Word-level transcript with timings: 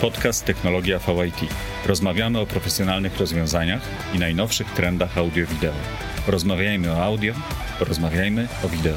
Podcast 0.00 0.44
Technologia 0.44 0.98
VIT. 0.98 1.50
Rozmawiamy 1.86 2.40
o 2.40 2.46
profesjonalnych 2.46 3.18
rozwiązaniach 3.18 3.82
i 4.14 4.18
najnowszych 4.18 4.70
trendach 4.70 5.18
audio-wideo. 5.18 5.72
Rozmawiajmy 6.26 6.92
o 6.92 7.04
audio, 7.04 7.34
rozmawiajmy 7.80 8.48
o 8.64 8.68
wideo. 8.68 8.96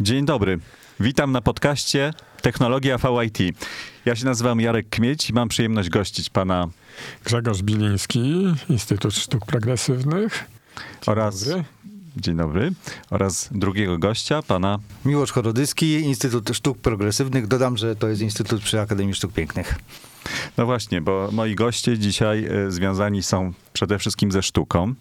Dzień 0.00 0.24
dobry. 0.24 0.58
Witam 1.00 1.32
na 1.32 1.40
podcaście 1.40 2.12
Technologia 2.42 2.96
VIT. 2.98 3.38
Ja 4.04 4.16
się 4.16 4.24
nazywam 4.24 4.60
Jarek 4.60 4.88
Kmieć 4.88 5.30
i 5.30 5.32
mam 5.32 5.48
przyjemność 5.48 5.88
gościć 5.88 6.30
pana 6.30 6.68
Grzegorz 7.24 7.62
Biliński, 7.62 8.54
Instytut 8.68 9.14
Sztuk 9.14 9.46
Progresywnych. 9.46 10.44
Dzień 10.74 11.12
oraz 11.12 11.48
dobry. 11.48 11.64
Dzień 12.16 12.36
dobry. 12.36 12.72
Oraz 13.10 13.48
drugiego 13.52 13.98
gościa, 13.98 14.42
pana 14.42 14.78
Miłosz 15.04 15.32
Chorodyski, 15.32 15.92
Instytut 15.92 16.50
Sztuk 16.52 16.78
Progresywnych. 16.78 17.46
Dodam, 17.46 17.76
że 17.76 17.96
to 17.96 18.08
jest 18.08 18.22
Instytut 18.22 18.62
przy 18.62 18.80
Akademii 18.80 19.14
Sztuk 19.14 19.32
Pięknych. 19.32 19.78
No 20.56 20.66
właśnie, 20.66 21.00
bo 21.00 21.28
moi 21.32 21.54
goście 21.54 21.98
dzisiaj 21.98 22.44
e, 22.44 22.70
związani 22.70 23.22
są 23.22 23.52
przede 23.72 23.98
wszystkim 23.98 24.32
ze 24.32 24.42
sztuką, 24.42 24.94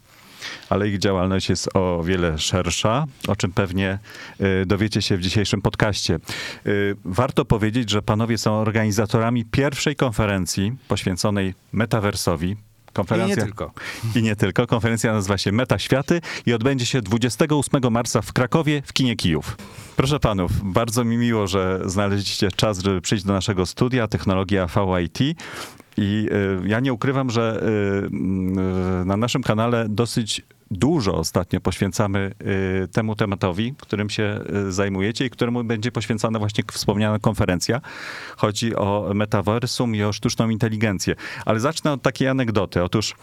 ale 0.70 0.90
ich 0.90 1.00
działalność 1.00 1.50
jest 1.50 1.70
o 1.76 2.04
wiele 2.04 2.38
szersza, 2.38 3.06
o 3.28 3.36
czym 3.36 3.52
pewnie 3.52 4.00
e, 4.40 4.66
dowiecie 4.66 5.02
się 5.02 5.18
w 5.18 5.22
dzisiejszym 5.22 5.62
podcaście. 5.62 6.16
E, 6.16 6.70
Warto 7.06 7.46
powiedzieć, 7.46 7.90
że 7.90 8.02
panowie 8.02 8.38
są 8.38 8.54
organizatorami 8.54 9.46
pierwszej 9.46 9.96
konferencji 9.96 10.74
poświęconej 10.88 11.54
metaversowi. 11.74 12.56
Konferencja, 12.94 13.36
I 13.36 13.38
nie 13.38 13.44
tylko. 13.44 13.72
I 14.16 14.22
nie 14.22 14.36
tylko. 14.36 14.68
Konferencja 14.68 15.14
nazywa 15.14 15.38
się 15.38 15.52
Meta 15.52 15.80
Światy 15.80 16.22
i 16.46 16.54
odbędzie 16.54 16.86
się 16.86 17.02
28 17.02 17.92
marca 17.92 18.22
w 18.22 18.34
Krakowie 18.34 18.82
w 18.86 18.94
kinie 18.94 19.16
Kijów. 19.16 19.58
Proszę 19.96 20.20
panów, 20.20 20.52
bardzo 20.64 21.04
mi 21.04 21.18
miło, 21.18 21.48
że 21.48 21.82
znaleźliście 21.86 22.52
czas, 22.52 22.80
żeby 22.80 23.02
przyjść 23.02 23.24
do 23.24 23.34
naszego 23.34 23.66
studia 23.66 24.08
Technologia 24.08 24.68
VIT. 24.68 25.20
I 25.98 26.30
y, 26.64 26.68
ja 26.68 26.80
nie 26.80 26.94
ukrywam, 26.94 27.30
że 27.30 27.64
y, 27.64 28.08
y, 29.02 29.06
na 29.06 29.18
naszym 29.18 29.44
kanale 29.44 29.86
dosyć 29.90 30.42
dużo 30.72 31.16
ostatnio 31.16 31.62
poświęcamy 31.62 32.32
y, 32.84 32.88
temu 32.88 33.16
tematowi, 33.16 33.74
którym 33.78 34.10
się 34.10 34.40
y, 34.68 34.72
zajmujecie 34.72 35.26
i 35.26 35.30
któremu 35.30 35.64
będzie 35.64 35.92
poświęcona 35.92 36.40
właśnie 36.40 36.64
wspomniana 36.72 37.20
konferencja. 37.20 37.82
Chodzi 38.38 38.76
o 38.76 39.12
metaversum 39.16 39.96
i 39.96 40.04
o 40.04 40.14
sztuczną 40.14 40.50
inteligencję. 40.50 41.16
Ale 41.46 41.60
zacznę 41.60 41.92
od 41.92 42.02
takiej 42.02 42.28
anegdoty. 42.28 42.84
Otóż 42.84 43.12
y, 43.12 43.14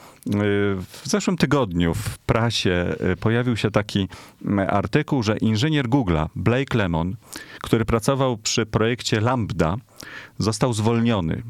w 0.80 1.00
zeszłym 1.04 1.36
tygodniu 1.36 1.94
w 1.94 2.18
prasie 2.18 2.96
pojawił 3.20 3.56
się 3.56 3.70
taki 3.70 4.08
mm, 4.44 4.68
artykuł, 4.70 5.22
że 5.22 5.36
inżynier 5.36 5.88
Google'a, 5.88 6.28
Blake 6.36 6.78
Lemon, 6.78 7.16
który 7.62 7.84
pracował 7.84 8.36
przy 8.36 8.66
projekcie 8.66 9.20
Lambda, 9.20 9.76
został 10.38 10.72
zwolniony. 10.72 11.42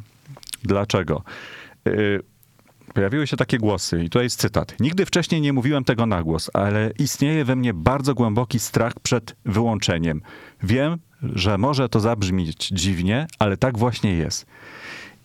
Dlaczego? 0.62 1.22
Pojawiły 2.94 3.26
się 3.26 3.36
takie 3.36 3.58
głosy, 3.58 4.04
i 4.04 4.04
tutaj 4.04 4.24
jest 4.24 4.40
cytat. 4.40 4.74
Nigdy 4.80 5.06
wcześniej 5.06 5.40
nie 5.40 5.52
mówiłem 5.52 5.84
tego 5.84 6.06
na 6.06 6.22
głos, 6.22 6.50
ale 6.54 6.90
istnieje 6.98 7.44
we 7.44 7.56
mnie 7.56 7.74
bardzo 7.74 8.14
głęboki 8.14 8.58
strach 8.58 8.92
przed 9.00 9.36
wyłączeniem. 9.44 10.22
Wiem, 10.62 10.98
że 11.22 11.58
może 11.58 11.88
to 11.88 12.00
zabrzmieć 12.00 12.68
dziwnie, 12.68 13.26
ale 13.38 13.56
tak 13.56 13.78
właśnie 13.78 14.12
jest. 14.14 14.46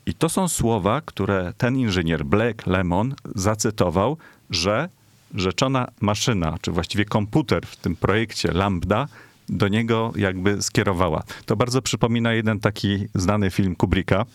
I 0.05 0.13
to 0.13 0.29
są 0.29 0.47
słowa, 0.47 1.01
które 1.05 1.53
ten 1.57 1.77
inżynier 1.77 2.25
Blake 2.25 2.71
Lemon 2.71 3.15
zacytował, 3.35 4.17
że 4.49 4.89
rzeczona 5.33 5.87
maszyna, 6.01 6.57
czy 6.61 6.71
właściwie 6.71 7.05
komputer 7.05 7.65
w 7.65 7.75
tym 7.75 7.95
projekcie 7.95 8.51
Lambda 8.51 9.07
do 9.49 9.67
niego 9.67 10.13
jakby 10.15 10.61
skierowała. 10.61 11.23
To 11.45 11.55
bardzo 11.55 11.81
przypomina 11.81 12.33
jeden 12.33 12.59
taki 12.59 13.07
znany 13.15 13.51
film 13.51 13.75
Kubricka, 13.75 14.25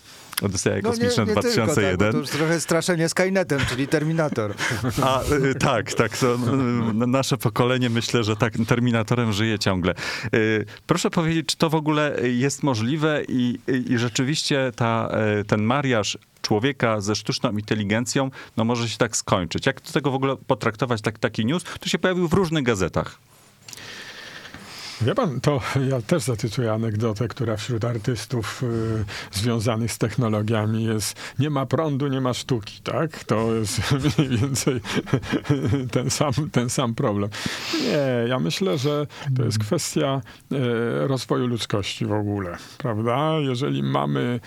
Odyseja 0.43 0.83
Kosmiczna 0.83 1.27
Tylko, 1.27 1.41
2001. 1.41 1.99
tak, 1.99 2.07
bo 2.07 2.13
to 2.13 2.19
już 2.19 2.31
trochę 2.31 2.61
straszenie 2.61 3.09
Skynetem, 3.09 3.61
czyli 3.69 3.89
Terminator. 3.89 4.55
A 5.03 5.23
y, 5.23 5.55
tak, 5.55 5.95
tak. 5.95 6.19
To, 6.19 6.35
y, 6.35 7.07
nasze 7.07 7.39
pokolenie 7.39 7.91
myślę, 7.91 8.25
że 8.25 8.37
tak 8.37 8.55
Terminatorem 8.67 9.33
żyje 9.33 9.59
ciągle. 9.59 9.95
Y, 10.35 10.65
proszę 10.87 11.11
powiedzieć, 11.11 11.47
czy 11.47 11.57
to 11.57 11.71
w 11.71 11.75
ogóle 11.75 12.17
jest 12.23 12.63
możliwe 12.63 13.23
i, 13.29 13.59
i, 13.89 13.99
rzeczywiście 13.99 14.73
ta, 14.77 15.11
ten 15.47 15.63
mariaż 15.63 16.19
człowieka 16.43 17.01
ze 17.01 17.15
sztuczną 17.15 17.51
inteligencją 17.51 18.31
no 18.57 18.65
może 18.65 18.89
się 18.89 18.99
tak 18.99 19.17
skończyć. 19.17 19.67
Jak 19.67 19.81
do 19.81 19.93
tego 19.93 20.11
w 20.11 20.15
ogóle 20.15 20.37
potraktować 20.37 21.03
tak, 21.03 21.19
taki 21.19 21.47
news? 21.47 21.65
Tu 21.81 21.89
się 21.89 21.99
pojawił 21.99 22.29
w 22.29 22.33
różnych 22.33 22.65
gazetach. 22.65 23.19
Wie 25.01 25.15
pan, 25.15 25.41
to 25.41 25.61
ja 25.89 26.03
też 26.03 26.23
zacytuję 26.23 26.73
anegdotę, 26.73 27.29
która 27.29 27.57
wśród 27.57 27.85
artystów 27.85 28.63
y, 28.63 29.05
związanych 29.33 29.93
z 29.93 29.99
technologiami 29.99 30.85
jest 30.85 31.21
nie 31.39 31.51
ma 31.51 31.67
prądu, 31.67 32.09
nie 32.09 32.21
ma 32.21 32.35
sztuki, 32.35 32.81
tak? 32.83 33.25
To 33.25 33.55
jest 33.55 33.81
mniej 34.19 34.39
więcej 34.39 34.81
ten 35.93 36.11
sam, 36.11 36.33
ten 36.53 36.71
sam 36.71 36.95
problem. 36.95 37.31
Nie, 37.83 38.29
ja 38.29 38.39
myślę, 38.39 38.79
że 38.79 39.07
to 39.37 39.45
jest 39.45 39.59
kwestia 39.59 40.21
y, 40.53 40.57
rozwoju 41.09 41.47
ludzkości 41.47 42.07
w 42.07 42.13
ogóle, 42.13 42.57
prawda? 42.79 43.33
Jeżeli 43.41 43.83
mamy, 43.83 44.41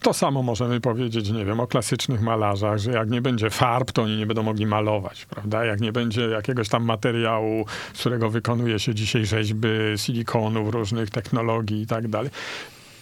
to 0.00 0.12
samo 0.12 0.42
możemy 0.42 0.80
powiedzieć, 0.80 1.30
nie 1.30 1.44
wiem, 1.44 1.60
o 1.60 1.66
klasycznych 1.66 2.22
malarzach, 2.22 2.78
że 2.78 2.90
jak 2.90 3.10
nie 3.10 3.22
będzie 3.22 3.50
farb, 3.50 3.92
to 3.92 4.02
oni 4.02 4.16
nie 4.16 4.26
będą 4.26 4.42
mogli 4.42 4.66
malować, 4.66 5.26
prawda? 5.26 5.64
Jak 5.64 5.80
nie 5.80 5.92
będzie 5.92 6.22
jakiegoś 6.22 6.68
tam 6.68 6.84
materiału, 6.84 7.66
z 7.94 8.00
którego 8.00 8.30
wykonuje 8.30 8.78
się 8.78 8.94
dzisiaj 8.94 9.24
rzeźby, 9.46 9.68
silikonów, 9.96 10.74
różnych 10.74 11.10
technologii 11.10 11.82
i 11.82 11.86
tak 11.86 12.08
dalej. 12.08 12.30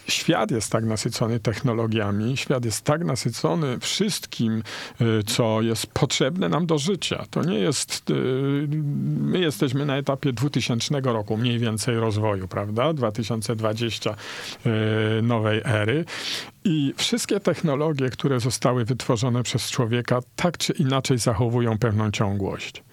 Świat 0.07 0.51
jest 0.51 0.71
tak 0.71 0.85
nasycony 0.85 1.39
technologiami, 1.39 2.37
świat 2.37 2.65
jest 2.65 2.81
tak 2.81 3.05
nasycony 3.05 3.79
wszystkim, 3.79 4.63
y, 5.01 5.23
co 5.23 5.61
jest 5.61 5.87
potrzebne 5.87 6.49
nam 6.49 6.65
do 6.65 6.77
życia. 6.77 7.25
To 7.29 7.43
nie 7.43 7.59
jest. 7.59 8.09
y, 8.09 8.13
My 9.19 9.39
jesteśmy 9.39 9.85
na 9.85 9.97
etapie 9.97 10.33
2000 10.33 11.01
roku, 11.01 11.37
mniej 11.37 11.59
więcej 11.59 11.95
rozwoju, 11.95 12.47
prawda? 12.47 12.93
2020 12.93 14.15
y, 14.65 15.21
nowej 15.21 15.61
ery. 15.65 16.05
I 16.63 16.93
wszystkie 16.97 17.39
technologie, 17.39 18.09
które 18.09 18.39
zostały 18.39 18.85
wytworzone 18.85 19.43
przez 19.43 19.71
człowieka, 19.71 20.19
tak 20.35 20.57
czy 20.57 20.73
inaczej 20.73 21.17
zachowują 21.17 21.77
pewną 21.77 22.11
ciągłość. 22.11 22.84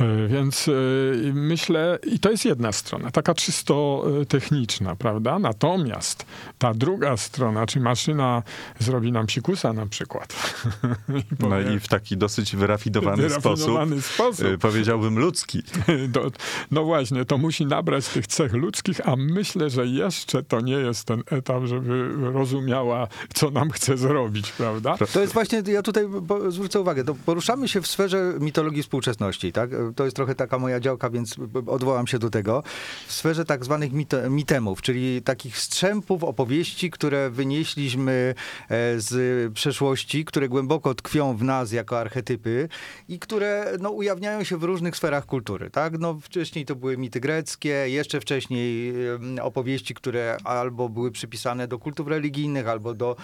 Y, 0.00 0.28
Więc 0.28 0.68
y, 0.68 1.32
myślę, 1.34 1.98
i 2.06 2.18
to 2.18 2.30
jest 2.30 2.44
jedna 2.44 2.72
strona, 2.72 3.10
taka 3.10 3.34
czysto 3.34 4.04
y, 4.22 4.26
techniczna, 4.26 4.96
prawda? 4.96 5.38
Natomiast 5.38 6.26
ta 6.58 6.74
druga 6.74 7.16
strona, 7.16 7.66
czy 7.66 7.80
maszyna 7.80 8.42
zrobi 8.78 9.12
nam 9.12 9.26
psikusa 9.26 9.72
na 9.72 9.86
przykład. 9.86 10.32
I 11.18 11.22
No 11.48 11.60
i 11.60 11.80
w 11.80 11.88
taki 11.88 12.16
dosyć 12.16 12.56
wyrafinowany, 12.56 13.22
wyrafinowany 13.28 14.02
sposób, 14.02 14.34
sposób. 14.36 14.58
powiedziałbym 14.60 15.18
ludzki. 15.18 15.62
Do, 16.08 16.30
no 16.70 16.84
właśnie, 16.84 17.24
to 17.24 17.38
musi 17.38 17.66
nabrać 17.66 18.08
tych 18.08 18.26
cech 18.26 18.52
ludzkich, 18.52 19.08
a 19.08 19.16
myślę, 19.16 19.70
że 19.70 19.86
jeszcze 19.86 20.42
to 20.42 20.60
nie 20.60 20.74
jest 20.74 21.04
ten 21.04 21.22
etap, 21.26 21.64
żeby 21.64 22.08
rozumiała, 22.32 23.08
co 23.34 23.50
nam 23.50 23.70
chce 23.70 23.96
zrobić, 23.96 24.52
prawda? 24.52 24.96
To 25.12 25.20
jest 25.20 25.32
właśnie, 25.32 25.62
ja 25.66 25.82
tutaj 25.82 26.04
zwrócę 26.48 26.80
uwagę, 26.80 27.04
to 27.04 27.14
poruszamy 27.26 27.68
się 27.68 27.82
w 27.82 27.86
sferze 27.86 28.34
mitologii 28.40 28.82
współczesności, 28.82 29.49
tak? 29.52 29.70
To 29.96 30.04
jest 30.04 30.16
trochę 30.16 30.34
taka 30.34 30.58
moja 30.58 30.80
działka, 30.80 31.10
więc 31.10 31.36
odwołam 31.66 32.06
się 32.06 32.18
do 32.18 32.30
tego. 32.30 32.62
W 33.06 33.12
sferze 33.12 33.44
tak 33.44 33.64
zwanych 33.64 33.92
mit- 33.92 34.30
mitemów, 34.30 34.82
czyli 34.82 35.22
takich 35.22 35.58
strzępów, 35.58 36.24
opowieści, 36.24 36.90
które 36.90 37.30
wynieśliśmy 37.30 38.34
e, 38.68 39.00
z 39.00 39.52
przeszłości, 39.52 40.24
które 40.24 40.48
głęboko 40.48 40.94
tkwią 40.94 41.36
w 41.36 41.42
nas 41.42 41.72
jako 41.72 41.98
archetypy 41.98 42.68
i 43.08 43.18
które 43.18 43.72
no, 43.80 43.90
ujawniają 43.90 44.44
się 44.44 44.56
w 44.56 44.62
różnych 44.64 44.96
sferach 44.96 45.26
kultury, 45.26 45.70
tak? 45.70 45.98
No, 45.98 46.18
wcześniej 46.22 46.64
to 46.64 46.76
były 46.76 46.96
mity 46.98 47.20
greckie, 47.20 47.68
jeszcze 47.88 48.20
wcześniej 48.20 48.94
opowieści, 49.42 49.94
które 49.94 50.36
albo 50.44 50.88
były 50.88 51.10
przypisane 51.10 51.68
do 51.68 51.78
kultów 51.78 52.08
religijnych, 52.08 52.68
albo 52.68 52.94
do, 52.94 53.16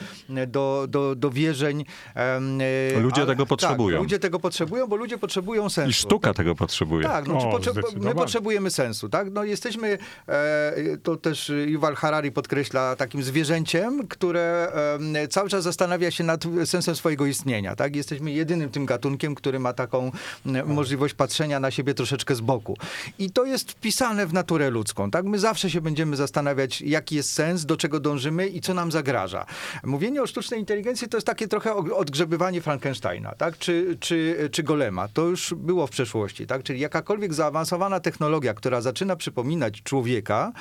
do, 0.48 0.86
do, 0.88 1.14
do 1.14 1.30
wierzeń. 1.30 1.84
e, 2.14 3.00
Ludzie 3.00 3.26
tego 3.26 3.46
potrzebują. 3.46 3.96
Tak, 3.96 4.02
ludzie 4.02 4.18
tego 4.18 4.38
potrzebują, 4.38 4.86
bo 4.86 4.96
ludzie 4.96 5.18
potrzebują 5.18 5.68
sensu. 5.68 5.90
Sztuka 6.16 6.34
tego 6.34 6.54
potrzebuje. 6.54 7.06
Tak, 7.06 7.28
no, 7.28 7.40
czy 7.40 7.46
O, 7.46 7.50
potrze- 7.50 8.00
my 8.00 8.14
potrzebujemy 8.14 8.70
sensu, 8.70 9.08
tak? 9.08 9.30
No 9.32 9.44
jesteśmy, 9.44 9.98
e, 10.28 10.72
to 11.02 11.16
też 11.16 11.52
Yuval 11.66 11.94
Harari 11.94 12.32
podkreśla, 12.32 12.96
takim 12.96 13.22
zwierzęciem, 13.22 14.08
które 14.08 14.72
e, 15.14 15.28
cały 15.28 15.48
czas 15.48 15.64
zastanawia 15.64 16.10
się 16.10 16.24
nad 16.24 16.44
sensem 16.64 16.96
swojego 16.96 17.26
istnienia, 17.26 17.76
tak? 17.76 17.96
Jesteśmy 17.96 18.32
jedynym 18.32 18.70
tym 18.70 18.86
gatunkiem, 18.86 19.34
który 19.34 19.58
ma 19.58 19.72
taką 19.72 20.12
e, 20.46 20.64
możliwość 20.64 21.14
patrzenia 21.14 21.60
na 21.60 21.70
siebie 21.70 21.94
troszeczkę 21.94 22.34
z 22.34 22.40
boku. 22.40 22.76
I 23.18 23.30
to 23.30 23.44
jest 23.44 23.72
wpisane 23.72 24.26
w 24.26 24.32
naturę 24.32 24.70
ludzką, 24.70 25.10
tak? 25.10 25.24
My 25.24 25.38
zawsze 25.38 25.70
się 25.70 25.80
będziemy 25.80 26.16
zastanawiać, 26.16 26.80
jaki 26.80 27.16
jest 27.16 27.32
sens, 27.32 27.64
do 27.64 27.76
czego 27.76 28.00
dążymy 28.00 28.48
i 28.48 28.60
co 28.60 28.74
nam 28.74 28.92
zagraża. 28.92 29.46
Mówienie 29.84 30.22
o 30.22 30.26
sztucznej 30.26 30.60
inteligencji 30.60 31.08
to 31.08 31.16
jest 31.16 31.26
takie 31.26 31.48
trochę 31.48 31.74
odgrzebywanie 31.74 32.60
Frankensteina, 32.60 33.32
tak? 33.38 33.58
Czy, 33.58 33.96
czy, 34.00 34.48
czy 34.52 34.62
Golema. 34.62 35.08
To 35.08 35.22
już 35.22 35.54
było 35.56 35.86
w 35.86 35.90
przeszłości 35.90 36.05
przeszłości, 36.06 36.46
tak? 36.46 36.62
Czyli 36.62 36.80
jakakolwiek 36.80 37.34
zaawansowana 37.34 38.00
technologia, 38.00 38.54
która 38.54 38.80
zaczyna 38.80 39.16
przypominać 39.16 39.82
człowieka, 39.82 40.52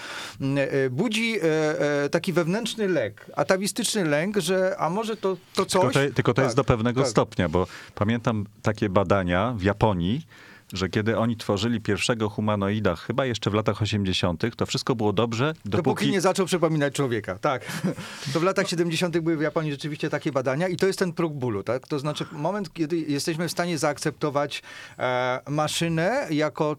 m, 0.41 0.57
e, 0.57 0.89
budzi 0.89 1.39
e, 1.39 1.43
e, 2.03 2.09
taki 2.09 2.33
wewnętrzny 2.33 2.87
lęk, 2.87 3.25
atawistyczny 3.35 4.05
lęk, 4.05 4.37
że 4.37 4.75
a 4.79 4.89
może 4.89 5.17
to, 5.17 5.37
to 5.53 5.65
coś... 5.65 5.93
Tylko 5.93 6.09
to, 6.09 6.15
tylko 6.15 6.33
to 6.33 6.35
Tak, 6.35 6.45
jest 6.45 6.55
do 6.55 6.63
pewnego 6.63 7.01
tak. 7.01 7.09
stopnia, 7.09 7.49
bo 7.49 7.67
pamiętam 7.95 8.45
takie 8.61 8.89
badania 8.89 9.53
w 9.57 9.61
Japonii, 9.63 10.27
że 10.73 10.89
kiedy 10.89 11.17
oni 11.17 11.37
tworzyli 11.37 11.81
pierwszego 11.81 12.29
humanoida, 12.29 12.95
chyba 12.95 13.25
jeszcze 13.25 13.49
w 13.49 13.53
latach 13.53 13.81
80., 13.81 14.55
to 14.55 14.65
wszystko 14.65 14.95
było 14.95 15.13
dobrze, 15.13 15.53
Dopóki, 15.53 15.71
dopóki... 15.71 16.11
nie 16.11 16.21
zaczął 16.21 16.45
przypominać 16.45 16.93
człowieka, 16.93 17.39
tak. 17.39 17.65
To 18.33 18.39
w 18.39 18.43
latach 18.43 18.67
70. 18.67 19.17
były 19.19 19.37
w 19.37 19.41
Japonii 19.41 19.71
rzeczywiście 19.71 20.09
takie 20.09 20.31
badania 20.31 20.67
i 20.67 20.75
to 20.75 20.87
jest 20.87 20.99
ten 20.99 21.13
próg 21.13 21.33
bólu, 21.33 21.63
tak? 21.63 21.87
To 21.87 21.99
znaczy 21.99 22.25
moment, 22.31 22.73
kiedy 22.73 22.97
jesteśmy 22.97 23.47
w 23.47 23.51
stanie 23.51 23.77
zaakceptować 23.77 24.63
e, 24.99 25.39
maszynę 25.49 26.27
jako 26.29 26.75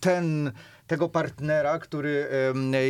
ten, 0.00 0.52
tego 0.86 1.08
partnera, 1.08 1.78
który 1.78 2.28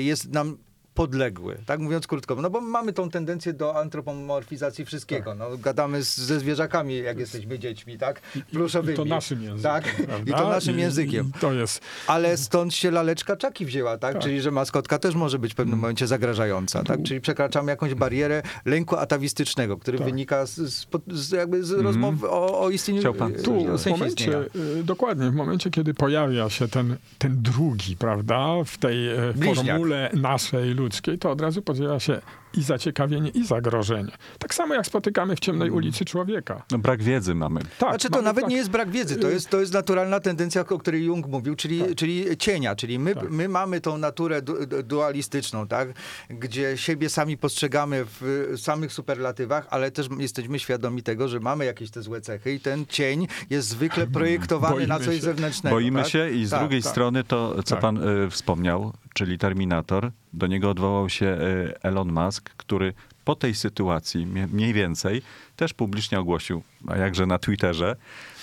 jest 0.00 0.32
nam 0.32 0.56
podległy, 1.04 1.58
tak 1.66 1.80
mówiąc 1.80 2.06
krótko. 2.06 2.34
No 2.34 2.50
bo 2.50 2.60
mamy 2.60 2.92
tą 2.92 3.10
tendencję 3.10 3.52
do 3.52 3.76
antropomorfizacji 3.80 4.84
wszystkiego. 4.84 5.34
No, 5.34 5.46
gadamy 5.58 6.02
z, 6.02 6.16
ze 6.18 6.40
zwierzakami, 6.40 6.98
jak 6.98 7.18
jesteśmy 7.18 7.58
dziećmi, 7.58 7.98
tak? 7.98 8.20
Pluszowymi. 8.52 8.94
I 8.94 8.96
to 8.96 9.04
naszym 9.04 9.42
językiem. 9.42 9.62
Tak, 9.62 9.84
i 10.26 10.30
to 10.30 10.48
naszym 10.48 10.78
I- 10.78 10.80
językiem. 10.80 11.32
I 11.36 11.40
to 11.40 11.52
jest 11.52 11.80
Ale 12.06 12.36
stąd 12.36 12.74
się 12.74 12.90
laleczka 12.90 13.36
czaki 13.36 13.66
wzięła, 13.66 13.98
tak? 13.98 14.12
Tak. 14.12 14.22
Czyli, 14.22 14.40
że 14.40 14.50
maskotka 14.50 14.98
też 14.98 15.14
może 15.14 15.38
być 15.38 15.52
w 15.52 15.56
pewnym 15.56 15.78
momencie 15.78 16.06
zagrażająca, 16.06 16.84
tak? 16.84 17.02
Czyli 17.02 17.20
przekraczamy 17.20 17.70
jakąś 17.72 17.94
barierę 17.94 18.42
lęku 18.64 18.96
atawistycznego, 18.96 19.76
który 19.76 19.98
Tak. 19.98 20.06
wynika 20.06 20.46
z, 20.46 20.54
z, 20.56 20.86
z, 21.12 21.30
jakby 21.30 21.64
z 21.64 21.70
rozmowy 21.70 22.30
o, 22.30 22.60
o 22.60 22.70
istnieniu... 22.70 23.00
Chciał 23.00 23.14
pan- 23.14 23.32
e, 23.32 23.38
Tu, 23.42 23.78
w 23.78 23.86
momencie, 23.86 24.24
istnienia. 24.24 24.38
dokładnie, 24.84 25.30
w 25.30 25.34
momencie, 25.34 25.70
kiedy 25.70 25.94
pojawia 25.94 26.50
się 26.50 26.68
ten, 26.68 26.96
ten 27.18 27.42
drugi, 27.42 27.96
prawda, 27.96 28.46
w 28.66 28.78
tej 28.78 29.08
e, 29.08 29.32
Bliźniak. 29.34 29.66
formule 29.66 30.10
naszej 30.14 30.70
ludzkiej, 30.74 30.89
to 31.20 31.30
od 31.30 31.40
razu 31.40 31.62
pojawia 31.62 32.00
się 32.00 32.20
i 32.54 32.62
zaciekawienie, 32.62 33.30
i 33.30 33.46
zagrożenie. 33.46 34.12
Tak 34.38 34.54
samo 34.54 34.74
jak 34.74 34.86
spotykamy 34.86 35.36
w 35.36 35.40
ciemnej 35.40 35.70
ulicy 35.70 36.04
człowieka. 36.04 36.62
No, 36.70 36.78
brak 36.78 37.02
wiedzy 37.02 37.34
mamy. 37.34 37.60
Tak, 37.78 37.88
Znaczy 37.90 38.08
to 38.08 38.16
mamy 38.16 38.24
nawet 38.24 38.44
tak- 38.44 38.50
nie 38.50 38.56
jest 38.56 38.70
brak 38.70 38.90
wiedzy, 38.90 39.16
to 39.16 39.28
jest, 39.30 39.48
to 39.50 39.60
jest 39.60 39.72
naturalna 39.72 40.20
tendencja, 40.20 40.60
o 40.68 40.78
której 40.78 41.04
Jung 41.04 41.26
mówił, 41.26 41.56
czyli, 41.56 41.96
czyli 41.96 42.36
cienia, 42.36 42.76
czyli 42.76 42.98
my, 42.98 43.14
Tak. 43.14 43.30
my 43.30 43.48
mamy 43.48 43.80
tą 43.80 43.98
naturę 43.98 44.42
du, 44.42 44.66
du- 44.66 44.82
dualistyczną, 44.82 45.66
tak? 45.68 45.88
gdzie 46.30 46.76
siebie 46.76 47.08
sami 47.08 47.36
postrzegamy 47.38 48.04
w 48.04 48.52
samych 48.56 48.92
superlatywach, 48.92 49.66
ale 49.70 49.90
też 49.90 50.08
jesteśmy 50.18 50.58
świadomi 50.58 51.02
tego, 51.02 51.28
że 51.28 51.40
mamy 51.40 51.64
jakieś 51.64 51.90
te 51.90 52.02
złe 52.02 52.20
cechy 52.20 52.52
i 52.54 52.60
ten 52.60 52.86
cień 52.86 53.26
jest 53.50 53.68
zwykle 53.68 54.06
projektowany 54.06 54.86
na 54.86 54.98
coś 54.98 55.14
się. 55.14 55.20
zewnętrznego. 55.22 55.76
Boimy 55.76 56.02
tak? 56.02 56.10
się 56.10 56.30
i 56.30 56.46
z 56.46 56.50
Tak, 56.50 56.60
drugiej 56.60 56.82
tak. 56.82 56.92
strony 56.92 57.24
to, 57.24 57.62
co 57.62 57.74
Tak. 57.74 57.80
pan 57.80 58.08
y, 58.26 58.30
wspomniał, 58.30 58.92
czyli 59.14 59.38
Terminator, 59.38 60.10
do 60.32 60.46
niego 60.46 60.70
odwołał 60.70 61.08
się 61.08 61.26
y, 61.26 61.74
Elon 61.82 62.12
Musk, 62.12 62.39
który 62.42 62.92
po 63.24 63.34
tej 63.34 63.54
sytuacji 63.54 64.26
mniej 64.26 64.72
więcej 64.72 65.22
też 65.56 65.74
publicznie 65.74 66.20
ogłosił, 66.20 66.62
a 66.88 66.96
jakże 66.96 67.26
na 67.26 67.38
Twitterze, 67.38 67.96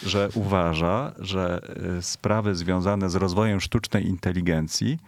że 0.05 0.29
uważa, 0.33 1.13
że 1.19 1.61
y, 1.97 2.01
sprawy 2.01 2.55
związane 2.55 3.09
z 3.09 3.15
rozwojem 3.15 3.61
sztucznej 3.61 4.07
inteligencji 4.07 4.99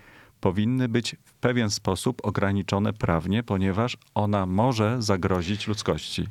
powinny 0.42 0.88
być 0.88 1.16
w 1.26 1.34
pewien 1.34 1.70
sposób 1.70 2.26
ograniczone 2.26 2.94
prawnie, 2.94 3.44
ponieważ 3.44 3.98
ona 4.16 4.46
może 4.46 5.02
zagrozić 5.02 5.68
ludzkości. 5.68 6.28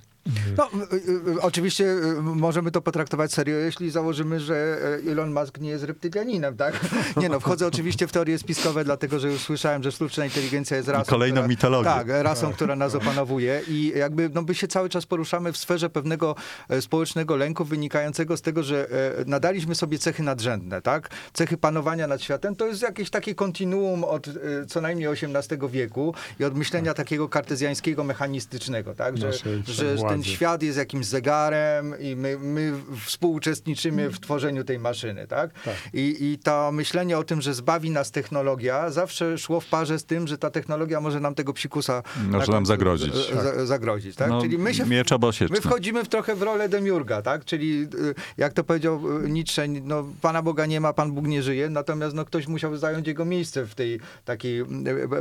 No, 0.56 0.70
y, 0.92 0.96
y, 1.36 1.40
oczywiście 1.40 1.84
y, 1.84 2.22
możemy 2.22 2.70
to 2.70 2.80
potraktować 2.80 3.32
serio, 3.32 3.56
jeśli 3.56 3.90
założymy, 3.90 4.40
że 4.40 4.78
y, 5.06 5.10
Elon 5.10 5.32
Musk 5.32 5.58
nie 5.60 5.70
jest 5.70 5.84
reptylianinem, 5.84 6.56
tak? 6.56 6.80
Nie 7.16 7.28
no, 7.28 7.40
wchodzę 7.40 7.66
oczywiście 7.66 8.06
w 8.06 8.12
teorie 8.12 8.38
spiskowe, 8.38 8.84
dlatego 8.84 9.18
że 9.18 9.28
już 9.28 9.40
słyszałem, 9.40 9.82
że 9.82 9.92
sztuczna 9.92 10.24
inteligencja 10.24 10.76
jest 10.76 10.88
rasą. 10.88 11.10
kolejną 11.10 11.34
która, 11.34 11.48
mitologię. 11.48 11.84
Tak, 11.84 12.08
rasą, 12.08 12.52
która 12.52 12.76
nas 12.76 12.94
opanowuje 12.94 13.60
i 13.68 13.92
jakby 13.96 14.30
no, 14.34 14.42
my 14.42 14.54
się 14.54 14.68
cały 14.68 14.88
czas 14.88 15.06
poruszamy 15.06 15.52
w 15.52 15.56
sferze 15.56 15.90
pewnego 15.90 16.34
e, 16.68 16.82
społecznego 16.82 17.36
lęku 17.36 17.64
wynikającego 17.64 18.36
z 18.36 18.42
tego, 18.42 18.62
że 18.62 18.88
e, 18.90 19.24
nadaliśmy 19.26 19.74
sobie 19.74 19.98
cechy 19.98 20.22
nadrzędne, 20.22 20.82
tak? 20.82 21.10
Cechy 21.32 21.56
panowania 21.56 22.06
nad 22.06 22.22
światem 22.22 22.56
to 22.56 22.66
jest 22.66 22.82
jakieś 22.82 23.10
takie 23.10 23.34
kontinuum 23.34 24.04
od 24.04 24.28
e, 24.28 24.32
co 24.68 24.80
najmniej 24.80 25.08
XVIII 25.08 25.68
wieku 25.68 26.14
i 26.40 26.44
od 26.44 26.56
myślenia 26.56 26.94
takiego 26.94 27.28
kartezjańskiego, 27.28 28.04
mechanistycznego, 28.04 28.94
tak? 28.94 29.18
Że, 29.18 29.26
Naszej 29.26 29.62
że 29.66 29.96
ten 29.96 30.17
władzy. 30.22 30.36
świat 30.36 30.62
jest 30.62 30.78
jakimś 30.78 31.06
zegarem 31.06 31.94
i 32.00 32.16
my, 32.16 32.38
my 32.38 32.72
współuczestniczymy 33.06 34.10
w 34.10 34.20
tworzeniu 34.20 34.64
tej 34.64 34.78
maszyny, 34.78 35.26
tak? 35.26 35.52
Tak. 35.62 35.74
I, 35.92 36.16
I 36.20 36.38
to 36.38 36.72
myślenie 36.72 37.18
o 37.18 37.24
tym, 37.24 37.40
że 37.42 37.54
zbawi 37.54 37.90
nas 37.90 38.10
technologia, 38.10 38.90
zawsze 38.90 39.38
szło 39.38 39.60
w 39.60 39.66
parze 39.66 39.98
z 39.98 40.04
tym, 40.04 40.28
że 40.28 40.38
ta 40.38 40.50
technologia 40.50 41.00
może 41.00 41.20
nam 41.20 41.34
tego 41.34 41.52
psikusa 41.52 42.02
Może 42.30 42.46
na 42.46 42.52
nam 42.52 42.66
zagrozić. 42.66 43.14
z- 43.14 43.30
z- 43.30 43.68
zagrozić, 43.68 44.16
tak? 44.16 44.28
No, 44.28 44.40
Czyli 44.42 44.58
my 44.58 44.74
się 44.74 44.86
miecz 44.86 45.12
obosieczny. 45.12 45.56
My 45.56 45.60
wchodzimy 45.62 46.04
w 46.04 46.08
trochę 46.08 46.36
w 46.36 46.42
rolę 46.42 46.68
demiurga, 46.68 47.22
tak? 47.22 47.44
Czyli 47.44 47.82
y, 47.82 48.14
jak 48.36 48.52
to 48.52 48.64
powiedział 48.64 49.22
y, 49.24 49.30
Nietzsche, 49.30 49.68
no, 49.68 50.04
Pana 50.20 50.42
Boga 50.42 50.66
nie 50.66 50.80
ma, 50.80 50.92
Pan 50.92 51.12
Bóg 51.12 51.26
nie 51.26 51.42
żyje, 51.42 51.68
natomiast 51.70 52.14
no, 52.16 52.24
ktoś 52.24 52.46
musiał 52.46 52.76
zająć 52.76 53.06
jego 53.06 53.24
miejsce 53.24 53.64
w 53.66 53.74
tej 53.74 54.00
takiej 54.24 54.64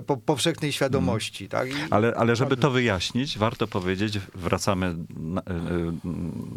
po, 0.05 0.17
powszechnej 0.17 0.71
świadomości, 0.71 1.49
tak? 1.49 1.69
I, 1.69 1.73
Ale, 1.89 2.13
ale 2.15 2.35
żeby 2.35 2.57
to 2.57 2.71
wyjaśnić, 2.71 3.37
warto 3.37 3.67
powiedzieć, 3.67 4.19
wracamy 4.35 4.76
na, 4.77 5.41
y, 5.41 5.43
y, 5.43 5.91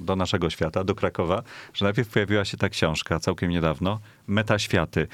do 0.05 0.17
naszego 0.17 0.51
świata, 0.51 0.85
do 0.85 0.95
Krakowa, 0.95 1.43
że 1.75 1.85
najpierw 1.85 2.09
pojawiła 2.09 2.45
się 2.45 2.57
ta 2.57 2.69
książka 2.69 3.21
całkiem 3.21 3.51
niedawno, 3.51 4.01
Metaświaty. 4.27 5.09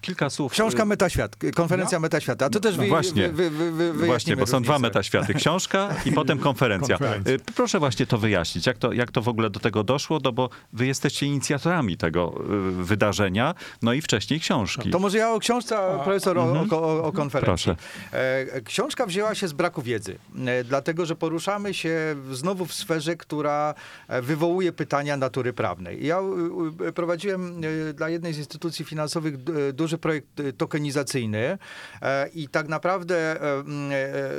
Kilka 0.00 0.30
słów. 0.30 0.52
Książka 0.52 0.84
Metaświat, 0.84 1.36
konferencja 1.54 2.00
Metaświata. 2.00 2.46
A 2.46 2.50
to 2.50 2.60
też 2.60 2.76
No 2.76 2.82
wy, 2.82 2.88
właśnie. 2.88 3.28
wy, 3.28 3.50
wy, 3.50 3.92
Właśnie, 4.06 4.36
bo 4.36 4.46
są 4.46 4.62
dwa 4.62 4.72
różnicę. 4.72 4.88
metaświaty. 4.88 5.34
Książka 5.34 5.88
i 6.06 6.12
potem 6.12 6.38
konferencja. 6.48 6.98
Konferencja. 6.98 7.36
Proszę 7.56 7.78
właśnie 7.78 8.06
to 8.06 8.18
wyjaśnić. 8.18 8.66
Jak 8.66 8.78
to, 8.78 8.92
jak 8.92 9.10
to 9.10 9.22
w 9.22 9.28
ogóle 9.28 9.50
do 9.50 9.60
tego 9.60 9.84
doszło? 9.84 10.18
No 10.24 10.32
bo 10.32 10.50
wy 10.72 10.86
jesteście 10.86 11.26
inicjatorami 11.26 11.96
tego 11.96 12.34
wydarzenia, 12.82 13.54
no 13.82 13.92
i 13.92 14.00
wcześniej 14.00 14.40
książki. 14.40 14.90
To 14.90 14.98
może 14.98 15.18
ja 15.18 15.30
o 15.32 15.38
książce, 15.38 15.78
a 15.78 15.98
profesor 15.98 16.38
o, 16.38 16.42
o, 16.70 16.82
o, 16.82 17.04
o 17.04 17.12
konferencji. 17.12 17.46
Proszę. 17.46 17.76
E, 18.12 18.60
Książka 18.60 19.06
wzięła 19.06 19.34
się 19.34 19.48
z 19.48 19.52
braku 19.52 19.82
wiedzy, 19.82 20.18
e, 20.46 20.64
dlatego 20.64 21.06
że 21.06 21.16
poruszamy 21.16 21.74
się 21.74 21.98
znowu 22.32 22.66
w 22.66 22.74
sferze, 22.74 23.16
która 23.16 23.74
e, 24.08 24.22
wywołuje 24.22 24.72
pytania 24.72 25.16
natury 25.16 25.52
prawnej. 25.52 26.06
Ja 26.06 26.18
prowadziłem 26.94 27.60
e, 27.90 27.92
dla 27.92 28.08
jednej 28.08 28.32
z 28.32 28.38
instytucji 28.38 28.84
finansowych 28.84 29.34
e, 29.68 29.72
duży 29.72 29.98
projekt 29.98 30.28
tokenizacyjny 30.58 31.58
i 32.34 32.48
tak 32.48 32.68
naprawdę 32.68 33.36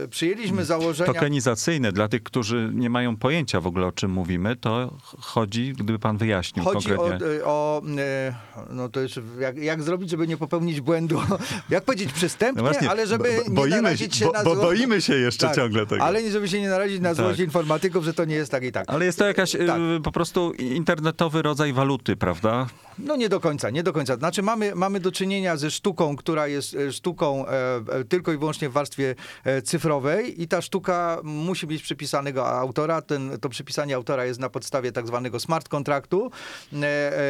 przyjęliśmy 0.09 0.65
założenia... 0.65 1.13
Tokenizacyjne, 1.13 1.91
dla 1.91 2.07
tych, 2.07 2.23
którzy 2.23 2.71
nie 2.73 2.89
mają 2.89 3.17
pojęcia 3.17 3.61
w 3.61 3.67
ogóle 3.67 3.85
o 3.87 3.91
czym 3.91 4.11
mówimy, 4.11 4.55
to 4.55 4.97
chodzi, 5.19 5.73
gdyby 5.73 5.99
pan 5.99 6.17
wyjaśnił 6.17 6.65
Chodzi 6.65 6.93
o, 6.93 6.97
konkretnie. 6.97 7.27
o 7.43 7.81
e, 7.97 8.35
no 8.69 8.89
to 8.89 9.01
już 9.01 9.19
jak, 9.39 9.57
jak 9.57 9.83
zrobić, 9.83 10.09
żeby 10.09 10.27
nie 10.27 10.37
popełnić 10.37 10.81
błędu, 10.81 11.21
jak 11.69 11.83
powiedzieć 11.83 12.13
przystępnie, 12.13 12.63
No 12.63 12.69
właśnie, 12.69 12.89
ale 12.89 13.07
żeby 13.07 13.23
bo- 13.23 13.43
bo- 13.43 13.49
nie 13.49 13.55
boimy 13.55 13.81
narazić 13.81 14.15
się- 14.15 14.25
bo- 14.25 14.31
na 14.31 14.43
bo 14.43 14.55
zło- 14.55 14.61
boimy 14.61 15.01
się 15.01 15.13
jeszcze 15.15 15.51
ciągle 15.55 15.85
tego. 15.85 16.03
Ale 16.03 16.23
nie, 16.23 16.31
żeby 16.31 16.47
się 16.49 16.61
nie 16.61 16.69
narazić 16.69 17.01
na 17.01 17.13
złość 17.13 17.29
Tak. 17.39 17.45
Informatyków, 17.53 18.05
że 18.05 18.13
to 18.13 18.25
nie 18.25 18.35
jest 18.35 18.51
tak 18.51 18.63
i 18.63 18.71
tak. 18.71 18.85
Ale 18.87 19.05
jest 19.05 19.19
to 19.19 19.25
jakaś 19.27 19.55
y, 19.55 19.65
Tak. 19.67 19.81
po 20.03 20.11
prostu 20.11 20.53
internetowy 20.53 21.41
rodzaj 21.41 21.73
waluty, 21.73 22.15
prawda? 22.15 22.67
No 22.97 23.15
nie 23.15 23.29
do 23.29 23.39
końca, 23.39 23.69
nie 23.69 23.83
do 23.83 23.93
końca. 23.93 24.15
Znaczy 24.15 24.41
mamy, 24.41 24.75
mamy 24.75 24.99
do 24.99 25.11
czynienia 25.11 25.57
ze 25.57 25.71
sztuką, 25.71 26.15
która 26.15 26.47
jest 26.47 26.75
e, 26.75 26.91
sztuką 26.91 27.47
e, 27.47 27.75
e, 27.91 28.03
tylko 28.03 28.33
i 28.33 28.37
wyłącznie 28.37 28.69
w 28.69 28.73
warstwie 28.73 29.15
cyfrowej 29.63 30.41
i 30.41 30.47
ta 30.47 30.61
sztuka 30.61 31.17
musi 31.23 31.67
mieć 31.67 31.83
przypisanego 31.83 32.47
autora. 32.47 33.01
Ten, 33.01 33.37
to 33.41 33.49
przypisanie 33.49 33.95
autora 33.95 34.25
jest 34.25 34.39
na 34.39 34.49
podstawie 34.49 34.91
tak 34.91 35.07
zwanego 35.07 35.39
smart 35.39 35.69
kontraktu, 35.69 36.31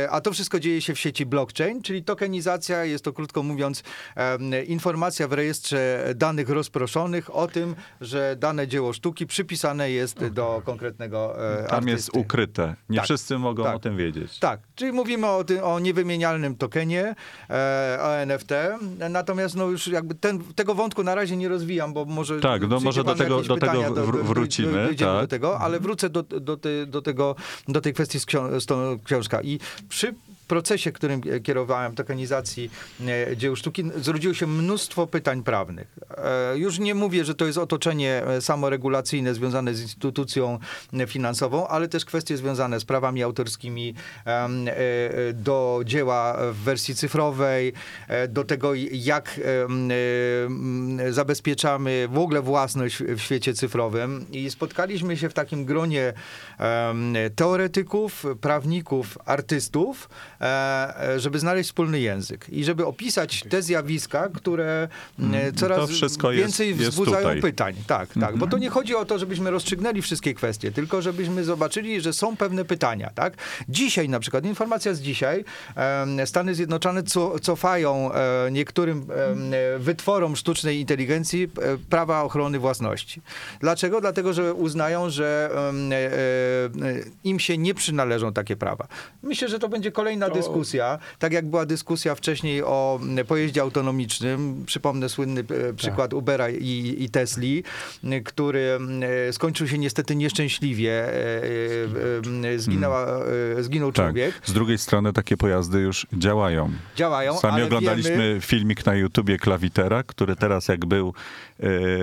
a 0.10 0.22
to 0.22 0.32
wszystko 0.32 0.60
dzieje 0.60 0.82
się 0.82 0.96
w 0.96 1.00
sieci 1.00 1.26
blockchain, 1.26 1.82
czyli 1.82 2.04
tokenizacja 2.04 2.86
jest 2.86 3.04
to 3.04 3.14
krótko 3.14 3.44
mówiąc 3.44 3.84
informacja 4.68 5.28
w 5.28 5.34
rejestrze 5.34 6.10
danych 6.16 6.50
rozproszonych 6.50 7.36
o 7.36 7.48
tym, 7.48 7.76
że 8.02 8.36
dane 8.40 8.68
dzieło 8.68 8.94
sztuki 8.94 9.28
przypisane 9.28 9.92
jest 9.92 10.28
do 10.28 10.62
konkretnego 10.66 11.36
Tam 11.70 11.88
jest 11.88 12.10
artysty. 12.10 12.20
ukryte. 12.20 12.76
Nie 12.90 12.98
Tak, 12.98 13.06
wszyscy 13.06 13.38
mogą 13.38 13.64
tak. 13.64 13.76
o 13.76 13.80
tym 13.80 13.98
wiedzieć. 13.98 14.40
Tak, 14.40 14.60
czyli 14.76 14.92
mówimy 14.92 15.28
o, 15.28 15.44
tym, 15.44 15.53
o 15.62 15.80
niewymienialnym 15.80 16.56
tokenie, 16.56 17.16
e, 17.50 17.98
o 18.02 18.16
NFT, 18.26 18.52
natomiast 19.10 19.56
no 19.56 19.66
już 19.68 19.88
jakby 19.88 20.16
ten, 20.16 20.40
tego 20.56 20.76
wątku 20.76 21.04
na 21.04 21.16
razie 21.16 21.38
nie 21.38 21.50
rozwijam, 21.50 21.94
bo 21.94 22.06
może 22.06 22.40
Tak, 22.40 22.68
no 22.68 22.80
może 22.80 23.04
do 23.04 23.16
tego- 23.16 23.42
do 23.42 23.58
tego 23.58 23.72
wr- 23.82 24.18
do- 24.18 24.24
wrócimy, 24.24 24.84
dojdziemy 24.86 25.12
tak. 25.12 25.22
do 25.22 25.28
tego, 25.28 25.60
ale 25.60 25.80
wrócę 25.80 26.10
do, 26.10 26.24
do, 26.24 26.58
te, 26.58 26.86
do, 26.86 27.02
tego, 27.02 27.36
do 27.68 27.82
tej 27.82 27.94
kwestii 27.94 28.20
z, 28.20 28.26
ksią- 28.26 28.60
z 28.60 28.66
tą 28.66 29.00
książką. 29.06 29.38
I 29.44 29.60
przy 29.90 30.14
procesie, 30.44 30.92
którym 30.92 31.22
kierowałem, 31.44 31.96
tokenizacji 31.96 32.72
e, 33.32 33.38
dzieł 33.38 33.56
sztuki, 33.56 33.84
zrodziło 33.96 34.34
się 34.34 34.48
mnóstwo 34.48 35.08
pytań 35.08 35.44
prawnych. 35.44 35.88
E, 36.18 36.58
Już 36.58 36.80
nie 36.80 36.96
mówię, 36.96 37.26
że 37.26 37.36
to 37.36 37.46
jest 37.46 37.58
otoczenie 37.58 38.24
e, 38.28 38.42
samoregulacyjne 38.42 39.34
związane 39.34 39.74
z 39.74 39.82
instytucją 39.82 40.60
e, 40.94 41.08
finansową, 41.08 41.68
ale 41.68 41.88
też 41.88 42.06
kwestie 42.06 42.38
związane 42.38 42.80
z 42.80 42.86
prawami 42.86 43.24
autorskimi 43.24 43.94
e, 44.26 44.30
e, 44.30 44.50
do 45.34 45.82
dzieła 45.86 46.38
w 46.52 46.56
wersji 46.56 46.96
cyfrowej, 46.96 47.74
e, 48.08 48.28
do 48.28 48.44
tego 48.44 48.74
jak 48.92 49.40
e, 49.40 51.14
zabezpieczamy 51.14 52.08
w 52.12 52.18
ogóle 52.18 52.42
własność 52.42 52.98
w 52.98 53.20
świecie 53.20 53.54
cyfrowym. 53.54 54.26
I 54.32 54.50
spotkaliśmy 54.52 55.18
się 55.18 55.30
w 55.30 55.34
takim 55.34 55.66
gronie 55.66 56.14
teoretyków, 57.36 58.26
prawników, 58.42 59.18
artystów, 59.26 60.10
e, 60.42 60.43
e, 60.43 60.43
żeby 61.18 61.40
znaleźć 61.40 61.70
wspólny 61.70 62.00
język 62.00 62.50
i 62.50 62.64
żeby 62.64 62.86
opisać 62.86 63.44
te 63.50 63.62
zjawiska, 63.62 64.30
które 64.34 64.88
mm, 65.20 65.56
coraz 65.56 65.90
wszystko 65.90 66.32
jest- 66.32 66.44
więcej 66.44 66.70
jest 66.70 66.82
wzbudzają 66.82 67.28
tutaj. 67.28 67.42
pytań. 67.42 67.76
Tak, 67.88 68.10
tak. 68.20 68.38
Bo 68.38 68.48
to 68.48 68.58
nie 68.58 68.70
chodzi 68.70 68.96
o 68.96 69.06
to, 69.06 69.20
żebyśmy 69.20 69.52
rozstrzygnęli 69.52 70.02
wszystkie 70.02 70.34
kwestie, 70.34 70.72
tylko 70.72 71.02
żebyśmy 71.02 71.44
zobaczyli, 71.44 72.02
że 72.02 72.14
są 72.14 72.38
pewne 72.38 72.66
pytania. 72.66 73.10
Tak? 73.16 73.34
Dzisiaj 73.70 74.10
na 74.10 74.20
przykład, 74.20 74.46
informacja 74.46 74.94
z 74.94 75.02
dzisiaj, 75.02 75.46
Stany 76.26 76.56
Zjednoczone 76.56 77.04
co, 77.04 77.40
cofają 77.40 78.14
e, 78.14 78.52
niektórym 78.52 79.06
e, 79.76 79.80
wytworom 79.80 80.36
sztucznej 80.36 80.80
inteligencji 80.80 81.44
e, 81.44 81.78
prawa 81.90 82.24
ochrony 82.24 82.60
własności. 82.60 83.22
Dlaczego? 83.60 84.02
Dlatego, 84.02 84.34
że 84.34 84.54
uznają, 84.54 85.10
że 85.10 85.50
e, 85.92 85.96
e, 85.96 87.00
im 87.24 87.40
się 87.40 87.58
nie 87.58 87.74
przynależą 87.74 88.34
takie 88.34 88.56
prawa. 88.56 88.88
Myślę, 89.24 89.48
że 89.50 89.60
to 89.60 89.70
będzie 89.70 89.92
kolejna 89.92 90.30
dyskusja, 90.34 91.00
tak 91.20 91.34
jak 91.34 91.46
była 91.50 91.66
dyskusja 91.66 92.16
wcześniej 92.16 92.64
o 92.64 93.00
pojeździe 93.28 93.62
autonomicznym. 93.62 94.64
Przypomnę 94.66 95.10
słynny 95.10 95.44
e, 95.70 95.74
przykład 95.74 96.14
Ubera 96.14 96.50
i, 96.50 96.96
i 97.00 97.10
Tesli, 97.10 97.64
który 98.26 98.80
e, 99.30 99.34
skończył 99.34 99.68
się 99.68 99.78
niestety 99.78 100.16
nieszczęśliwie. 100.16 101.14
e, 101.14 102.60
Zginęła, 102.60 103.08
zginął 103.60 103.92
Tak. 103.92 104.06
człowiek. 104.06 104.42
Z 104.46 104.54
drugiej 104.54 104.78
strony 104.78 105.14
takie 105.14 105.38
pojazdy 105.38 105.80
już 105.80 106.08
działają. 106.14 106.72
Działają, 106.96 107.38
Sami 107.40 107.62
oglądaliśmy 107.64 108.12
wiemy, 108.12 108.38
filmik 108.42 108.86
na 108.86 108.96
YouTubie 108.96 109.38
Klawitera, 109.38 110.04
który 110.04 110.36
teraz 110.36 110.68
jak 110.68 110.86
był 110.86 111.14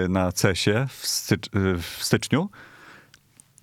na 0.09 0.33
CESie 0.33 0.87
w, 0.89 1.07
stycz, 1.07 1.49
w 1.83 2.05
styczniu, 2.05 2.49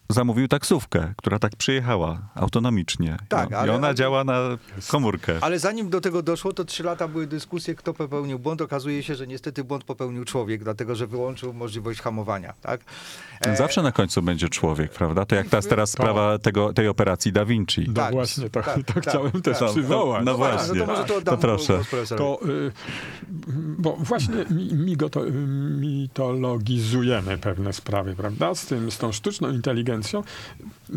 zamówił 0.09 0.47
taksówkę, 0.47 1.13
która 1.17 1.39
tak 1.39 1.55
przyjechała 1.55 2.19
autonomicznie. 2.35 3.17
Tak, 3.29 3.51
I 3.51 3.53
ale- 3.53 3.73
ona 3.73 3.93
działa 3.93 4.23
na 4.23 4.39
komórkę. 4.87 5.33
Ale 5.41 5.59
zanim 5.59 5.89
do 5.89 6.01
tego 6.01 6.21
doszło, 6.21 6.53
to 6.53 6.65
trzy 6.65 6.83
lata 6.83 7.07
były 7.07 7.27
dyskusje, 7.27 7.75
kto 7.75 7.93
popełnił 7.93 8.39
błąd. 8.39 8.61
Okazuje 8.61 9.03
się, 9.03 9.15
że 9.15 9.27
niestety 9.27 9.63
błąd 9.63 9.83
popełnił 9.83 10.25
człowiek, 10.25 10.63
dlatego 10.63 10.95
że 10.95 11.07
wyłączył 11.07 11.53
możliwość 11.53 12.01
hamowania. 12.01 12.53
Tak? 12.61 12.81
E, 13.41 13.55
Zawsze 13.55 13.83
na 13.83 13.91
końcu 13.91 14.21
będzie 14.21 14.49
człowiek, 14.49 14.91
prawda? 14.91 15.25
To 15.25 15.35
jak 15.35 15.47
teraz, 15.49 15.67
teraz 15.67 15.91
To- 15.91 15.93
sprawa 15.97 16.39
tego, 16.39 16.73
tej 16.73 16.87
operacji 16.87 17.31
Da 17.31 17.45
Vinci. 17.45 17.85
No 17.87 17.93
Tak, 17.93 18.11
właśnie, 18.13 18.49
to, 18.49 18.61
tak, 18.61 18.75
to 18.85 18.93
tak, 18.93 19.03
chciałem 19.03 19.31
też 19.41 19.59
tak. 19.59 19.69
przywołać. 19.69 20.25
No 20.25 20.31
a, 20.31 20.35
właśnie. 20.35 20.79
No 20.79 20.85
to 20.85 20.91
może 20.91 21.03
to 21.05 21.15
oddam 21.15 21.35
To 21.35 21.41
proszę. 21.41 21.79
To, 22.17 22.39
y, 22.49 22.71
bo 23.77 23.95
właśnie 23.99 24.35
mi, 24.51 24.73
mitologizujemy 25.81 27.37
pewne 27.37 27.73
sprawy, 27.73 28.15
prawda? 28.15 28.55
Z, 28.55 28.65
tym, 28.65 28.91
z 28.91 28.97
tą 28.97 29.11
sztuczną 29.11 29.51
inteligencją 29.51 29.96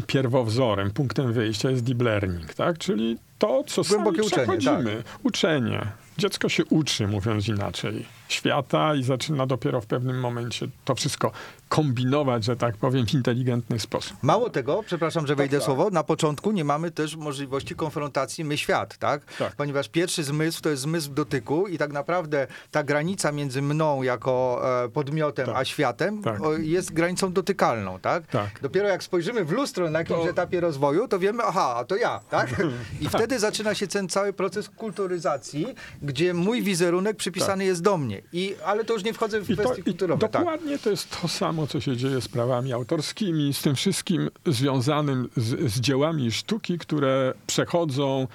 pierwowzorem, 0.06 0.90
punktem 0.90 1.32
wyjścia 1.32 1.70
jest 1.70 1.84
deep 1.84 2.02
learning, 2.02 2.54
tak? 2.54 2.78
Czyli 2.78 3.16
to, 3.38 3.64
co 3.66 3.82
Głębokie 3.82 4.16
sami 4.16 4.26
uczenie, 4.26 4.58
przechodzimy. 4.58 5.02
Uczenie. 5.22 5.86
Dziecko 6.18 6.48
się 6.48 6.64
uczy, 6.64 7.06
mówiąc 7.06 7.48
inaczej, 7.48 8.06
świata 8.32 8.94
i 8.94 9.02
zaczyna 9.02 9.46
dopiero 9.46 9.80
w 9.80 9.86
pewnym 9.86 10.20
momencie 10.20 10.68
to 10.84 10.94
wszystko 10.94 11.32
kombinować, 11.68 12.44
że 12.44 12.56
tak 12.56 12.76
powiem, 12.76 13.06
w 13.06 13.14
inteligentny 13.14 13.78
sposób. 13.78 14.16
Mało 14.22 14.50
tego, 14.50 14.82
przepraszam, 14.86 15.26
że 15.26 15.36
wejdę 15.36 15.56
tak. 15.56 15.66
słowo, 15.66 15.90
na 15.90 16.04
początku 16.04 16.52
nie 16.52 16.64
mamy 16.64 16.90
też 16.90 17.16
możliwości 17.16 17.74
konfrontacji 17.74 18.44
my-świat, 18.44 18.98
tak? 18.98 19.24
Tak. 19.38 19.56
Ponieważ 19.56 19.88
pierwszy 19.88 20.24
zmysł 20.24 20.62
to 20.62 20.68
jest 20.68 20.82
zmysł 20.82 21.10
dotyku 21.10 21.66
i 21.66 21.78
tak 21.78 21.92
naprawdę 21.92 22.46
ta 22.70 22.82
granica 22.82 23.32
między 23.32 23.62
mną 23.62 24.02
jako 24.02 24.62
e, 24.84 24.88
podmiotem 24.88 25.46
Tak. 25.46 25.56
a 25.56 25.64
światem 25.64 26.22
Tak. 26.22 26.40
jest 26.58 26.92
granicą 26.92 27.32
dotykalną, 27.32 27.98
tak? 27.98 28.26
Tak. 28.26 28.60
Dopiero 28.62 28.88
jak 28.88 29.02
spojrzymy 29.02 29.44
w 29.44 29.50
lustro 29.50 29.90
na 29.90 29.98
jakimś 29.98 30.18
To- 30.20 30.30
etapie 30.30 30.60
rozwoju, 30.60 31.08
to 31.08 31.18
wiemy, 31.18 31.42
aha, 31.42 31.74
a 31.76 31.84
to 31.84 31.96
ja, 31.96 32.20
tak? 32.30 32.62
I 33.00 33.08
wtedy 33.08 33.38
zaczyna 33.38 33.74
się 33.74 33.86
ten 33.86 34.08
cały 34.08 34.32
proces 34.32 34.68
kulturyzacji, 34.68 35.66
gdzie 36.02 36.34
mój 36.34 36.62
wizerunek 36.62 37.16
przypisany 37.16 37.64
jest 37.64 37.82
do 37.82 37.96
mnie. 37.96 38.19
I, 38.32 38.54
ale 38.64 38.84
to 38.84 38.94
już 38.94 39.04
nie 39.04 39.12
wchodzę 39.12 39.40
w 39.40 39.50
I 39.50 39.56
to, 39.56 39.62
kwestie 39.62 39.80
i 39.80 39.84
kulturowe. 39.84 40.20
Tak. 40.20 40.32
dokładnie 40.32 40.78
to 40.78 40.90
jest 40.90 41.20
to 41.20 41.28
samo, 41.28 41.66
co 41.66 41.80
się 41.80 41.96
dzieje 41.96 42.20
z 42.20 42.28
prawami 42.28 42.72
autorskimi, 42.72 43.54
z 43.54 43.62
tym 43.62 43.74
wszystkim 43.74 44.30
związanym 44.46 45.28
z, 45.36 45.72
z 45.72 45.80
dziełami 45.80 46.32
sztuki, 46.32 46.78
które 46.78 47.34
przechodzą, 47.46 48.26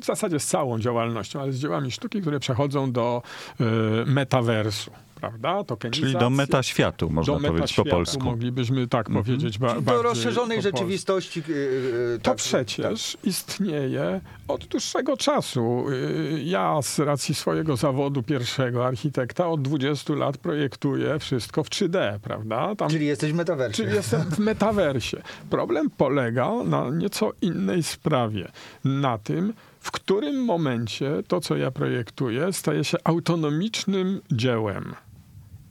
w 0.00 0.04
zasadzie 0.04 0.40
z 0.40 0.46
całą 0.46 0.78
działalnością, 0.78 1.40
ale 1.40 1.52
z 1.52 1.58
dziełami 1.58 1.90
sztuki, 1.90 2.20
które 2.20 2.40
przechodzą 2.40 2.92
do 2.92 3.22
e, 3.60 3.64
metaversu. 4.06 4.90
Prawda? 5.20 5.64
Czyli 5.90 6.12
do 6.12 6.30
metaświatu, 6.30 7.10
można 7.10 7.38
do 7.38 7.48
powiedzieć 7.48 7.74
po 7.74 7.84
polsku. 7.84 8.24
Moglibyśmy 8.24 8.88
tak 8.88 9.10
powiedzieć. 9.10 9.58
Ba, 9.58 9.80
do 9.80 10.02
rozszerzonej 10.02 10.62
rzeczywistości. 10.62 11.42
yy, 11.48 11.56
yy, 11.56 12.18
To 12.18 12.30
tak, 12.30 12.36
przecież 12.36 13.16
istnieje 13.24 14.20
od 14.48 14.64
dłuższego 14.64 15.16
czasu. 15.16 15.84
Ja 16.44 16.82
z 16.82 16.98
racji 16.98 17.34
swojego 17.34 17.76
zawodu 17.76 18.22
pierwszego 18.22 18.86
architekta 18.86 19.48
od 19.48 19.62
20 19.62 20.14
lat 20.14 20.38
projektuję 20.38 21.18
wszystko 21.18 21.64
w 21.64 21.68
3D, 21.68 22.18
prawda? 22.18 22.74
Tam, 22.76 22.90
Czyli 22.90 23.06
jesteś 23.06 23.32
w 23.32 23.34
metaversie. 23.34 23.76
czyli 23.76 23.94
jestem 23.94 24.20
w 24.20 24.38
metaversie. 24.38 25.22
Problem 25.50 25.90
polega 25.90 26.50
na 26.64 26.90
nieco 26.90 27.32
innej 27.42 27.82
sprawie. 27.82 28.48
Na 28.84 29.18
tym, 29.18 29.52
w 29.80 29.90
którym 29.90 30.44
momencie 30.44 31.22
to, 31.28 31.40
co 31.40 31.56
ja 31.56 31.70
projektuję, 31.70 32.52
staje 32.52 32.84
się 32.84 32.98
autonomicznym 33.04 34.20
dziełem. 34.32 34.94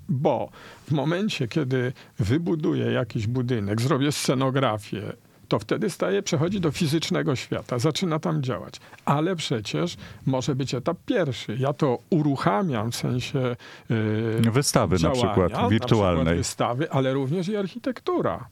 Bo 0.10 0.50
w 0.88 0.92
momencie, 0.92 1.48
kiedy 1.48 1.94
wybuduję 2.20 2.86
jakiś 2.92 3.28
budynek, 3.28 3.82
zrobię 3.82 4.12
scenografię, 4.12 5.14
to 5.48 5.60
wtedy 5.60 5.90
staje, 5.90 6.24
przechodzi 6.24 6.60
do 6.60 6.72
fizycznego 6.72 7.36
świata, 7.36 7.80
zaczyna 7.80 8.20
tam 8.20 8.44
działać. 8.44 8.74
Ale 9.06 9.36
przecież 9.36 9.98
może 10.26 10.56
być 10.56 10.74
etap 10.74 10.98
pierwszy. 11.06 11.58
Ja 11.60 11.74
to 11.74 11.98
uruchamiam 12.10 12.92
w 12.92 12.96
sensie 12.96 13.56
yy, 13.90 14.52
Wystawy 14.52 14.96
na 14.96 15.00
działania, 15.00 15.22
przykład, 15.24 15.70
wirtualnej. 15.70 16.24
przykład 16.24 16.38
wystawy, 16.38 16.92
ale 16.92 17.14
również 17.14 17.48
i 17.48 17.56
architektura. 17.58 18.48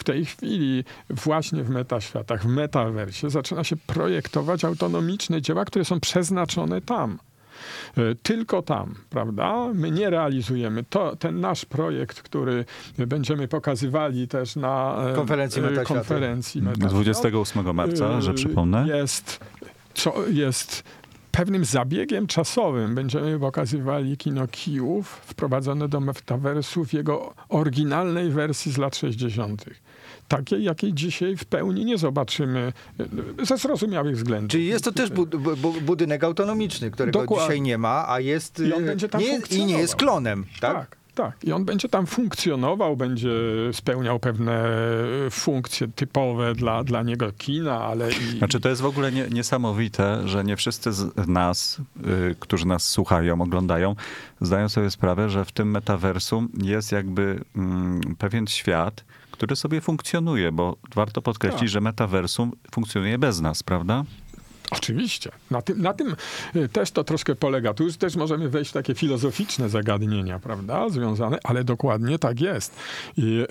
W 0.00 0.04
tej 0.04 0.24
chwili 0.24 0.84
właśnie 1.10 1.64
w 1.64 1.70
metaświatach, 1.70 2.42
w 2.42 2.46
metaversie 2.46 3.30
zaczyna 3.30 3.64
się 3.64 3.76
projektować 3.76 4.64
autonomiczne 4.64 5.42
dzieła, 5.42 5.64
które 5.64 5.84
są 5.84 6.00
przeznaczone 6.00 6.80
tam. 6.80 7.18
E, 7.96 8.14
Tylko 8.22 8.62
tam, 8.62 8.94
prawda? 9.10 9.68
My 9.74 9.90
nie 9.90 10.10
realizujemy. 10.10 10.84
To, 10.84 11.16
ten 11.16 11.40
nasz 11.40 11.64
projekt, 11.64 12.22
który 12.22 12.64
będziemy 12.98 13.48
pokazywali 13.48 14.28
też 14.28 14.56
na 14.56 15.04
e, 15.10 15.14
Konferencji 15.14 15.58
e, 15.58 15.62
Metaświaty. 15.62 15.94
konferencji 15.94 16.62
Metaświat, 16.62 16.90
28 16.90 17.74
marca, 17.74 18.20
że 18.20 18.34
przypomnę. 18.34 18.86
Jest, 18.88 19.40
co 19.94 20.14
jest 20.28 20.82
pewnym 21.30 21.64
zabiegiem 21.64 22.26
czasowym. 22.26 22.94
Będziemy 22.94 23.38
pokazywali 23.38 24.16
kino 24.16 24.48
Kijów 24.48 25.08
wprowadzone 25.08 25.88
do 25.88 26.00
metaversu 26.00 26.84
w 26.84 26.92
jego 26.92 27.34
oryginalnej 27.48 28.30
wersji 28.30 28.72
z 28.72 28.78
lat 28.78 28.96
60. 28.96 29.64
Takiej, 30.30 30.64
jakiej 30.64 30.92
dzisiaj 30.94 31.36
w 31.36 31.44
pełni 31.44 31.84
nie 31.84 31.98
zobaczymy 31.98 32.72
y, 33.40 33.46
ze 33.46 33.56
zrozumiałych 33.56 34.16
względów. 34.16 34.50
Czyli 34.50 34.66
jest 34.66 34.84
to 34.84 34.92
też 34.92 35.10
bu- 35.10 35.26
bu- 35.26 35.56
bu- 35.56 35.80
budynek 35.80 36.24
autonomiczny, 36.24 36.90
którego 36.90 37.20
Dokładnie. 37.20 37.46
dzisiaj 37.46 37.60
nie 37.60 37.78
ma, 37.78 38.08
a 38.08 38.20
jest. 38.20 38.58
I 38.60 38.72
on 38.72 38.84
będzie 38.84 39.08
tam 39.08 39.20
nie, 39.20 39.40
I 39.50 39.64
nie 39.64 39.78
jest 39.78 39.96
klonem, 39.96 40.44
tak? 40.60 40.74
Tak, 40.76 40.96
tak. 41.14 41.44
I 41.44 41.52
on 41.52 41.64
będzie 41.64 41.88
tam 41.88 42.06
funkcjonował, 42.06 42.96
będzie 42.96 43.30
spełniał 43.72 44.18
pewne 44.18 44.64
funkcje 45.30 45.88
typowe 45.88 46.54
dla, 46.54 46.84
dla 46.84 47.02
niego 47.02 47.32
kina, 47.32 47.82
ale 47.84 48.10
i... 48.10 48.38
Znaczy 48.38 48.60
to 48.60 48.68
jest 48.68 48.82
w 48.82 48.86
ogóle 48.86 49.12
nie, 49.12 49.28
niesamowite, 49.28 50.28
że 50.28 50.44
nie 50.44 50.56
wszyscy 50.56 50.92
z 50.92 51.28
nas, 51.28 51.78
y, 52.30 52.36
którzy 52.40 52.66
nas 52.66 52.86
słuchają, 52.86 53.40
oglądają, 53.42 53.94
zdają 54.40 54.68
sobie 54.68 54.90
sprawę, 54.90 55.30
że 55.30 55.44
w 55.44 55.52
tym 55.52 55.70
metaversum 55.70 56.48
jest 56.62 56.92
jakby 56.92 57.40
mm, 57.56 58.00
pewien 58.18 58.46
świat, 58.46 59.04
który 59.40 59.56
sobie 59.56 59.80
funkcjonuje, 59.80 60.52
bo 60.52 60.76
warto 60.94 61.22
podkreślić, 61.22 61.60
Tak. 61.60 61.68
że 61.68 61.80
metaversum 61.80 62.52
funkcjonuje 62.74 63.18
bez 63.18 63.40
nas, 63.40 63.62
prawda? 63.62 64.04
Oczywiście. 64.70 65.30
Na 65.50 65.62
tym, 65.62 65.82
na 65.82 65.92
tym 65.92 66.16
y, 66.56 66.68
też 66.68 66.90
to 66.90 67.04
troszkę 67.04 67.34
polega. 67.34 67.74
Tu 67.74 67.84
już 67.84 67.96
też 67.96 68.16
możemy 68.16 68.48
wejść 68.48 68.70
w 68.70 68.74
takie 68.74 68.94
filozoficzne 68.94 69.68
zagadnienia, 69.68 70.38
prawda, 70.38 70.88
związane, 70.88 71.38
ale 71.44 71.64
dokładnie 71.64 72.18
tak 72.18 72.40
jest. 72.40 72.76
I 73.16 73.40
y, 73.40 73.46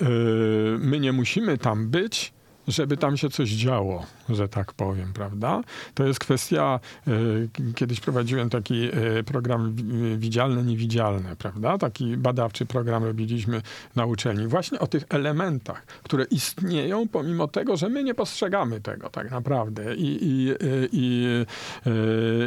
my 0.79 0.99
nie 0.99 1.11
musimy 1.11 1.57
tam 1.57 1.89
być, 1.89 2.33
żeby 2.67 2.97
tam 2.97 3.17
się 3.17 3.29
coś 3.29 3.49
działo. 3.49 4.05
Że 4.29 4.47
tak 4.49 4.73
powiem, 4.73 5.13
prawda? 5.13 5.61
To 5.93 6.03
jest 6.07 6.19
kwestia, 6.19 6.79
e, 7.07 7.11
kiedyś 7.75 7.99
prowadziłem 7.99 8.49
taki 8.49 8.83
e, 8.83 9.23
program 9.23 9.73
wi- 9.75 10.17
widzialne, 10.17 10.63
niewidzialne, 10.63 11.35
prawda? 11.35 11.77
Taki 11.77 12.17
badawczy 12.17 12.65
program 12.65 13.03
robiliśmy 13.03 13.61
na 13.95 14.05
uczelni. 14.05 14.47
Właśnie 14.47 14.79
o 14.79 14.87
tych 14.87 15.03
elementach, 15.09 15.85
które 16.03 16.23
istnieją 16.23 17.07
pomimo 17.07 17.47
tego, 17.47 17.77
że 17.77 17.89
my 17.89 18.03
nie 18.03 18.13
postrzegamy 18.13 18.81
tego 18.81 19.09
tak 19.09 19.31
naprawdę. 19.31 19.95
I, 19.95 20.17
i, 20.21 20.49
e, 20.51 20.55
i, 20.91 21.25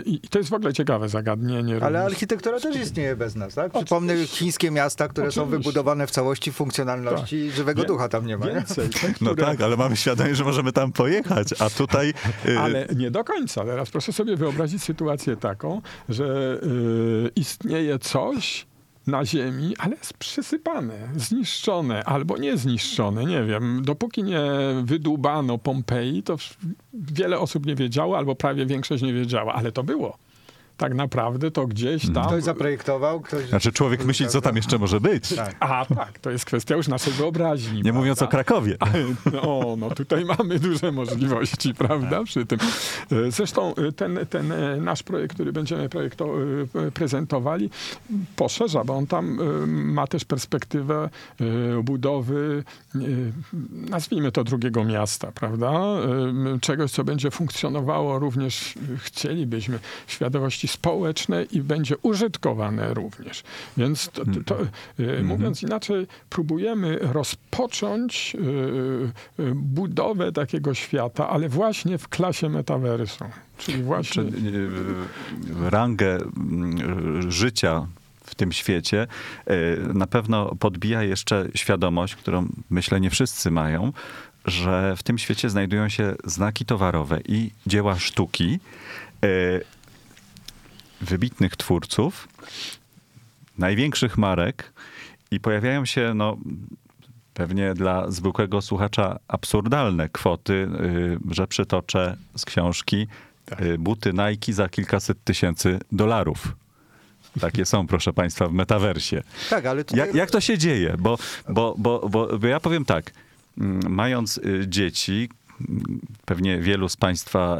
i, 0.06 0.20
i 0.24 0.28
to 0.28 0.38
jest 0.38 0.50
w 0.50 0.54
ogóle 0.54 0.72
ciekawe 0.72 1.08
zagadnienie. 1.08 1.78
Ale 1.82 2.04
architektura 2.04 2.60
też 2.60 2.76
istnieje 2.76 3.16
bez 3.16 3.34
nas, 3.36 3.54
tak? 3.54 3.72
Przypomnę 3.72 4.26
chińskie 4.26 4.70
miasta, 4.70 5.08
które 5.08 5.32
są 5.32 5.42
Oczywiście. 5.42 5.58
wybudowane 5.62 6.06
w 6.06 6.10
całości 6.10 6.52
funkcjonalności 6.52 7.36
i 7.36 7.50
żywego 7.50 7.82
Wie- 7.82 7.88
ducha 7.88 8.08
tam 8.08 8.26
nie 8.26 8.36
ma. 8.36 8.46
Nie? 8.46 8.52
Więcej, 8.52 8.88
te, 8.88 9.08
No 9.20 9.30
które- 9.30 9.46
tak, 9.46 9.60
ale 9.60 9.76
mamy 9.76 9.96
świadomość, 9.96 10.36
że 10.36 10.44
możemy 10.44 10.72
tam 10.72 10.92
pojechać, 10.92 11.48
a 11.58 11.70
tutaj... 11.74 12.14
y, 12.48 12.58
Ale 12.58 12.86
nie 12.96 13.10
do 13.10 13.24
końca. 13.24 13.64
Teraz 13.64 13.90
proszę 13.90 14.12
sobie 14.12 14.36
wyobrazić 14.36 14.82
sytuację 14.82 15.36
taką, 15.36 15.82
że 16.08 16.58
y, 16.62 17.30
istnieje 17.36 17.98
coś 17.98 18.66
na 19.06 19.24
ziemi, 19.24 19.74
ale 19.78 19.96
jest 19.96 20.14
przysypane, 20.14 21.08
zniszczone 21.16 22.04
albo 22.04 22.38
nie 22.38 22.56
zniszczone, 22.56 23.24
nie 23.24 23.44
wiem. 23.44 23.82
Dopóki 23.84 24.22
nie 24.22 24.42
wydłubano 24.82 25.58
Pompeji, 25.58 26.22
to 26.22 26.36
wiele 26.94 27.38
osób 27.38 27.66
nie 27.66 27.74
wiedziało, 27.74 28.18
albo 28.18 28.34
prawie 28.34 28.66
większość 28.66 29.02
nie 29.02 29.12
wiedziała, 29.12 29.54
ale 29.54 29.72
to 29.72 29.82
było. 29.82 30.18
Tak 30.76 30.94
naprawdę 30.94 31.50
to 31.50 31.66
gdzieś 31.66 32.12
tam... 32.12 32.26
Ktoś 32.26 32.42
zaprojektował, 32.42 33.20
ktoś... 33.20 33.48
Znaczy 33.48 33.72
człowiek 33.72 34.04
myśli, 34.04 34.28
co 34.28 34.40
tam 34.40 34.56
jeszcze 34.56 34.78
może 34.78 35.00
być. 35.00 35.34
Tak. 35.34 35.56
A 35.60 35.86
tak, 35.94 36.18
to 36.18 36.30
jest 36.30 36.44
kwestia 36.44 36.76
już 36.76 36.88
naszej 36.88 37.12
wyobraźni. 37.12 37.82
Nie 37.82 37.92
mówiąc 37.92 38.22
o 38.22 38.26
prawda? 38.28 38.44
Krakowie. 38.44 38.76
No, 39.32 39.76
no 39.78 39.90
tutaj 39.90 40.24
mamy 40.24 40.58
duże 40.58 40.92
możliwości, 40.92 41.74
prawda, 41.74 42.24
przy 42.24 42.46
tym. 42.46 42.58
Zresztą 43.28 43.74
e, 43.74 43.92
ten, 43.92 44.18
ten 44.30 44.52
e, 44.52 44.76
nasz 44.76 45.02
projekt, 45.02 45.34
który 45.34 45.52
będziemy 45.52 45.88
projekto, 45.88 46.34
e, 46.86 46.90
prezentowali, 46.90 47.70
poszerza, 48.36 48.84
bo 48.84 48.96
on 48.96 49.06
tam 49.06 49.38
ma 49.66 50.06
też 50.06 50.24
perspektywę 50.24 51.10
budowy, 51.84 52.64
nazwijmy 53.72 54.32
to 54.32 54.44
drugiego 54.44 54.84
miasta, 54.84 55.32
prawda, 55.32 55.82
czegoś, 56.60 56.90
co 56.90 57.04
będzie 57.04 57.30
funkcjonowało 57.30 58.18
również, 58.18 58.74
chcielibyśmy, 58.98 59.78
w 60.06 60.12
świadomości 60.12 60.61
społecznej 60.68 61.56
i 61.56 61.60
będzie 61.60 61.96
użytkowane 61.98 62.94
również. 62.94 63.42
Więc 63.76 64.08
to, 64.08 64.24
to, 64.24 64.44
to, 64.46 64.56
e, 64.98 65.22
mówiąc 65.22 65.62
inaczej, 65.62 66.06
próbujemy 66.30 66.98
rozpocząć 67.00 68.36
e, 68.36 69.42
e, 69.42 69.54
budowę 69.54 70.32
takiego 70.32 70.74
świata, 70.74 71.28
ale 71.28 71.48
właśnie 71.48 71.98
w 71.98 72.08
klasie 72.08 72.48
metaversu. 72.48 73.24
Czyli 73.58 73.82
właśnie... 73.82 74.24
Czy, 74.24 74.70
rangę 75.70 76.16
mm, 76.16 77.32
życia 77.32 77.86
w 78.24 78.34
tym 78.34 78.52
świecie 78.52 79.06
na 79.94 80.06
pewno 80.06 80.54
podbija 80.54 81.02
jeszcze 81.02 81.48
świadomość, 81.54 82.16
którą 82.16 82.48
myślę 82.70 83.00
nie 83.00 83.10
wszyscy 83.10 83.50
mają, 83.50 83.92
że 84.44 84.94
w 84.96 85.02
tym 85.02 85.18
świecie 85.18 85.50
znajdują 85.50 85.88
się 85.88 86.14
znaki 86.24 86.64
towarowe 86.64 87.20
i 87.28 87.50
dzieła 87.66 87.98
sztuki 87.98 88.58
wybitnych 91.02 91.56
twórców, 91.56 92.28
największych 93.58 94.18
marek 94.18 94.72
i 95.30 95.40
pojawiają 95.40 95.84
się 95.84 96.14
no, 96.14 96.36
pewnie 97.34 97.74
dla 97.74 98.10
zwykłego 98.10 98.62
słuchacza 98.62 99.18
absurdalne 99.28 100.08
kwoty, 100.08 100.52
y, 101.32 101.34
że 101.34 101.46
przytoczę 101.46 102.16
z 102.36 102.44
książki 102.44 103.06
Tak. 103.44 103.60
y, 103.60 103.78
buty 103.78 104.12
Nike 104.12 104.52
za 104.52 104.68
kilkaset 104.68 105.24
tysięcy 105.24 105.78
dolarów. 105.92 106.56
Takie 107.40 107.64
są, 107.66 107.86
proszę 107.86 108.12
państwa, 108.12 108.48
w 108.48 108.52
metaversie. 108.52 109.22
Tak, 109.50 109.66
ale 109.66 109.84
tutaj... 109.84 110.06
Jak, 110.06 110.14
jak 110.14 110.30
to 110.30 110.40
się 110.40 110.58
dzieje? 110.58 110.94
Bo, 110.98 111.18
bo, 111.48 111.74
bo, 111.78 112.08
bo, 112.08 112.38
bo 112.38 112.46
ja 112.46 112.60
powiem 112.60 112.84
tak, 112.84 113.10
mm, 113.58 113.92
mając 113.92 114.38
y, 114.38 114.64
dzieci, 114.68 115.28
pewnie 116.24 116.58
wielu 116.58 116.88
z 116.88 116.96
państwa 116.96 117.58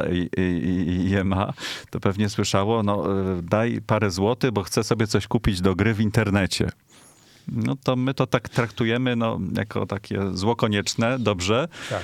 je 0.87 1.23
ma, 1.23 1.53
to 1.89 1.99
pewnie 1.99 2.29
słyszało, 2.29 2.83
no 2.83 3.21
y, 3.37 3.41
daj 3.41 3.81
parę 3.87 4.11
złotych, 4.11 4.51
bo 4.51 4.63
chcę 4.63 4.83
sobie 4.83 5.07
coś 5.07 5.27
kupić 5.27 5.61
do 5.61 5.75
gry 5.75 5.93
w 5.93 6.01
internecie. 6.01 6.69
No 7.47 7.75
to 7.83 7.95
my 7.95 8.13
to 8.13 8.27
tak 8.27 8.49
traktujemy 8.49 9.15
no, 9.15 9.39
jako 9.57 9.85
takie 9.85 10.19
zło 10.33 10.55
konieczne, 10.55 11.19
dobrze, 11.19 11.67
Tak. 11.89 12.03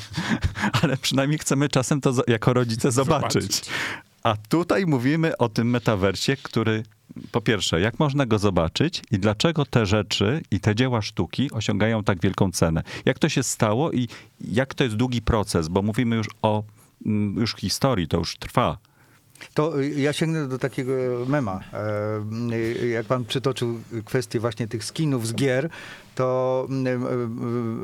ale 0.82 0.96
przynajmniej 0.96 1.38
chcemy 1.38 1.68
czasem 1.68 2.00
to 2.00 2.12
jako 2.26 2.52
rodzice 2.52 2.92
zobaczyć. 2.92 3.42
Zobaczyć. 3.42 3.70
A 4.22 4.36
tutaj 4.48 4.86
mówimy 4.86 5.36
o 5.36 5.48
tym 5.48 5.70
metaversie, 5.70 6.36
który 6.42 6.82
po 7.32 7.40
pierwsze, 7.40 7.80
jak 7.80 7.98
można 7.98 8.26
go 8.26 8.38
zobaczyć 8.38 9.02
i 9.10 9.18
dlaczego 9.18 9.66
te 9.66 9.86
rzeczy 9.86 10.42
i 10.50 10.60
te 10.60 10.74
dzieła 10.74 11.02
sztuki 11.02 11.50
osiągają 11.50 12.04
tak 12.04 12.20
wielką 12.20 12.52
cenę? 12.52 12.82
Jak 13.04 13.18
to 13.18 13.28
się 13.28 13.42
stało 13.42 13.92
i 13.92 14.08
jak 14.40 14.74
to 14.74 14.84
jest 14.84 14.96
długi 14.96 15.22
proces? 15.22 15.68
Bo 15.68 15.82
mówimy 15.82 16.16
już 16.16 16.26
o 16.42 16.62
mm, 17.06 17.36
już 17.40 17.56
historii, 17.56 18.08
to 18.08 18.18
już 18.18 18.36
trwa. 18.36 18.78
To 19.54 19.80
y, 19.80 19.88
ja 19.88 20.12
sięgnę 20.12 20.48
do 20.48 20.58
takiego 20.58 20.92
mema. 21.26 21.60
E, 21.72 22.54
y, 22.82 22.88
Jak 22.88 23.06
pan 23.06 23.24
przytoczył 23.24 23.80
kwestię 24.04 24.40
właśnie 24.40 24.68
tych 24.68 24.84
skinów 24.84 25.26
z 25.26 25.34
gier, 25.34 25.70
to 26.14 26.66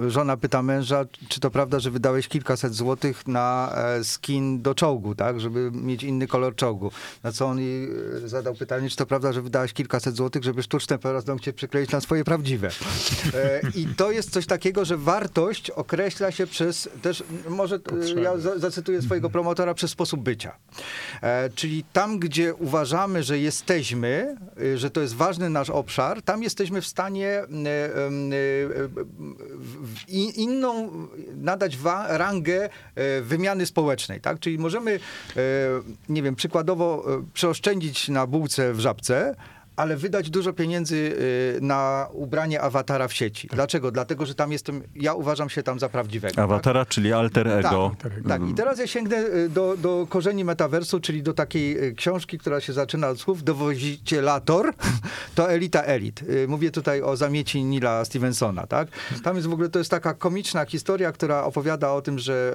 y, 0.07 0.11
żona 0.11 0.37
pyta 0.37 0.62
męża, 0.62 1.05
czy 1.29 1.41
to 1.41 1.51
prawda, 1.51 1.79
że 1.81 1.91
wydałeś 1.91 2.29
kilkaset 2.29 2.75
złotych 2.75 3.27
na 3.29 3.73
e, 3.77 4.05
skin 4.05 4.62
do 4.62 4.75
czołgu, 4.75 5.15
tak, 5.15 5.41
żeby 5.41 5.71
mieć 5.75 6.03
inny 6.05 6.27
kolor 6.27 6.55
czołgu. 6.55 6.91
Na 7.23 7.33
co 7.33 7.47
on 7.47 7.59
jej 7.59 7.91
y, 8.25 8.29
zadał 8.29 8.55
pytanie, 8.55 8.91
czy 8.91 8.97
to 8.97 9.07
prawda, 9.07 9.33
że 9.33 9.43
wydałeś 9.43 9.73
kilkaset 9.73 10.17
złotych, 10.17 10.45
żeby 10.45 10.62
sztuczne 10.62 10.99
paznokcie 10.99 11.53
przykleić 11.53 11.91
na 11.91 12.01
swoje 12.01 12.25
prawdziwe. 12.25 12.69
E, 13.35 13.61
I 13.75 13.87
to 13.87 14.11
jest 14.11 14.31
coś 14.31 14.47
takiego, 14.47 14.85
że 14.85 14.97
wartość 14.97 15.71
określa 15.71 16.31
się 16.31 16.47
przez 16.47 16.89
też, 17.03 17.25
może 17.49 17.81
ja 18.23 18.39
za- 18.39 18.59
zacytuję 18.59 19.03
swojego 19.03 19.31
promotora, 19.31 19.75
przez 19.75 19.91
sposób 19.91 20.21
bycia. 20.21 20.57
E, 21.23 21.51
czyli 21.51 21.85
tam, 21.93 22.19
gdzie 22.19 22.55
uważamy, 22.55 23.23
że 23.23 23.39
jesteśmy, 23.39 24.37
że 24.77 24.91
to 24.91 25.01
jest 25.01 25.15
ważny 25.15 25.51
nasz 25.51 25.71
obszar, 25.71 26.23
tam 26.23 26.43
jesteśmy 26.43 26.81
w 26.81 26.87
stanie 26.87 27.43
inną, 30.37 30.90
nadać 31.35 31.79
rangę 32.09 32.68
y, 33.18 33.22
wymiany 33.22 33.66
społecznej. 33.66 34.20
Tak? 34.20 34.40
Czyli 34.40 34.59
możemy, 34.59 34.90
y, 34.90 35.00
nie 36.09 36.22
wiem, 36.22 36.35
przykładowo 36.35 37.05
y, 37.20 37.24
przeoszczędzić 37.35 38.09
na 38.09 38.26
bułce 38.26 38.72
w 38.72 38.81
żabce, 38.81 39.35
ale 39.77 39.97
wydać 39.97 40.31
dużo 40.31 40.53
pieniędzy 40.53 40.97
y, 40.97 41.59
na 41.61 42.09
ubranie 42.12 42.61
awatara 42.61 43.09
w 43.09 43.12
sieci. 43.12 43.49
Dlaczego? 43.53 43.91
Dlatego, 43.91 44.27
że 44.27 44.35
tam 44.35 44.53
jestem, 44.53 44.83
ja 44.95 45.15
uważam 45.15 45.49
się 45.49 45.62
tam 45.62 45.79
za 45.79 45.89
prawdziwego. 45.89 46.35
tak? 46.35 46.45
Awatara, 46.45 46.87
czyli 46.87 47.12
alter 47.12 47.49
ego. 47.49 47.95
Tak, 47.99 48.12
Tak, 48.29 48.49
i 48.49 48.55
teraz 48.55 48.79
ja 48.79 48.87
sięgnę 48.87 49.17
y, 49.17 49.49
do, 49.49 49.77
do 49.77 50.07
korzeni 50.11 50.45
metaversu, 50.45 51.01
czyli 51.01 51.23
do 51.23 51.35
takiej 51.35 51.85
y, 51.85 51.95
książki, 51.95 52.39
która 52.39 52.61
się 52.61 52.73
zaczyna 52.73 53.09
od 53.09 53.21
słów 53.21 53.45
Dowozicielator, 53.45 54.75
to 55.35 55.51
elita 55.51 55.83
elit. 55.83 56.25
Mówię 56.49 56.71
tutaj 56.71 57.03
o 57.03 57.17
zamieci 57.17 57.65
Nila 57.65 58.05
Stevensona, 58.05 58.67
tak? 58.67 58.89
Tam 59.25 59.37
jest 59.37 59.49
w 59.49 59.53
ogóle, 59.53 59.69
to 59.69 59.79
jest 59.79 59.91
taka 59.91 60.15
komiczna 60.15 60.65
historia, 60.65 61.12
która 61.12 61.45
opowiada 61.45 61.93
o 61.93 62.03
tym, 62.03 62.19
że 62.19 62.53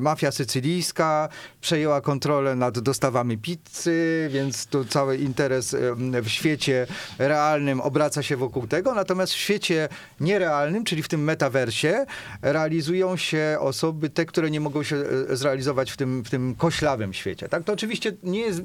mafia 0.00 0.30
sycylijska 0.30 1.28
przejęła 1.60 2.00
kontrolę 2.00 2.56
nad 2.56 2.78
dostawami 2.78 3.38
pizzy, 3.38 4.28
więc 4.32 4.66
tu 4.66 4.84
cały 4.84 5.16
interes 5.16 5.74
em, 5.74 6.10
w 6.28 6.32
świecie 6.32 6.86
realnym 7.18 7.80
obraca 7.80 8.22
się 8.22 8.36
wokół 8.36 8.66
tego, 8.66 8.94
natomiast 8.94 9.32
w 9.32 9.36
świecie 9.36 9.88
nierealnym, 10.20 10.84
czyli 10.84 11.02
w 11.02 11.08
tym 11.08 11.24
metaversie, 11.24 12.06
realizują 12.42 13.16
się 13.16 13.56
osoby, 13.60 14.10
te, 14.10 14.24
które 14.26 14.50
nie 14.50 14.60
mogą 14.60 14.82
się 14.82 14.96
e, 15.30 15.36
zrealizować 15.36 15.90
w 15.90 15.96
tym, 15.96 16.24
w 16.24 16.30
tym 16.30 16.54
koślawym 16.54 17.12
świecie. 17.12 17.48
Tak? 17.48 17.64
To 17.64 17.72
oczywiście 17.72 18.12
nie 18.22 18.40
jest, 18.40 18.62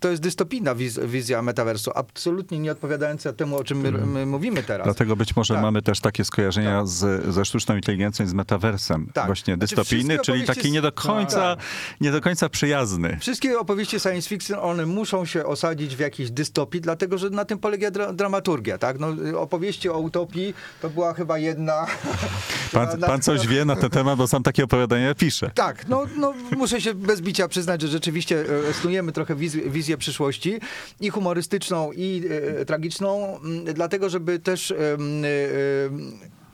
to 0.00 0.08
jest 0.10 0.22
dystopijna 0.22 0.74
wiz, 0.74 0.98
wizja 0.98 1.42
metaversu, 1.42 1.90
absolutnie 1.94 2.58
nie 2.58 2.72
odpowiadająca 2.72 3.32
temu, 3.32 3.56
o 3.56 3.64
czym 3.64 3.78
my, 3.80 3.92
my 3.92 4.26
mówimy 4.26 4.62
teraz. 4.62 4.84
Dlatego 4.84 5.16
być 5.16 5.36
może 5.36 5.54
Tak. 5.54 5.62
mamy 5.62 5.82
też 5.82 6.00
takie 6.00 6.24
skojarzenia 6.24 6.86
z, 6.86 7.26
ze 7.34 7.44
sztuczną 7.44 7.76
inteligencją 7.76 8.24
i 8.24 8.28
z 8.28 8.34
metaversem. 8.34 9.10
Tak. 9.14 9.26
Właśnie 9.26 9.54
Znaczy, 9.54 9.76
dystopijny, 9.76 10.14
wszystkie 10.14 10.32
czyli 10.32 10.44
taki 10.46 10.70
nie 10.70 10.82
do 10.82 10.92
końca, 10.92 11.56
Tak. 11.56 11.64
nie 12.00 12.12
do 12.12 12.20
końca 12.20 12.48
przyjazny. 12.48 13.16
Wszystkie 13.20 13.58
opowieści 13.58 14.00
science 14.00 14.28
fiction, 14.28 14.58
one 14.62 14.86
muszą 14.86 15.24
się 15.24 15.46
osadzić 15.46 15.96
w 15.96 15.98
jakiejś 15.98 16.30
dystopii, 16.30 16.75
dlatego 16.80 17.18
że 17.18 17.30
na 17.30 17.44
tym 17.44 17.58
polega 17.58 17.90
dra 17.90 18.12
dramaturgia. 18.12 18.78
Tak? 18.78 18.98
No, 18.98 19.12
y, 19.26 19.38
opowieści 19.38 19.88
o 19.88 19.98
utopii 19.98 20.54
to 20.82 20.90
była 20.90 21.14
chyba 21.14 21.38
jedna. 21.38 21.86
Pan, 22.72 22.98
na- 23.00 23.06
pan 23.06 23.22
coś 23.22 23.46
wie 23.46 23.64
na 23.64 23.76
ten 23.76 23.90
temat, 23.90 24.18
bo 24.18 24.26
sam 24.26 24.42
takie 24.42 24.64
opowiadania 24.64 25.14
pisze. 25.14 25.50
Tak, 25.54 25.88
no, 25.88 26.04
no 26.16 26.34
muszę 26.56 26.80
się 26.80 26.94
bez 26.94 27.20
bicia 27.20 27.48
przyznać, 27.48 27.82
że 27.82 27.88
rzeczywiście 27.88 28.44
e, 28.70 28.72
snujemy 28.72 29.12
trochę 29.12 29.34
wiz- 29.34 29.68
wizję 29.70 29.96
przyszłości 29.96 30.60
i 31.00 31.10
humorystyczną, 31.10 31.92
i 31.92 32.22
e, 32.60 32.64
tragiczną, 32.64 33.38
m, 33.44 33.64
dlatego 33.74 34.08
żeby 34.10 34.38
też 34.38 34.70
em, 34.70 34.76
e, 35.24 35.28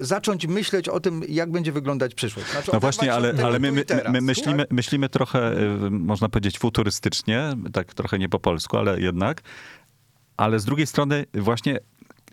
zacząć 0.00 0.46
myśleć 0.46 0.88
o 0.88 1.00
tym, 1.00 1.22
jak 1.28 1.50
będzie 1.50 1.72
wyglądać 1.72 2.14
przyszłość. 2.14 2.50
Znaczy, 2.50 2.70
No 2.72 2.80
właśnie, 2.80 3.14
ale, 3.14 3.34
ale 3.44 3.58
my, 3.58 3.72
my, 3.72 3.84
my 4.12 4.20
myślimy, 4.20 4.66
myślimy 4.70 5.08
trochę, 5.08 5.52
y, 5.86 5.90
można 5.90 6.28
powiedzieć, 6.28 6.58
futurystycznie, 6.58 7.52
tak 7.72 7.94
trochę 7.94 8.18
nie 8.18 8.28
po 8.28 8.38
polsku, 8.38 8.76
ale 8.76 9.00
jednak. 9.00 9.42
Ale 10.42 10.58
z 10.58 10.64
drugiej 10.64 10.86
strony 10.86 11.26
właśnie 11.34 11.78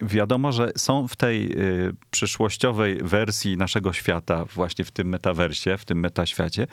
wiadomo, 0.01 0.51
że 0.51 0.71
są 0.77 1.07
w 1.07 1.15
tej 1.15 1.51
y, 1.51 1.95
przyszłościowej 2.11 2.97
wersji 3.03 3.57
naszego 3.57 3.93
świata, 3.93 4.45
właśnie 4.45 4.85
w 4.85 4.91
tym 4.91 5.09
metaversie, 5.09 5.77
w 5.77 5.85
tym 5.85 5.99
metaświacie, 5.99 6.67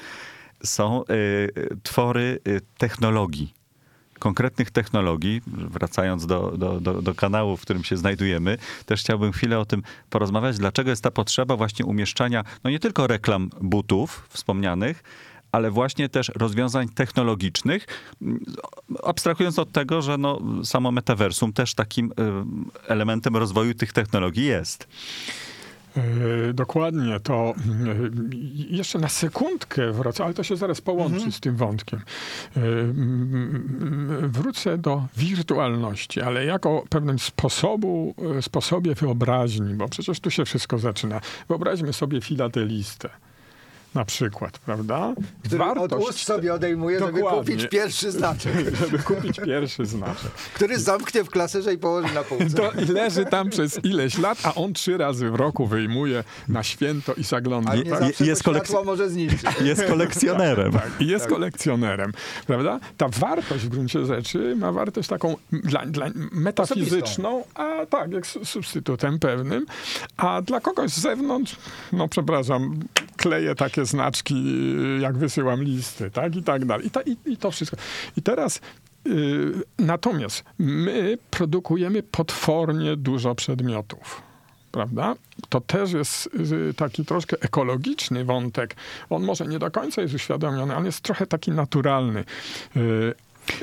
są 0.64 1.04
y, 1.04 1.50
twory 1.82 2.40
y, 2.48 2.60
technologii. 2.78 3.54
Konkretnych 4.18 4.70
technologii, 4.70 5.42
wracając 5.46 6.26
do, 6.26 6.56
do, 6.56 6.80
do, 6.80 7.02
do 7.02 7.14
kanału, 7.14 7.56
w 7.56 7.62
którym 7.62 7.84
się 7.84 7.96
znajdujemy, 7.96 8.58
też 8.86 9.00
chciałbym 9.00 9.32
chwilę 9.32 9.58
o 9.58 9.66
tym 9.66 9.82
porozmawiać, 10.10 10.58
dlaczego 10.58 10.90
jest 10.90 11.02
ta 11.02 11.10
potrzeba 11.10 11.56
właśnie 11.56 11.84
umieszczania, 11.84 12.44
no 12.64 12.70
nie 12.70 12.78
tylko 12.78 13.06
reklam 13.06 13.50
butów 13.60 14.26
wspomnianych, 14.30 15.02
ale 15.56 15.70
właśnie 15.70 16.08
też 16.08 16.32
rozwiązań 16.34 16.88
technologicznych, 16.88 17.86
abstrahując 19.02 19.58
od 19.58 19.72
tego, 19.72 20.02
że 20.02 20.18
no, 20.18 20.40
samo 20.64 20.92
metaversum 20.92 21.52
też 21.52 21.74
takim 21.74 22.06
y, 22.06 22.12
elementem 22.88 23.36
rozwoju 23.36 23.74
tych 23.74 23.92
technologii 23.92 24.44
jest. 24.44 24.88
E, 25.96 26.52
Dokładnie, 26.52 27.20
to 27.20 27.54
mm, 27.66 28.30
jeszcze 28.70 28.98
na 28.98 29.08
sekundkę 29.08 29.92
wrócę, 29.92 30.24
ale 30.24 30.34
to 30.34 30.42
się 30.42 30.56
zaraz 30.56 30.80
połączy 30.80 31.32
z 31.32 31.40
tym 31.40 31.56
wątkiem. 31.56 32.00
E, 32.56 32.60
Wrócę 34.28 34.78
do 34.78 35.06
wirtualności, 35.16 36.20
ale 36.20 36.44
jako 36.44 36.84
pewnym 36.88 37.18
sposobu, 37.18 38.14
e, 38.38 38.42
sposobie 38.42 38.94
wyobraźni, 38.94 39.74
bo 39.74 39.88
przecież 39.88 40.20
tu 40.20 40.30
się 40.30 40.44
wszystko 40.44 40.78
zaczyna. 40.78 41.20
Wyobraźmy 41.48 41.92
sobie 41.92 42.20
filatelistę. 42.20 43.10
Na 43.96 44.04
przykład, 44.04 44.58
prawda? 44.58 45.14
Który 45.44 45.64
od 45.64 45.92
ust 45.92 46.18
sobie 46.18 46.54
odejmuje, 46.54 46.98
żeby 46.98 47.12
Dokładnie. 47.20 47.40
kupić 47.54 47.68
pierwszy 47.70 48.10
znaczek, 48.12 48.52
żeby 48.80 48.98
kupić 48.98 49.36
pierwszy 49.40 49.86
znaczek. 49.86 50.30
który 50.54 50.78
zamknie 50.78 51.24
w 51.24 51.30
klaserze 51.30 51.74
i 51.74 51.78
położy 51.78 52.14
na 52.14 52.22
półce. 52.22 52.50
To 52.56 52.70
i 52.72 52.84
leży 52.84 53.24
tam 53.24 53.50
przez 53.50 53.84
ileś 53.84 54.18
lat, 54.18 54.38
a 54.42 54.54
on 54.54 54.72
trzy 54.72 54.96
razy 54.98 55.30
w 55.30 55.34
roku 55.34 55.66
wyjmuje 55.66 56.24
na 56.48 56.62
święto 56.62 57.14
i 57.14 57.24
zagląda. 57.24 57.70
A 57.70 57.74
nie 57.76 57.82
Je- 57.82 57.90
zawsze 57.90 58.24
jest 58.24 58.40
światło 58.42 58.84
może 58.84 59.10
zniszczyć. 59.10 59.42
Jest 59.64 59.84
kolekcjonerem. 59.84 60.72
Tak, 60.72 60.90
i 61.00 61.06
jest 61.06 61.26
kolekcjonerem, 61.26 62.12
prawda? 62.46 62.80
Ta 62.96 63.08
wartość 63.08 63.64
w 63.64 63.68
gruncie 63.68 64.06
rzeczy 64.06 64.56
ma 64.56 64.72
wartość 64.72 65.08
taką 65.08 65.36
dla, 65.52 65.86
dla 65.86 66.06
metafizyczną, 66.32 67.44
a 67.54 67.86
tak, 67.90 68.12
jak 68.12 68.26
su- 68.26 68.44
substytutem 68.44 69.18
pewnym, 69.18 69.66
a 70.16 70.42
dla 70.42 70.60
kogoś 70.60 70.90
z 70.90 71.00
zewnątrz, 71.00 71.56
no 71.92 72.08
przepraszam, 72.08 72.78
kleję 73.16 73.54
takie 73.54 73.84
znaczki, 73.86 74.44
jak 75.00 75.16
wysyłam 75.16 75.62
listy, 75.62 76.10
tak, 76.10 76.36
i 76.36 76.42
tak 76.42 76.64
dalej. 76.64 76.86
I, 76.86 76.90
ta, 76.90 77.00
i, 77.02 77.16
i 77.26 77.36
to 77.36 77.50
wszystko. 77.50 77.76
I 78.16 78.22
teraz 78.22 78.60
y, 79.06 79.52
natomiast 79.78 80.44
my 80.58 81.18
produkujemy 81.30 82.02
potwornie 82.02 82.96
dużo 82.96 83.34
przedmiotów 83.34 84.22
prawda? 84.72 85.14
To 85.48 85.60
też 85.60 85.92
jest 85.92 86.30
y, 86.70 86.74
taki 86.74 87.04
troszkę 87.04 87.36
ekologiczny 87.40 88.24
wątek. 88.24 88.76
On 89.10 89.22
może 89.22 89.46
nie 89.46 89.58
do 89.58 89.70
końca 89.70 90.02
jest 90.02 90.14
uświadomiony, 90.14 90.76
ale 90.76 90.86
jest 90.86 91.00
trochę 91.00 91.26
taki 91.26 91.50
naturalny. 91.50 92.24
Y, 92.76 93.14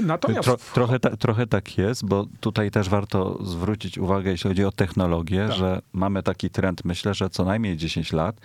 Natomiast 0.02 0.46
Tro, 0.46 0.58
trochę, 0.74 1.00
ta, 1.00 1.18
trochę 1.18 1.48
tak 1.48 1.78
jest, 1.78 2.06
bo 2.06 2.26
tutaj 2.40 2.72
też 2.72 2.90
warto 2.90 3.46
zwrócić 3.46 3.98
uwagę, 3.98 4.32
jeśli 4.32 4.48
chodzi 4.48 4.66
o 4.66 4.72
technologię, 4.72 5.46
Tak. 5.48 5.58
że 5.58 5.82
mamy 5.94 6.24
taki 6.24 6.50
trend, 6.50 6.86
myślę, 6.86 7.14
że 7.14 7.30
co 7.30 7.46
najmniej 7.46 7.78
10 7.78 8.14
lat, 8.14 8.36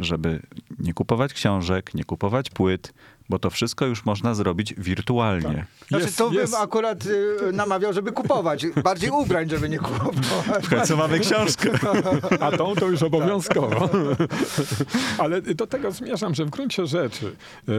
żeby 0.00 0.42
nie 0.78 0.94
kupować 0.94 1.34
książek, 1.34 1.94
nie 1.94 2.04
kupować 2.04 2.50
płyt, 2.50 2.92
bo 3.30 3.38
to 3.38 3.50
wszystko 3.50 3.86
już 3.86 4.04
można 4.04 4.34
zrobić 4.34 4.74
wirtualnie. 4.78 5.66
Znaczy, 5.88 6.04
jest, 6.04 6.18
to 6.18 6.32
jest, 6.32 6.52
bym 6.52 6.62
akurat 6.62 7.06
y, 7.06 7.52
namawiał, 7.52 7.92
żeby 7.92 8.12
kupować. 8.12 8.66
Bardziej 8.84 9.10
ubrań, 9.10 9.48
żeby 9.48 9.68
nie 9.68 9.78
kupować. 9.78 10.64
W 10.66 10.70
końcu 10.70 10.96
mamy 10.96 11.18
książkę. 11.20 11.70
a 12.40 12.50
tą 12.56 12.74
to 12.74 12.88
już 12.88 13.02
obowiązkowo. 13.02 13.88
Ale 15.18 15.42
do 15.42 15.66
tego 15.66 15.90
zmierzam, 15.92 16.34
że 16.34 16.44
w 16.44 16.50
gruncie 16.50 16.86
rzeczy 16.86 17.26
y, 17.68 17.72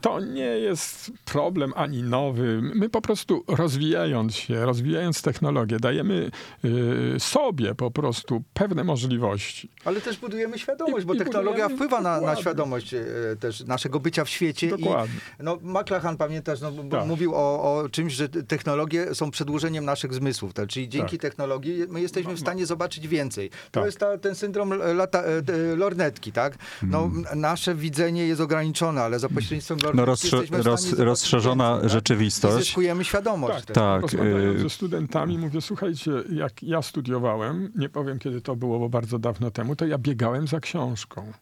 to 0.00 0.20
nie 0.20 0.44
jest 0.58 1.12
problem 1.24 1.72
ani 1.76 2.02
nowy. 2.02 2.60
My 2.74 2.88
po 2.88 3.00
prostu 3.00 3.44
rozwijając 3.48 4.34
się, 4.34 4.66
rozwijając 4.66 5.22
technologię, 5.22 5.76
dajemy 5.80 6.30
y, 6.64 7.20
sobie 7.20 7.74
po 7.74 7.90
prostu 7.90 8.42
pewne 8.54 8.84
możliwości. 8.84 9.68
Ale 9.84 10.00
też 10.00 10.16
budujemy 10.16 10.58
świadomość, 10.58 11.04
I- 11.04 11.06
bo 11.06 11.14
i 11.14 11.18
technologia 11.18 11.64
budujemy- 11.68 11.74
wpływa 11.76 12.00
na, 12.00 12.20
na 12.20 12.36
świadomość 12.36 12.94
e, 12.94 13.04
też 13.40 13.60
naszego 13.60 14.00
bycia 14.00 14.24
w 14.24 14.28
świecie. 14.28 14.68
Dokładnie. 14.68 14.93
I, 14.94 15.42
no, 15.42 15.58
McLachlan, 15.62 16.16
pamiętasz, 16.16 16.60
no, 16.60 16.72
bo 16.72 16.96
Tak. 16.98 17.06
mówił 17.06 17.34
o, 17.34 17.38
o 17.78 17.88
czymś, 17.88 18.12
że 18.12 18.28
technologie 18.28 19.14
są 19.14 19.30
przedłużeniem 19.30 19.84
naszych 19.84 20.14
zmysłów. 20.14 20.52
Tak? 20.54 20.68
Czyli 20.68 20.88
dzięki 20.88 21.18
Tak. 21.18 21.22
technologii 21.22 21.84
my 21.88 22.00
jesteśmy 22.00 22.34
w 22.34 22.40
stanie 22.40 22.66
zobaczyć 22.66 23.08
więcej. 23.08 23.50
To 23.50 23.56
Tak. 23.70 23.84
jest 23.84 23.98
ta, 23.98 24.18
ten 24.18 24.34
syndrom 24.34 24.72
lata, 24.94 25.22
e, 25.22 25.26
e, 25.72 25.76
lornetki, 25.76 26.32
tak? 26.32 26.58
No, 26.82 27.04
m- 27.04 27.24
Nasze 27.40 27.74
widzenie 27.74 28.26
jest 28.26 28.40
ograniczone, 28.40 29.02
ale 29.02 29.18
za 29.18 29.28
pośrednictwem 29.28 29.78
lornetki 29.78 29.96
No 29.96 30.04
rozsze, 30.04 30.26
jesteśmy 30.36 30.58
w 30.58 30.60
stanie 30.60 30.72
roz, 30.72 30.82
zobaczyć 30.84 31.04
rozszerzona 31.06 31.70
więcej, 31.70 31.82
tak? 31.82 31.90
Rzeczywistość. 31.92 32.56
zyskujemy 32.66 33.04
świadomość. 33.04 33.64
Tak. 33.64 33.74
Tak, 33.74 34.02
Rozmawiając 34.02 34.56
y- 34.56 34.62
ze 34.62 34.70
studentami, 34.70 35.38
mówię, 35.38 35.60
słuchajcie, 35.60 36.10
jak 36.32 36.62
ja 36.62 36.82
studiowałem, 36.82 37.72
nie 37.76 37.88
powiem 37.88 38.18
kiedy 38.18 38.40
to 38.40 38.56
było, 38.56 38.78
bo 38.78 38.88
bardzo 38.88 39.18
dawno 39.18 39.50
temu, 39.50 39.76
to 39.76 39.86
ja 39.86 39.98
biegałem 39.98 40.46
za 40.48 40.60
książką. 40.60 41.32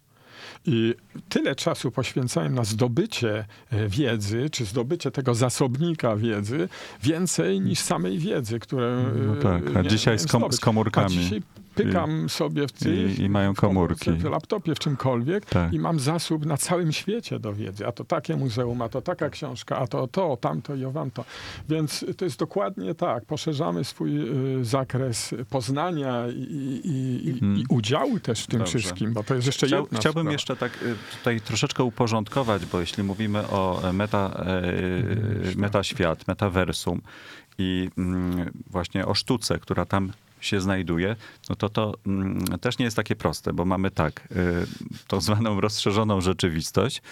I 0.66 0.94
tyle 1.28 1.54
czasu 1.54 1.90
poświęcałem 1.90 2.54
na 2.54 2.64
zdobycie 2.64 3.44
e, 3.70 3.88
wiedzy, 3.88 4.50
czy 4.50 4.64
zdobycie 4.64 5.10
tego 5.10 5.34
zasobnika 5.34 6.16
wiedzy, 6.16 6.68
więcej 7.02 7.60
niż 7.60 7.78
samej 7.78 8.18
wiedzy, 8.18 8.58
które. 8.58 9.04
No 9.26 9.36
tak, 9.36 9.66
a 9.66 9.70
miałem 9.70 9.88
dzisiaj 9.88 10.18
z 10.18 10.26
kom- 10.26 10.52
z 10.52 10.60
komórkami. 10.60 11.06
A 11.06 11.20
dzisiaj 11.20 11.42
pykam 11.74 12.28
sobie 12.28 12.68
w 12.68 12.72
tych, 12.72 13.18
i- 13.18 13.22
i 13.22 13.28
mają 13.28 13.54
komórki. 13.54 14.10
w 14.12 14.24
laptopie, 14.24 14.74
w 14.74 14.78
czymkolwiek 14.78 15.44
Tak. 15.46 15.72
i 15.72 15.78
mam 15.78 16.00
zasób 16.00 16.46
na 16.46 16.56
całym 16.56 16.92
świecie 16.92 17.38
do 17.38 17.52
wiedzy. 17.54 17.86
A 17.86 17.92
to 17.92 18.04
takie 18.04 18.36
muzeum, 18.36 18.82
a 18.82 18.88
to 18.88 19.02
taka 19.02 19.30
książka, 19.30 19.78
a 19.78 19.86
to 19.86 20.06
to, 20.08 20.36
tamto 20.36 20.74
i 20.74 20.84
owamto. 20.84 21.24
Więc 21.68 22.04
to 22.16 22.24
jest 22.24 22.38
dokładnie 22.38 22.94
tak. 22.94 23.24
Poszerzamy 23.24 23.84
swój 23.84 24.10
y, 24.60 24.64
zakres 24.64 25.34
poznania 25.50 26.24
i, 26.28 26.40
i, 26.84 27.28
i, 27.28 27.60
i 27.60 27.64
udziału 27.68 28.20
też 28.20 28.42
w 28.42 28.46
tym 28.46 28.58
Dobrze. 28.58 28.78
wszystkim, 28.78 29.12
bo 29.12 29.22
to 29.22 29.34
jest 29.34 29.46
jeszcze 29.46 29.66
Chciał, 29.66 29.80
jedna 29.82 29.98
chciałbym 29.98 30.20
sprawa. 30.22 30.32
jeszcze 30.32 30.56
tak 30.56 30.82
y, 30.82 30.94
tutaj 31.18 31.40
troszeczkę 31.40 31.84
uporządkować, 31.84 32.66
bo 32.66 32.80
jeśli 32.80 33.02
mówimy 33.02 33.48
o 33.48 33.80
e, 33.88 33.92
meta, 33.92 34.44
e, 34.46 35.56
metaświat, 35.56 36.28
metaversum 36.28 37.00
i 37.58 37.90
mm, 37.98 38.50
właśnie 38.70 39.06
o 39.06 39.14
sztuce, 39.14 39.58
która 39.58 39.84
tam 39.84 40.12
się 40.42 40.60
znajduje, 40.60 41.16
no 41.50 41.56
to 41.56 41.68
to 41.68 41.94
mm, 42.06 42.44
też 42.60 42.78
nie 42.78 42.84
jest 42.84 42.96
takie 42.96 43.16
proste, 43.16 43.52
bo 43.52 43.64
mamy 43.64 43.90
tak, 43.90 44.28
y, 44.32 45.06
tą 45.08 45.20
zwaną 45.20 45.60
rozszerzoną 45.60 46.20
rzeczywistość, 46.20 47.02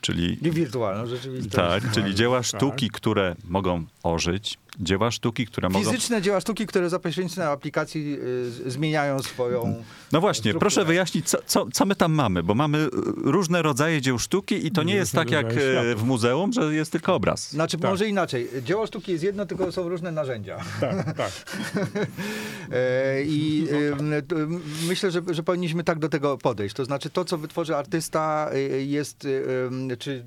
czyli 0.00 0.38
I 0.46 0.50
wirtualną 0.50 1.06
rzeczywistość. 1.06 1.56
tak, 1.56 1.92
czyli 1.92 2.14
dzieła 2.14 2.38
tak. 2.38 2.46
sztuki, 2.46 2.90
które 2.90 3.36
mogą 3.44 3.84
ożyć, 4.02 4.58
dzieła 4.80 5.10
sztuki, 5.10 5.46
które 5.46 5.68
mogą... 5.68 5.84
Fizyczne 5.84 6.22
dzieła 6.22 6.40
sztuki, 6.40 6.66
które 6.66 6.90
za 6.90 6.98
pośrednictwem 6.98 7.48
aplikacji 7.48 8.18
y, 8.66 8.70
zmieniają 8.70 9.18
swoją. 9.22 9.82
No 10.12 10.20
właśnie, 10.20 10.40
strukturę. 10.40 10.60
proszę 10.60 10.84
wyjaśnić, 10.84 11.28
co, 11.28 11.38
co, 11.46 11.66
co 11.72 11.86
my 11.86 11.94
tam 11.96 12.12
mamy, 12.12 12.42
bo 12.42 12.54
mamy 12.54 12.78
y, 12.78 12.90
różne 13.16 13.62
rodzaje 13.62 14.00
dzieł 14.02 14.18
sztuki 14.18 14.66
i 14.66 14.70
to 14.70 14.82
nie 14.82 14.94
jest 14.94 15.14
Różne 15.14 15.24
tak 15.24 15.30
jak 15.30 15.46
e, 15.56 15.72
światów. 15.72 16.02
w 16.02 16.04
muzeum, 16.04 16.52
że 16.52 16.74
jest 16.74 16.92
tylko 16.92 17.14
obraz. 17.14 17.50
Znaczy, 17.50 17.78
Tak. 17.78 17.90
może 17.90 18.08
inaczej. 18.08 18.48
Dzieło 18.62 18.86
sztuki 18.86 19.12
jest 19.12 19.24
jedno, 19.24 19.46
tylko 19.46 19.72
są 19.72 19.88
różne 19.88 20.12
narzędzia. 20.12 20.58
Tak, 20.80 21.12
tak. 21.16 21.32
E, 22.72 23.22
I 23.22 23.66
to, 24.28 24.36
m, 24.36 24.60
myślę, 24.88 25.10
że, 25.10 25.22
że 25.30 25.42
powinniśmy 25.42 25.84
tak 25.84 25.98
do 25.98 26.08
tego 26.08 26.38
podejść. 26.38 26.74
To 26.74 26.84
znaczy, 26.84 27.10
to, 27.10 27.24
co 27.24 27.38
wytworzy 27.38 27.76
artysta, 27.76 28.50
e, 28.52 28.58
jest, 28.82 29.26
czy 29.98 30.24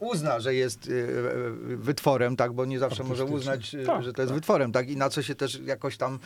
uzna, 0.00 0.40
że 0.40 0.54
jest 0.54 0.88
e, 0.88 0.92
e, 0.92 1.76
wytworem, 1.76 2.36
tak, 2.36 2.52
bo 2.52 2.64
nie 2.64 2.78
zawsze 2.78 3.04
może 3.04 3.24
uznać, 3.24 3.76
Tak, 3.86 4.02
że 4.04 4.12
to 4.12 4.22
jest 4.22 4.30
tak. 4.30 4.34
wytworem, 4.38 4.72
tak, 4.72 4.90
i 4.90 4.96
na 4.96 5.10
co 5.10 5.22
się 5.22 5.34
też 5.34 5.60
jakoś 5.64 5.96
tam, 5.96 6.18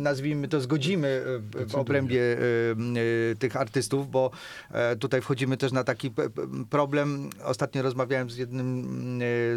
nazwijmy 0.00 0.48
to, 0.48 0.60
zgodzimy 0.60 1.22
w- 1.66 1.74
obrębie 1.74 2.20
tych 3.38 3.56
artystów, 3.56 4.10
bo 4.10 4.30
e, 4.70 4.96
tutaj 4.96 5.20
wchodzimy 5.20 5.56
też 5.56 5.72
na 5.72 5.84
taki 5.84 6.10
problem. 6.70 7.30
Ostatnio 7.44 7.82
rozmawiałem 7.82 8.30
z 8.30 8.36
jednym 8.36 8.86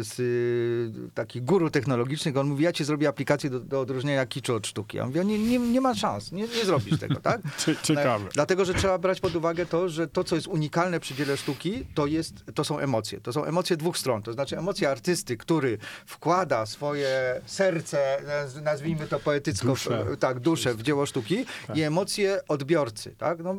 z 0.00 1.12
takich 1.14 1.44
guru 1.44 1.70
technologicznych, 1.70 2.36
on 2.36 2.46
mówi, 2.48 2.64
ja 2.64 2.72
ci 2.72 2.84
zrobię 2.84 3.08
aplikację 3.08 3.50
do, 3.50 3.60
do 3.60 3.80
odróżnienia 3.80 4.26
kiczu 4.26 4.54
od 4.54 4.66
sztuki. 4.66 4.96
Ja 4.96 5.06
mówię, 5.06 5.24
nie, 5.24 5.38
nie, 5.38 5.58
nie 5.58 5.80
ma 5.80 5.94
szans, 5.94 6.32
nie, 6.32 6.42
nie 6.42 6.64
zrobisz 6.64 6.98
tego, 7.00 7.14
tak? 7.20 7.40
Cie- 7.66 7.76
Ciekawe. 7.82 8.24
Dlatego, 8.34 8.64
że 8.64 8.74
trzeba 8.74 8.98
brać 8.98 9.20
pod 9.20 9.36
uwagę 9.36 9.66
to, 9.66 9.88
że 9.88 10.08
to, 10.08 10.24
co 10.24 10.34
jest 10.34 10.46
unikalne 10.48 11.00
przy 11.00 11.14
dziele 11.14 11.36
sztuki, 11.36 11.86
to, 11.94 12.06
jest, 12.06 12.34
to 12.54 12.64
są 12.64 12.79
emocje. 12.80 13.20
To 13.20 13.32
są 13.32 13.44
emocje 13.44 13.76
dwóch 13.76 13.98
stron. 13.98 14.22
To 14.22 14.32
znaczy 14.32 14.58
emocje 14.58 14.90
artysty, 14.90 15.36
który 15.36 15.78
wkłada 16.06 16.66
swoje 16.66 17.40
serce, 17.46 18.16
naz- 18.26 18.62
nazwijmy 18.62 19.06
to 19.06 19.20
poetycko, 19.20 19.66
Duszę. 19.68 20.04
w, 20.04 20.16
tak, 20.16 20.40
duszę 20.40 20.74
w 20.74 20.82
dzieło 20.82 21.06
sztuki 21.06 21.44
i 21.74 21.82
emocje 21.82 22.40
odbiorcy. 22.48 23.14
Tak? 23.18 23.38
No, 23.38 23.56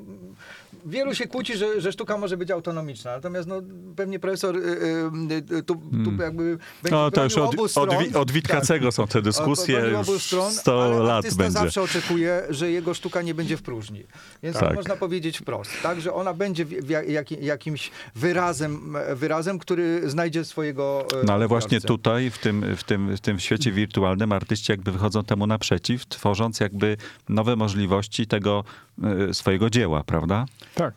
wielu 0.86 1.16
się 1.16 1.28
kłóci, 1.28 1.58
że, 1.58 1.82
że 1.82 1.92
sztuka 1.92 2.18
może 2.18 2.38
być 2.38 2.52
autonomiczna, 2.52 3.12
natomiast 3.12 3.48
no, 3.48 3.62
pewnie 3.96 4.20
profesor 4.20 4.56
y, 4.58 4.60
y, 4.60 5.56
y, 5.58 5.64
tu, 5.64 5.76
tu 5.76 6.12
jakby 6.24 6.58
będzie 6.84 6.96
No 6.98 7.12
to 7.12 7.24
już 7.24 7.38
od, 7.38 7.54
obu 7.54 7.64
od, 7.64 7.72
stron. 7.72 7.90
Wi- 8.00 8.16
od 8.16 8.32
Witkacego 8.32 8.92
są 8.92 9.08
te 9.08 9.22
dyskusje, 9.22 9.80
Bronił 9.80 10.00
obu 10.00 10.20
stron, 10.20 10.52
100 10.54 10.84
ale 10.84 11.00
lat 11.00 11.26
będzie. 11.36 11.52
zawsze 11.52 11.82
oczekuje, 11.82 12.44
że 12.50 12.72
jego 12.72 12.94
sztuka 12.94 13.22
nie 13.22 13.34
będzie 13.34 13.58
w 13.58 13.62
próżni. 13.62 14.04
Więc 14.44 14.58
Tak. 14.60 14.76
można 14.76 14.96
powiedzieć 14.96 15.38
wprost, 15.38 15.72
tak, 15.84 16.02
że 16.02 16.14
ona 16.14 16.34
będzie 16.34 16.66
w, 16.66 16.70
w 16.70 16.90
jak, 16.90 17.32
jakimś 17.32 17.92
wyrazem, 18.16 18.96
wyrazem, 19.15 19.60
który 19.60 20.10
znajdzie 20.10 20.45
swojego 20.45 21.06
e, 21.21 21.26
No 21.26 21.34
ale 21.34 21.47
właśnie 21.47 21.82
tutaj, 21.82 22.32
w 22.32 22.38
tym, 22.38 22.76
w, 22.76 22.84
tym, 22.84 23.17
w 23.17 23.19
tym 23.19 23.39
świecie 23.39 23.71
wirtualnym, 23.71 24.32
artyści 24.32 24.71
jakby 24.71 24.91
wychodzą 24.91 25.24
temu 25.24 25.47
naprzeciw, 25.47 26.06
tworząc 26.06 26.60
jakby 26.60 26.97
nowe 27.30 27.56
możliwości 27.56 28.28
tego 28.28 28.63
swojego 29.32 29.70
dzieła, 29.70 30.04
prawda? 30.04 30.46
Tak. 30.76 30.94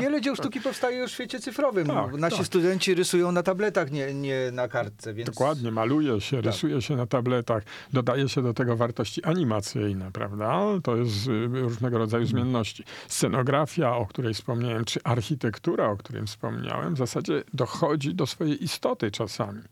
Wiele 0.00 0.20
dzieł 0.20 0.36
sztuki 0.36 0.60
powstaje 0.60 0.98
już 0.98 1.10
w 1.10 1.14
świecie 1.14 1.40
cyfrowym. 1.40 1.86
Tak, 1.86 2.12
Nasi 2.12 2.36
tak. 2.36 2.46
studenci 2.46 2.94
rysują 2.94 3.32
na 3.32 3.42
tabletach, 3.42 3.90
nie, 3.90 4.14
nie 4.14 4.50
na 4.52 4.68
kartce, 4.68 5.14
więc... 5.14 5.30
Dokładnie, 5.30 5.70
maluje 5.72 6.12
Tak. 6.12 6.22
się, 6.22 6.40
rysuje 6.40 6.82
się 6.82 6.96
na 6.96 7.06
tabletach, 7.06 7.62
dodaje 7.92 8.28
się 8.28 8.42
do 8.42 8.54
tego 8.54 8.76
wartości 8.76 9.24
animacyjne, 9.24 10.12
prawda? 10.12 10.60
To 10.82 10.96
jest 10.96 11.26
y, 11.28 11.46
różnego 11.46 11.98
rodzaju 11.98 12.24
Mhm. 12.24 12.42
zmienności. 12.42 12.84
Scenografia, 13.08 13.96
o 13.96 14.06
której 14.06 14.34
wspomniałem, 14.34 14.84
czy 14.84 15.00
architektura, 15.04 15.88
o 15.90 15.96
którym 15.96 16.26
wspomniałem, 16.26 16.94
w 16.94 16.98
zasadzie 16.98 17.42
dochodzi 17.54 18.14
do 18.14 18.26
swojej 18.26 18.64
istoty 18.64 19.10
czasami. 19.10 19.62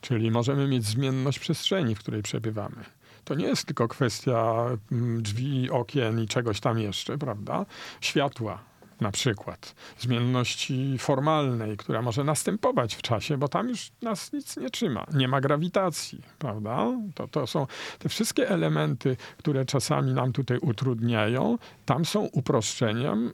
Czyli 0.00 0.30
możemy 0.30 0.68
mieć 0.68 0.84
zmienność 0.84 1.38
przestrzeni, 1.38 1.94
w 1.94 1.98
której 1.98 2.22
przebywamy. 2.22 2.76
To 3.24 3.34
nie 3.34 3.46
jest 3.46 3.64
tylko 3.66 3.88
kwestia 3.88 4.66
mm, 4.92 5.22
drzwi, 5.22 5.70
okien 5.70 6.20
i 6.20 6.26
czegoś 6.26 6.60
tam 6.60 6.78
jeszcze, 6.78 7.18
prawda? 7.18 7.66
Światła, 8.00 8.58
na 9.00 9.12
przykład 9.12 9.74
zmienności 9.98 10.98
formalnej, 10.98 11.76
która 11.76 12.02
może 12.02 12.24
następować 12.24 12.94
w 12.94 13.02
czasie, 13.02 13.38
bo 13.38 13.48
tam 13.48 13.68
już 13.68 13.92
nas 14.02 14.32
nic 14.32 14.56
nie 14.56 14.70
trzyma. 14.70 15.06
Nie 15.14 15.28
ma 15.28 15.40
grawitacji, 15.40 16.22
prawda? 16.38 16.86
To, 17.14 17.28
to 17.28 17.46
są 17.46 17.66
te 17.98 18.08
wszystkie 18.08 18.48
elementy, 18.48 19.16
które 19.36 19.64
czasami 19.64 20.12
nam 20.12 20.32
tutaj 20.32 20.58
utrudniają, 20.58 21.58
tam 21.86 22.04
są 22.04 22.20
uproszczeniem. 22.20 23.32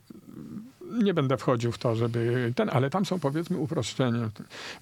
Nie 1.02 1.14
będę 1.14 1.36
wchodził 1.36 1.72
w 1.72 1.78
to, 1.78 1.94
żeby 1.96 2.52
ten, 2.56 2.70
ale 2.72 2.90
tam 2.90 3.04
są 3.04 3.18
powiedzmy 3.20 3.58
uproszczeniem. 3.58 4.30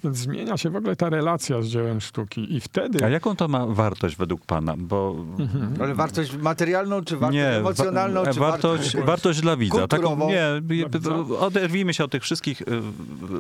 Więc 0.04 0.16
zmienia 0.16 0.56
się 0.56 0.70
w 0.70 0.76
ogóle 0.76 0.96
ta 0.96 1.08
relacja 1.10 1.62
z 1.62 1.66
dziełem 1.66 2.00
sztuki 2.00 2.54
i 2.56 2.60
wtedy... 2.60 3.04
A 3.04 3.08
jaką 3.08 3.36
to 3.36 3.48
ma 3.48 3.66
wartość 3.66 4.16
według 4.16 4.46
pana? 4.46 4.74
Bo 4.78 5.14
Mhm. 5.38 5.74
Ale 5.82 5.94
wartość 5.94 6.36
materialną, 6.36 7.04
czy 7.04 7.16
wartość 7.16 7.34
nie, 7.34 7.48
emocjonalną, 7.48 8.24
wa- 8.24 8.32
czy 8.32 8.40
wartość, 8.40 8.96
wartość 8.96 9.40
dla 9.40 9.56
widza. 9.56 9.88
Taką, 9.88 10.28
nie, 10.28 10.44
oderwijmy 11.38 11.94
się 11.94 12.04
od 12.04 12.10
tych 12.10 12.22
wszystkich 12.22 12.60
y, 12.62 12.64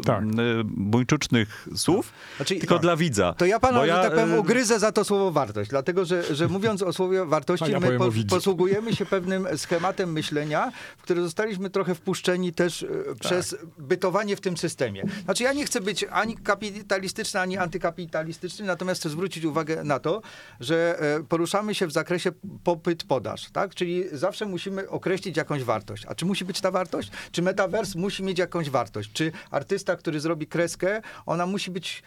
Tak. 0.04 0.22
y, 0.24 0.26
buńczucznych 0.64 1.68
słów, 1.76 2.12
Znaczy, 2.36 2.54
tylko 2.56 2.74
tak. 2.74 2.82
dla 2.82 2.96
widza. 2.96 3.34
To 3.38 3.46
ja 3.46 3.60
pana, 3.60 3.86
że 3.86 3.92
tak 3.92 4.10
powiem, 4.10 4.34
y, 4.34 4.40
ugryzę 4.40 4.78
za 4.78 4.92
to 4.92 5.04
słowo 5.04 5.30
wartość, 5.30 5.70
dlatego 5.70 6.04
że, 6.04 6.34
że 6.34 6.48
mówiąc 6.48 6.82
o 6.82 6.92
słowie 6.92 7.24
wartości, 7.24 7.70
ja 7.72 7.80
my 7.80 7.98
po, 7.98 8.08
posługujemy 8.28 8.96
się 8.96 9.06
pewnym 9.06 9.46
schematem 9.56 10.12
myślenia, 10.12 10.72
w 10.98 11.02
który 11.02 11.22
zostaliśmy 11.22 11.70
trochę 11.70 11.94
wpuszczeni 11.94 12.52
też 12.58 12.82
e, 12.82 12.86
przez 13.20 13.56
bytowanie 13.78 14.36
w 14.36 14.40
tym 14.40 14.56
systemie. 14.56 15.02
Znaczy 15.24 15.42
ja 15.42 15.52
nie 15.52 15.64
chcę 15.64 15.80
być 15.80 16.04
ani 16.10 16.36
kapitalistyczny, 16.36 17.40
ani 17.40 17.58
antykapitalistyczny, 17.58 18.66
natomiast 18.66 19.00
chcę 19.00 19.10
zwrócić 19.10 19.44
uwagę 19.44 19.84
na 19.84 19.98
to, 19.98 20.22
że 20.60 20.98
e, 21.00 21.22
poruszamy 21.22 21.74
się 21.74 21.86
w 21.86 21.92
zakresie 21.92 22.30
popyt-podaż, 22.64 23.50
tak? 23.52 23.74
Czyli 23.74 24.04
zawsze 24.12 24.46
musimy 24.46 24.88
określić 24.88 25.36
jakąś 25.36 25.62
wartość. 25.64 26.06
A 26.06 26.14
czy 26.14 26.26
musi 26.26 26.44
być 26.44 26.60
ta 26.60 26.70
wartość? 26.70 27.10
Czy 27.32 27.42
metavers 27.42 27.94
musi 27.94 28.22
mieć 28.22 28.38
jakąś 28.38 28.70
wartość? 28.70 29.12
Czy 29.12 29.32
artysta, 29.50 29.96
który 29.96 30.20
zrobi 30.20 30.46
kreskę, 30.46 31.02
ona 31.26 31.46
musi 31.46 31.70
być 31.70 32.02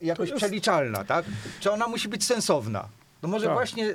jakoś 0.00 0.28
jest- 0.28 0.36
przeliczalna, 0.38 1.04
tak? 1.04 1.24
Czy 1.60 1.72
ona 1.72 1.86
musi 1.88 2.08
być 2.08 2.24
sensowna? 2.24 2.88
No 3.26 3.30
może 3.32 3.46
Tak. 3.46 3.54
właśnie, 3.54 3.90
e, 3.90 3.94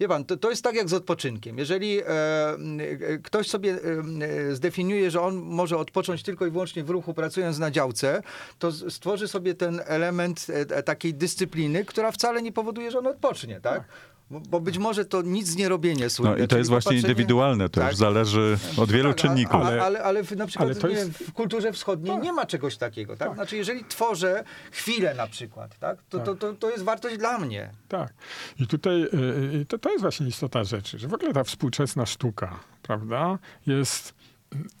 wie 0.00 0.08
pan, 0.08 0.24
to, 0.24 0.36
to 0.36 0.50
jest 0.50 0.64
tak 0.64 0.74
jak 0.74 0.88
z 0.88 0.92
odpoczynkiem. 0.92 1.58
Jeżeli 1.58 2.00
e, 2.00 2.04
e, 2.04 3.18
ktoś 3.22 3.48
sobie 3.48 3.78
zdefiniuje, 4.52 5.10
że 5.10 5.20
on 5.20 5.36
może 5.36 5.76
odpocząć 5.76 6.22
tylko 6.22 6.46
i 6.46 6.50
wyłącznie 6.50 6.84
w 6.84 6.90
ruchu, 6.90 7.14
pracując 7.14 7.58
na 7.58 7.70
działce, 7.70 8.22
to 8.58 8.72
stworzy 8.72 9.28
sobie 9.28 9.54
ten 9.54 9.80
element 9.86 10.46
takiej 10.84 11.14
dyscypliny, 11.14 11.84
która 11.84 12.12
wcale 12.12 12.42
nie 12.42 12.52
powoduje, 12.52 12.90
że 12.90 12.98
on 12.98 13.06
odpocznie, 13.06 13.60
tak? 13.60 13.84
Bo, 14.30 14.60
być 14.60 14.78
może 14.78 15.04
to 15.04 15.22
nic 15.22 15.56
nie 15.56 15.68
robienie 15.68 16.10
słynne. 16.10 16.36
No 16.38 16.44
i 16.44 16.48
to 16.48 16.58
jest 16.58 16.70
właśnie 16.70 16.90
popatrzenie- 16.90 17.00
indywidualne, 17.00 17.68
to 17.68 17.80
Tak. 17.80 17.90
już 17.90 17.98
zależy 17.98 18.58
od 18.76 18.90
wielu 18.92 19.08
Tak, 19.08 19.16
czynników. 19.16 19.54
Ale, 19.54 19.82
Ale- 19.82 20.02
ale, 20.02 20.22
na 20.36 20.46
przykład 20.46 20.70
ale 20.84 20.92
nie, 20.94 20.98
jest- 20.98 21.10
w 21.10 21.32
kulturze 21.32 21.72
wschodniej 21.72 22.18
nie 22.18 22.32
ma 22.32 22.46
czegoś 22.46 22.76
takiego. 22.76 23.16
Tak? 23.16 23.34
Znaczy, 23.34 23.56
jeżeli 23.56 23.84
tworzę 23.84 24.44
chwilę 24.70 25.14
na 25.14 25.26
przykład, 25.26 25.78
tak? 25.78 25.98
To, 26.08 26.18
to, 26.18 26.34
to, 26.34 26.52
to 26.52 26.70
jest 26.70 26.84
wartość 26.84 27.16
dla 27.18 27.38
mnie. 27.38 27.70
Tak. 27.88 28.12
I 28.60 28.66
tutaj 28.66 29.02
y, 29.02 29.06
y, 29.60 29.66
to, 29.68 29.78
to 29.78 29.90
jest 29.90 30.02
właśnie 30.02 30.26
istota 30.26 30.64
rzeczy, 30.64 30.98
że 30.98 31.08
w 31.08 31.14
ogóle 31.14 31.32
ta 31.32 31.44
współczesna 31.44 32.06
sztuka, 32.06 32.60
prawda, 32.82 33.38
jest 33.66 34.14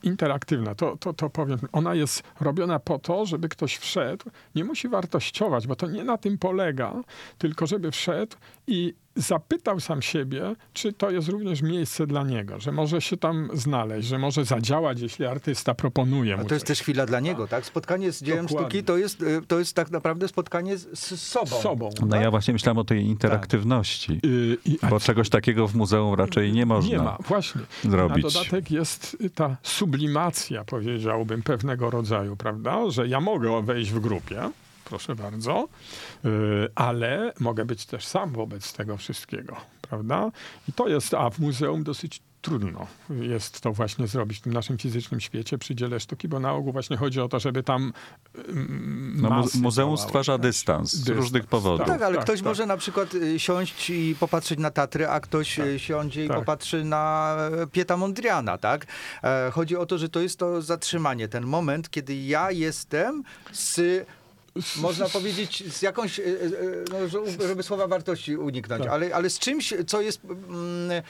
interaktywna. 0.02 0.74
To, 0.74 0.96
to, 0.96 1.12
to 1.12 1.30
powiem, 1.30 1.58
ona 1.72 1.94
jest 1.94 2.22
robiona 2.40 2.78
po 2.78 2.98
to, 2.98 3.26
żeby 3.26 3.48
ktoś 3.48 3.76
wszedł, 3.76 4.30
nie 4.54 4.64
musi 4.64 4.88
wartościować, 4.88 5.66
bo 5.66 5.76
to 5.76 5.86
nie 5.86 6.04
na 6.04 6.18
tym 6.18 6.38
polega, 6.38 6.92
tylko 7.38 7.66
żeby 7.66 7.90
wszedł 7.90 8.36
i 8.68 8.94
zapytał 9.16 9.80
sam 9.80 10.02
siebie, 10.02 10.54
czy 10.72 10.92
to 10.92 11.10
jest 11.10 11.28
również 11.28 11.62
miejsce 11.62 12.06
dla 12.06 12.22
niego, 12.24 12.60
że 12.60 12.72
może 12.72 13.00
się 13.00 13.16
tam 13.16 13.48
znaleźć, 13.54 14.08
że 14.08 14.18
może 14.18 14.44
zadziałać, 14.44 15.00
jeśli 15.00 15.26
artysta 15.26 15.74
proponuje 15.74 16.36
mu 16.36 16.42
A 16.42 16.44
to 16.44 16.54
jest 16.54 16.66
coś. 16.66 16.76
też 16.76 16.82
chwila 16.82 17.06
dla 17.06 17.20
niego, 17.20 17.48
tak? 17.48 17.66
Spotkanie 17.66 18.12
z 18.12 18.22
dziełem 18.22 18.46
Dokładnie. 18.46 18.68
sztuki 18.70 18.84
to 18.84 18.96
jest, 18.96 19.22
y, 19.22 19.42
to 19.48 19.58
jest 19.58 19.74
tak 19.74 19.90
naprawdę 19.90 20.28
spotkanie 20.28 20.76
z, 20.76 20.98
z 20.98 21.20
sobą. 21.22 21.46
z 21.56 21.60
sobą. 21.62 21.90
No 22.06 22.16
ja 22.20 22.30
właśnie 22.30 22.52
myślałem 22.52 22.78
o 22.78 22.84
tej 22.84 23.04
interaktywności, 23.04 24.20
Y, 24.24 24.56
i, 24.64 24.78
a 24.82 24.86
bo 24.86 25.00
czegoś 25.00 25.28
takiego 25.28 25.68
w 25.68 25.74
muzeum 25.74 26.14
raczej 26.14 26.52
nie 26.52 26.66
można. 26.66 26.90
Nie 26.90 27.02
ma, 27.04 27.18
właśnie. 27.28 27.60
zrobić. 27.84 28.24
Na 28.24 28.30
dodatek 28.30 28.70
jest 28.70 29.16
ta 29.34 29.56
sublimacja, 29.62 30.64
powiedziałbym, 30.64 31.42
pewnego 31.42 31.90
rodzaju, 31.90 32.36
prawda? 32.36 32.90
Że 32.90 33.08
ja 33.08 33.20
mogę 33.20 33.62
wejść 33.62 33.90
w 33.90 34.00
grupie, 34.00 34.50
proszę 34.88 35.14
bardzo, 35.14 35.68
yy, 36.24 36.30
ale 36.74 37.32
mogę 37.40 37.64
być 37.64 37.86
też 37.86 38.06
sam 38.06 38.32
wobec 38.32 38.72
tego 38.72 38.96
wszystkiego, 38.96 39.56
prawda? 39.82 40.30
I 40.68 40.72
to 40.72 40.88
jest, 40.88 41.14
a 41.14 41.30
w 41.30 41.38
muzeum 41.38 41.84
dosyć 41.84 42.22
trudno 42.42 42.86
jest 43.10 43.60
to 43.60 43.72
właśnie 43.72 44.06
zrobić 44.06 44.38
w 44.38 44.40
tym 44.40 44.52
naszym 44.52 44.78
fizycznym 44.78 45.20
świecie 45.20 45.58
przy 45.58 45.74
dziele 45.74 46.00
sztuki, 46.00 46.28
bo 46.28 46.40
na 46.40 46.52
ogół 46.52 46.72
właśnie 46.72 46.96
chodzi 46.96 47.20
o 47.20 47.28
to, 47.28 47.40
żeby 47.40 47.62
tam 47.62 47.92
ym, 48.48 49.16
No, 49.20 49.44
muzeum 49.54 49.72
działały, 49.72 49.98
stwarza 49.98 50.32
tak? 50.32 50.42
dystans 50.42 50.92
z 50.92 50.98
Dystans, 50.98 51.18
różnych 51.18 51.46
powodów. 51.46 51.86
Tak, 51.86 52.02
ale 52.02 52.14
Tak, 52.14 52.24
ktoś 52.24 52.38
tak. 52.38 52.46
może 52.46 52.66
na 52.66 52.76
przykład 52.76 53.14
y, 53.14 53.38
siąść 53.40 53.90
i 53.90 54.16
popatrzeć 54.20 54.58
na 54.58 54.70
Tatry, 54.70 55.08
a 55.08 55.20
ktoś 55.20 55.58
y, 55.58 55.78
siądzie 55.78 56.24
i 56.24 56.28
tak. 56.28 56.36
popatrzy 56.36 56.84
na 56.84 57.36
e, 57.62 57.66
Pieta 57.66 57.96
Mondriana, 57.96 58.58
tak? 58.58 58.86
E, 59.22 59.50
chodzi 59.50 59.76
o 59.76 59.86
to, 59.86 59.98
że 59.98 60.08
to 60.08 60.20
jest 60.20 60.38
to 60.38 60.62
zatrzymanie, 60.62 61.28
ten 61.28 61.46
moment, 61.46 61.90
kiedy 61.90 62.16
ja 62.16 62.50
jestem 62.50 63.22
z 63.52 64.06
można 64.76 65.08
powiedzieć, 65.08 65.72
z 65.74 65.82
jakąś, 65.82 66.20
e, 66.20 66.22
e, 66.24 66.26
no, 66.92 67.08
że- 67.08 67.48
żeby 67.48 67.62
słowa 67.62 67.86
wartości 67.86 68.36
uniknąć, 68.36 68.82
Tak. 68.82 68.92
ale, 68.92 69.14
ale 69.14 69.30
z 69.30 69.38
czymś, 69.38 69.74
co 69.86 70.00
jest, 70.00 70.20
mm, 70.24 71.02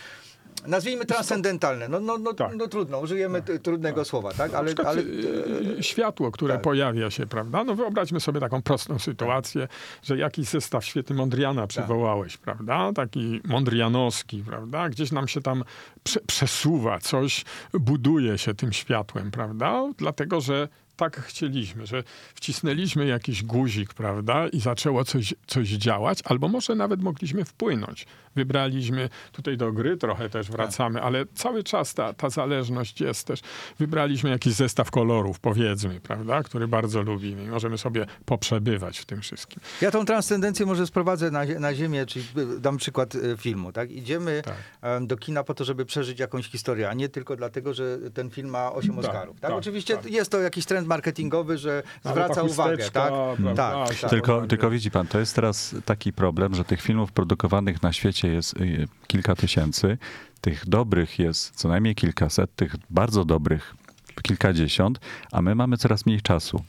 nazwijmy 0.67 1.05
transcendentalne. 1.05 1.89
No, 1.89 2.01
no, 2.01 2.19
no, 2.19 2.35
Tak. 2.35 2.55
no 2.57 2.69
trudno, 2.69 2.99
użyjemy 3.01 3.43
t- 3.43 3.59
trudnego 3.59 4.05
słowa, 4.05 4.33
tak? 4.33 4.55
Ale, 4.55 4.67
przykład, 4.67 4.87
ale 4.87 5.03
y, 5.03 5.83
światło, 5.83 6.31
które 6.31 6.55
tak. 6.55 6.63
pojawia 6.63 7.11
się, 7.11 7.27
prawda? 7.27 7.65
No 7.65 7.75
wyobraźmy 7.75 8.21
sobie 8.21 8.41
taką 8.41 8.63
prostą 8.63 8.99
sytuację, 8.99 9.69
że 10.03 10.17
jakiś 10.19 10.49
zestaw 10.49 10.85
świetny 10.85 11.17
Mondriana 11.17 11.61
Tak. 11.61 11.69
przywołałeś, 11.71 12.37
prawda? 12.37 12.93
Taki 12.95 13.41
mondrianowski, 13.45 14.43
prawda? 14.47 14.89
Gdzieś 14.89 15.13
nam 15.13 15.29
się 15.29 15.41
tam 15.41 15.65
prze 16.03 16.21
przesuwa, 16.21 16.99
coś 16.99 17.45
buduje 17.75 18.39
się 18.39 18.55
tym 18.55 18.73
światłem, 18.73 19.31
prawda? 19.31 19.83
Dlatego, 19.99 20.41
że 20.41 20.69
tak 20.99 21.21
chcieliśmy, 21.21 21.87
że 21.87 22.03
wcisnęliśmy 22.35 23.07
jakiś 23.07 23.43
guzik, 23.43 23.95
prawda, 23.95 24.49
i 24.49 24.61
zaczęło 24.61 25.05
coś, 25.05 25.35
coś 25.47 25.69
działać, 25.69 26.19
albo 26.25 26.49
może 26.49 26.75
nawet 26.75 27.03
mogliśmy 27.03 27.45
wpłynąć. 27.45 28.07
Wybraliśmy, 28.39 29.09
tutaj 29.33 29.57
do 29.57 29.73
gry 29.73 29.97
trochę 29.97 30.29
też 30.31 30.51
wracamy, 30.51 31.03
ale 31.03 31.27
cały 31.35 31.63
czas 31.65 31.95
ta, 31.95 32.13
ta 32.13 32.31
zależność 32.31 33.01
jest 33.01 33.27
też. 33.27 33.41
Wybraliśmy 33.79 34.31
jakiś 34.31 34.53
zestaw 34.53 34.91
kolorów, 34.91 35.41
powiedzmy, 35.41 36.01
prawda, 36.01 36.43
który 36.43 36.69
bardzo 36.69 37.03
lubimy 37.03 37.45
i 37.45 37.47
możemy 37.47 37.79
sobie 37.79 38.07
poprzebywać 38.25 38.99
w 38.99 39.05
tym 39.07 39.21
wszystkim. 39.21 39.61
Ja 39.81 39.91
tą 39.91 40.05
transcendencję 40.05 40.67
może 40.67 40.87
sprowadzę 40.87 41.31
na, 41.31 41.45
na 41.45 41.75
ziemię, 41.75 42.07
czyli 42.07 42.25
dam 42.61 42.77
przykład 42.77 43.15
y, 43.15 43.37
filmu, 43.37 43.73
tak? 43.73 43.91
Idziemy 43.91 44.43
Tak. 44.45 45.07
do 45.07 45.17
kina 45.17 45.45
po 45.45 45.55
to, 45.55 45.65
żeby 45.65 45.85
przeżyć 45.87 46.21
jakąś 46.21 46.47
historię, 46.51 46.91
a 46.91 46.95
nie 46.95 47.09
tylko 47.09 47.37
dlatego, 47.37 47.75
że 47.75 47.99
ten 48.15 48.31
film 48.31 48.49
ma 48.51 48.73
8 48.73 48.91
Tak, 48.91 49.05
Oscarów. 49.05 49.41
Tak? 49.41 49.51
tak, 49.51 49.59
Oczywiście 49.59 49.97
tak. 49.97 50.11
jest 50.11 50.31
to 50.31 50.41
jakiś 50.41 50.65
trend 50.67 50.89
marketingowy, 50.89 51.59
że 51.59 51.83
zwraca 52.05 52.43
uwagę, 52.43 52.91
tak? 52.91 53.13
prawda, 53.13 53.87
Tak, 53.87 53.99
tak. 54.01 54.11
Tylko, 54.11 54.47
tylko 54.47 54.71
widzi 54.71 54.91
pan, 54.91 55.07
to 55.07 55.19
jest 55.19 55.35
teraz 55.35 55.75
taki 55.85 56.13
problem, 56.13 56.55
że 56.55 56.65
tych 56.65 56.83
filmów 56.83 57.13
produkowanych 57.13 57.83
na 57.83 57.93
świecie 57.93 58.28
jest 58.29 58.57
y, 58.61 58.89
kilka 59.07 59.35
tysięcy, 59.35 59.99
tych 60.41 60.69
dobrych 60.69 61.19
jest 61.19 61.57
co 61.57 61.69
najmniej 61.69 61.95
kilkaset, 61.95 62.57
tych 62.57 62.75
bardzo 62.91 63.25
dobrych 63.25 63.75
kilkadziesiąt, 64.23 65.01
a 65.33 65.43
my 65.43 65.55
mamy 65.55 65.77
coraz 65.77 66.07
mniej 66.07 66.21
czasu. 66.21 66.65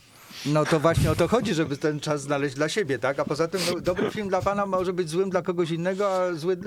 No 0.45 0.65
to 0.65 0.79
właśnie 0.79 1.11
o 1.11 1.15
to 1.15 1.27
chodzi, 1.27 1.53
żeby 1.53 1.77
ten 1.77 1.99
czas 1.99 2.21
znaleźć 2.21 2.55
dla 2.55 2.69
siebie, 2.69 2.99
tak? 2.99 3.19
A 3.19 3.25
poza 3.25 3.47
tym 3.47 3.61
no, 3.75 3.81
dobry 3.81 4.11
film 4.11 4.29
dla 4.29 4.41
pana 4.41 4.65
może 4.65 4.93
być 4.93 5.09
złym 5.09 5.29
dla 5.29 5.41
kogoś 5.41 5.71
innego, 5.71 6.07
a 6.15 6.33
zły... 6.33 6.57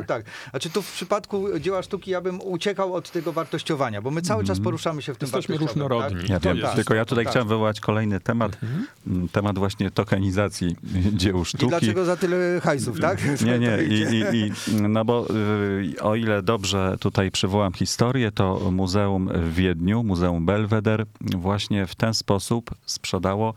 E, 0.00 0.04
tak. 0.04 0.24
Znaczy 0.50 0.70
tu 0.70 0.82
w 0.82 0.92
przypadku 0.92 1.58
dzieła 1.60 1.82
sztuki 1.82 2.10
ja 2.10 2.20
bym 2.20 2.40
uciekał 2.40 2.94
od 2.94 3.10
tego 3.10 3.32
wartościowania, 3.32 4.02
bo 4.02 4.10
my 4.10 4.22
cały 4.22 4.44
czas 4.44 4.60
poruszamy 4.60 5.02
się 5.02 5.14
w 5.14 5.16
tym 5.18 5.26
Jesteśmy 5.26 5.54
wartościowym, 5.54 5.82
różnorodni. 5.82 6.28
Ja 6.28 6.40
To 6.40 6.48
wiem, 6.48 6.56
jest 6.58 6.74
tylko 6.74 6.94
ja 6.94 7.04
tutaj 7.04 7.24
tak. 7.24 7.32
chciałem 7.32 7.48
wywołać 7.48 7.80
kolejny 7.80 8.20
temat, 8.20 8.58
m, 9.06 9.28
temat 9.32 9.58
właśnie 9.58 9.90
tokenizacji 9.90 10.76
dzieł 11.12 11.42
I 11.42 11.44
sztuki. 11.44 11.66
dlaczego 11.66 12.04
za 12.04 12.16
tyle 12.16 12.60
hajsów, 12.60 13.00
tak? 13.00 13.18
Nie, 13.42 13.58
nie. 13.58 13.78
I, 13.94 14.02
i, 14.02 14.36
i, 14.38 14.52
no 14.82 15.04
bo 15.04 15.26
y, 15.30 15.94
o 16.00 16.14
ile 16.14 16.42
dobrze 16.42 16.96
tutaj 17.00 17.30
przywołam 17.30 17.72
historię, 17.72 18.32
to 18.32 18.70
Muzeum 18.70 19.28
w 19.34 19.54
Wiedniu, 19.54 20.02
Muzeum 20.02 20.46
Belweder 20.46 21.04
właśnie 21.20 21.86
w 21.86 21.94
ten 21.94 22.14
sposób 22.14 22.70
sprzedało, 23.14 23.54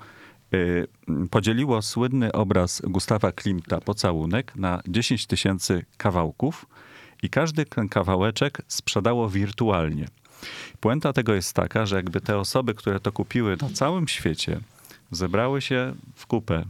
y, 0.54 0.88
podzieliło 1.32 1.82
słynny 1.82 2.32
obraz 2.32 2.82
Gustawa 2.82 3.32
Klimta 3.32 3.82
Pocałunek 3.82 4.56
na 4.56 4.82
10 4.88 5.26
tysięcy 5.26 5.86
kawałków 5.98 6.66
i 7.24 7.30
każdy 7.30 7.66
ten 7.66 7.90
kawałeczek 7.90 8.62
sprzedało 8.68 9.30
wirtualnie. 9.30 10.08
Puenta 10.80 11.14
tego 11.14 11.34
jest 11.34 11.54
taka, 11.54 11.86
że 11.86 11.96
jakby 11.96 12.22
te 12.22 12.38
osoby, 12.38 12.74
które 12.74 13.00
to 13.00 13.12
kupiły 13.12 13.58
na 13.62 13.70
całym 13.70 14.08
świecie, 14.08 14.60
zebrały 15.12 15.62
się 15.62 15.96
w 16.16 16.28
kupę 16.28 16.66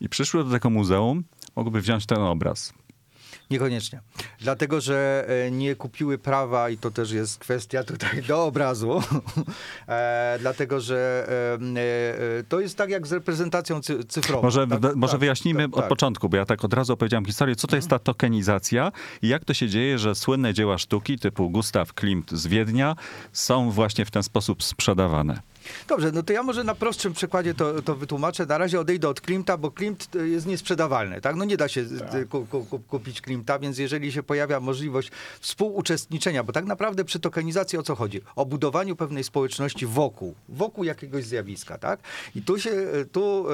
i 0.00 0.08
przyszły 0.08 0.44
do 0.44 0.50
tego 0.50 0.70
muzeum, 0.70 1.24
mogłyby 1.56 1.80
wziąć 1.80 2.06
ten 2.06 2.18
obraz. 2.18 2.72
Niekoniecznie. 3.50 4.00
Dlatego, 4.40 4.80
że 4.80 5.26
e, 5.46 5.50
nie 5.50 5.76
kupiły 5.76 6.18
prawa 6.18 6.70
i 6.70 6.78
to 6.78 6.90
też 6.90 7.10
jest 7.10 7.38
kwestia 7.38 7.84
tutaj 7.84 8.22
do 8.22 8.44
obrazu. 8.44 9.02
e, 9.88 10.36
dlatego, 10.40 10.80
że 10.80 11.26
e, 11.76 11.80
e, 12.38 12.44
to 12.48 12.60
jest 12.60 12.76
tak 12.78 12.90
jak 12.90 13.06
z 13.06 13.12
reprezentacją 13.12 13.82
cy, 13.82 14.04
cyfrową. 14.04 14.42
Może, 14.42 14.66
tak? 14.66 14.80
w- 14.80 14.96
może 14.96 15.10
Tak, 15.12 15.20
wyjaśnijmy 15.20 15.62
tak, 15.62 15.74
od 15.76 15.80
tak. 15.80 15.88
początku, 15.88 16.28
bo 16.28 16.36
ja 16.36 16.44
tak 16.44 16.64
od 16.64 16.74
razu 16.74 16.92
opowiedziałem 16.92 17.24
historię, 17.24 17.56
co 17.56 17.66
to 17.66 17.76
jest 17.76 17.88
ta 17.88 17.98
tokenizacja 17.98 18.92
i 19.22 19.28
jak 19.28 19.44
to 19.44 19.54
się 19.54 19.68
dzieje, 19.68 19.98
że 19.98 20.14
słynne 20.14 20.54
dzieła 20.54 20.78
sztuki 20.78 21.18
typu 21.18 21.50
Gustav 21.50 21.86
Klimt 21.94 22.30
z 22.32 22.46
Wiednia 22.46 22.96
są 23.32 23.70
właśnie 23.70 24.04
w 24.04 24.10
ten 24.10 24.22
sposób 24.22 24.62
sprzedawane. 24.62 25.40
Dobrze, 25.88 26.12
no 26.12 26.22
to 26.22 26.32
ja 26.32 26.42
może 26.42 26.64
na 26.64 26.74
prostszym 26.74 27.12
przykładzie 27.12 27.54
to, 27.54 27.82
to 27.82 27.94
wytłumaczę. 27.96 28.46
Na 28.46 28.58
razie 28.58 28.80
odejdę 28.80 29.08
od 29.08 29.20
Klimta, 29.20 29.56
bo 29.56 29.70
Klimt 29.70 30.08
e, 30.16 30.28
jest 30.28 30.46
niesprzedawalny, 30.46 31.20
tak? 31.20 31.36
No 31.36 31.44
nie 31.44 31.56
da 31.56 31.68
się 31.68 31.84
e, 32.12 32.24
ku, 32.24 32.46
ku, 32.46 32.64
ku, 32.64 32.78
kupić 32.78 33.20
Klimta, 33.20 33.58
więc 33.58 33.78
jeżeli 33.78 34.12
się 34.12 34.22
pojawia 34.22 34.60
możliwość 34.60 35.10
współuczestniczenia, 35.40 36.44
bo 36.44 36.52
tak 36.52 36.64
naprawdę 36.64 37.04
przy 37.04 37.20
tokenizacji 37.20 37.78
o 37.78 37.82
co 37.82 37.94
chodzi? 37.94 38.20
O 38.36 38.46
budowaniu 38.46 38.96
pewnej 38.96 39.24
społeczności 39.24 39.86
wokół, 39.86 40.34
wokół 40.48 40.84
jakiegoś 40.84 41.24
zjawiska, 41.24 41.78
tak? 41.78 42.00
I 42.34 42.42
tu 42.42 42.58
się, 42.58 42.70
e, 42.70 43.04
tu, 43.04 43.46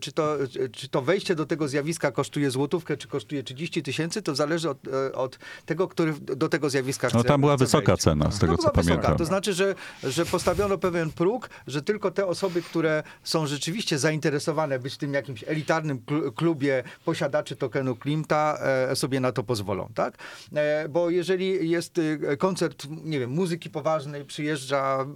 czy 0.00 0.12
to, 0.12 0.36
czy 0.72 0.88
to 0.88 1.02
wejście 1.02 1.34
do 1.34 1.46
tego 1.46 1.68
zjawiska 1.68 2.12
kosztuje 2.12 2.50
złotówkę, 2.50 2.96
czy 2.96 3.08
kosztuje 3.08 3.42
30 3.42 3.82
tysięcy, 3.82 4.22
to 4.22 4.34
zależy 4.34 4.70
od, 4.70 4.78
od 5.14 5.38
tego, 5.66 5.88
który 5.88 6.12
do 6.12 6.48
tego 6.48 6.70
zjawiska 6.70 7.08
chce 7.08 7.18
No 7.18 7.24
tam 7.24 7.40
była 7.40 7.56
wysoka 7.56 7.86
wejść. 7.92 8.02
cena, 8.02 8.30
z 8.30 8.38
tego 8.38 8.52
No, 8.52 8.56
co 8.58 8.62
była 8.62 8.72
wysoka. 8.72 8.94
pamiętam. 8.94 9.16
To 9.18 9.24
znaczy, 9.24 9.52
że, 9.52 9.74
że 10.04 10.26
postawiono 10.26 10.78
pewien 10.78 11.10
próg, 11.10 11.50
że 11.66 11.82
tylko 11.82 12.10
te 12.10 12.26
osoby, 12.26 12.62
które 12.62 13.02
są 13.24 13.46
rzeczywiście 13.46 13.98
zainteresowane 13.98 14.78
być 14.78 14.94
w 14.94 14.98
tym 14.98 15.14
jakimś 15.14 15.44
elitarnym 15.46 15.98
klu- 15.98 16.34
klubie 16.34 16.82
posiadaczy 17.04 17.56
tokenu 17.56 17.96
Klimta, 17.96 18.58
e, 18.90 18.96
sobie 18.96 19.20
na 19.20 19.32
to 19.32 19.42
pozwolą, 19.42 19.88
tak? 19.94 20.18
E, 20.54 20.88
bo 20.88 21.10
jeżeli 21.10 21.70
jest 21.70 21.98
e, 21.98 22.36
koncert, 22.36 22.86
nie 23.04 23.20
wiem, 23.20 23.30
muzyki 23.30 23.70
poważnej, 23.70 24.24
przyjeżdża 24.24 25.06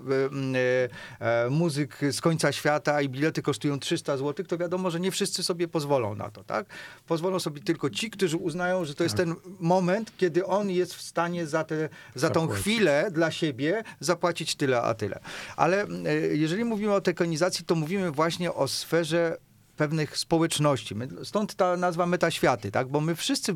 muzyk 1.51 1.99
z 2.13 2.21
końca 2.21 2.53
świata 2.53 3.03
i 3.03 3.09
bilety 3.09 3.43
kosztują 3.43 3.79
300 3.79 4.17
zł, 4.17 4.47
to 4.47 4.59
wiadomo, 4.59 4.91
że 4.91 5.01
nie 5.01 5.11
wszyscy 5.11 5.43
sobie 5.43 5.69
pozwolą 5.69 6.15
na 6.15 6.31
to, 6.31 6.45
tak? 6.45 6.67
Pozwolą 7.07 7.39
sobie 7.41 7.61
tylko 7.61 7.91
ci, 7.91 8.11
którzy 8.11 8.37
uznają, 8.37 8.85
że 8.85 8.95
to 8.95 9.03
jest 9.05 9.17
ten 9.17 9.35
moment, 9.61 10.13
kiedy 10.17 10.47
on 10.47 10.71
jest 10.71 10.95
w 10.95 11.03
stanie 11.03 11.47
za, 11.47 11.65
te, 11.65 11.89
za 12.15 12.31
tą 12.31 12.41
Zapłacić. 12.41 12.63
chwilę 12.65 13.09
dla 13.13 13.31
siebie 13.31 13.83
zapłacić 14.01 14.55
tyle, 14.57 14.83
a 14.83 14.95
tyle. 14.95 15.21
Ale 15.57 15.87
jeżeli 16.33 16.65
mówimy 16.65 16.95
o 16.95 17.01
tekonizacji, 17.01 17.65
to 17.65 17.75
mówimy 17.75 18.11
właśnie 18.11 18.55
o 18.55 18.69
sferze 18.69 19.37
pewnych 19.77 20.19
społeczności. 20.19 20.95
My, 20.95 21.09
stąd 21.25 21.55
ta 21.55 21.77
nazwa 21.77 22.07
metaświaty, 22.07 22.71
tak? 22.71 22.89
Bo 22.89 23.01
my 23.01 23.15
wszyscy 23.15 23.55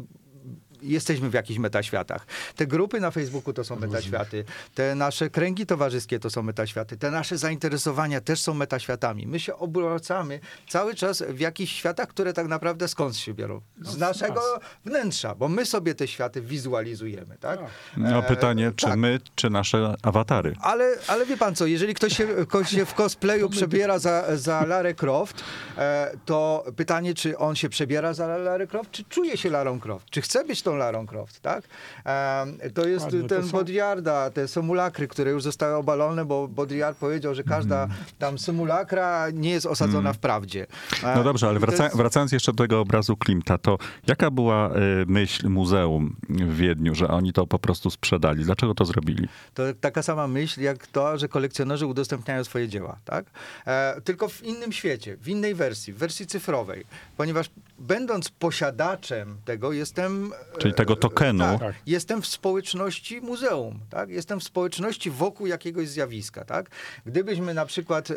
jesteśmy 0.82 1.30
w 1.30 1.34
jakichś 1.34 1.58
metaświatach. 1.58 2.26
Te 2.56 2.66
grupy 2.66 3.00
na 3.00 3.10
Facebooku 3.10 3.52
to 3.52 3.64
są 3.64 3.76
metaświaty, 3.76 4.44
te 4.74 4.94
nasze 4.94 5.30
kręgi 5.30 5.66
towarzyskie 5.66 6.18
to 6.18 6.30
są 6.30 6.42
metaświaty, 6.42 6.96
te 6.96 7.10
nasze 7.10 7.38
zainteresowania 7.38 8.20
też 8.20 8.40
są 8.40 8.54
metaświatami. 8.54 9.26
My 9.26 9.40
się 9.40 9.56
obracamy 9.56 10.40
cały 10.68 10.94
czas 10.94 11.22
w 11.28 11.40
jakichś 11.40 11.72
światach, 11.72 12.08
które 12.08 12.32
tak 12.32 12.48
naprawdę 12.48 12.88
skąd 12.88 13.16
się 13.16 13.34
biorą? 13.34 13.60
Z 13.80 13.98
naszego 13.98 14.40
wnętrza, 14.84 15.34
bo 15.34 15.48
my 15.48 15.66
sobie 15.66 15.94
te 15.94 16.08
światy 16.08 16.40
wizualizujemy, 16.42 17.36
tak? 17.40 17.60
No 17.96 18.20
E, 18.20 18.22
pytanie, 18.22 18.72
czy 18.76 18.86
tak. 18.86 18.96
my, 18.96 19.20
czy 19.34 19.50
nasze 19.50 19.94
awatary? 20.02 20.54
Ale, 20.60 20.96
ale 21.06 21.26
wie 21.26 21.36
pan 21.36 21.54
co, 21.54 21.66
jeżeli 21.66 21.94
ktoś 21.94 22.16
się, 22.16 22.26
ktoś 22.48 22.70
się 22.70 22.84
w 22.84 22.94
cosplayu 22.94 23.50
przebiera 23.56 23.98
za, 23.98 24.36
za 24.36 24.64
Larę 24.66 24.94
Croft, 24.94 25.44
e, 25.78 26.10
to 26.24 26.64
pytanie, 26.76 27.14
czy 27.14 27.38
on 27.38 27.56
się 27.56 27.68
przebiera 27.68 28.14
za 28.14 28.26
Larę 28.26 28.66
Croft, 28.66 28.90
czy 28.90 29.04
czuje 29.04 29.36
się 29.36 29.50
Larą 29.50 29.80
Croft? 29.80 30.10
Czy 30.10 30.20
chce 30.20 30.44
być 30.44 30.62
tą 30.70 30.76
Larą 30.76 31.06
Croft, 31.06 31.40
tak? 31.40 31.64
E, 32.06 32.70
to 32.74 32.88
jest 32.88 33.04
to 33.06 33.28
ten 33.28 33.46
są- 33.46 33.52
Baudrillarda, 33.52 34.30
te 34.30 34.48
symulakry, 34.48 35.08
które 35.08 35.30
już 35.30 35.42
zostały 35.42 35.74
obalone, 35.74 36.24
bo 36.24 36.48
Baudrillard 36.48 36.98
powiedział, 36.98 37.34
że 37.34 37.42
każda 37.44 37.88
tam 38.18 38.38
symulakra 38.38 39.30
nie 39.32 39.50
jest 39.50 39.66
osadzona 39.66 40.12
w 40.12 40.18
prawdzie. 40.18 40.66
E, 41.04 41.14
No 41.16 41.24
dobrze, 41.24 41.48
ale 41.48 41.58
wraca, 41.58 41.84
jest- 41.84 41.96
wracając 41.96 42.32
jeszcze 42.32 42.52
do 42.52 42.62
tego 42.64 42.80
obrazu 42.80 43.16
Klimta, 43.16 43.58
to 43.58 43.78
jaka 44.06 44.30
była 44.30 44.70
y, 44.70 44.76
myśl 45.06 45.48
muzeum 45.48 46.16
w 46.28 46.56
Wiedniu, 46.56 46.94
że 46.94 47.08
oni 47.08 47.32
to 47.32 47.46
po 47.46 47.58
prostu 47.58 47.90
sprzedali? 47.90 48.44
Dlaczego 48.44 48.74
to 48.74 48.84
zrobili? 48.84 49.28
To 49.54 49.62
taka 49.80 50.02
sama 50.02 50.26
myśl 50.26 50.60
jak 50.60 50.86
to, 50.86 51.18
że 51.18 51.28
kolekcjonerzy 51.28 51.86
udostępniają 51.86 52.44
swoje 52.44 52.68
dzieła, 52.68 52.98
tak? 53.04 53.24
E, 53.66 54.00
tylko 54.04 54.28
w 54.28 54.42
innym 54.42 54.72
świecie, 54.72 55.16
w 55.16 55.28
innej 55.28 55.54
wersji, 55.54 55.92
w 55.92 55.96
wersji 55.96 56.26
cyfrowej. 56.26 56.84
Ponieważ 57.16 57.50
będąc 57.78 58.28
posiadaczem 58.28 59.36
tego, 59.44 59.72
jestem... 59.72 60.32
Czyli 60.60 60.74
tego 60.74 60.96
tokenu. 60.96 61.44
Tak, 61.44 61.60
Tak. 61.60 61.74
Jestem 61.86 62.22
w 62.22 62.26
społeczności 62.26 63.20
muzeum, 63.20 63.80
tak? 63.90 64.10
Jestem 64.10 64.40
w 64.40 64.44
społeczności 64.44 65.10
wokół 65.10 65.46
jakiegoś 65.46 65.88
zjawiska, 65.88 66.44
tak? 66.44 66.70
Gdybyśmy 67.06 67.54
na 67.54 67.66
przykład 67.66 68.08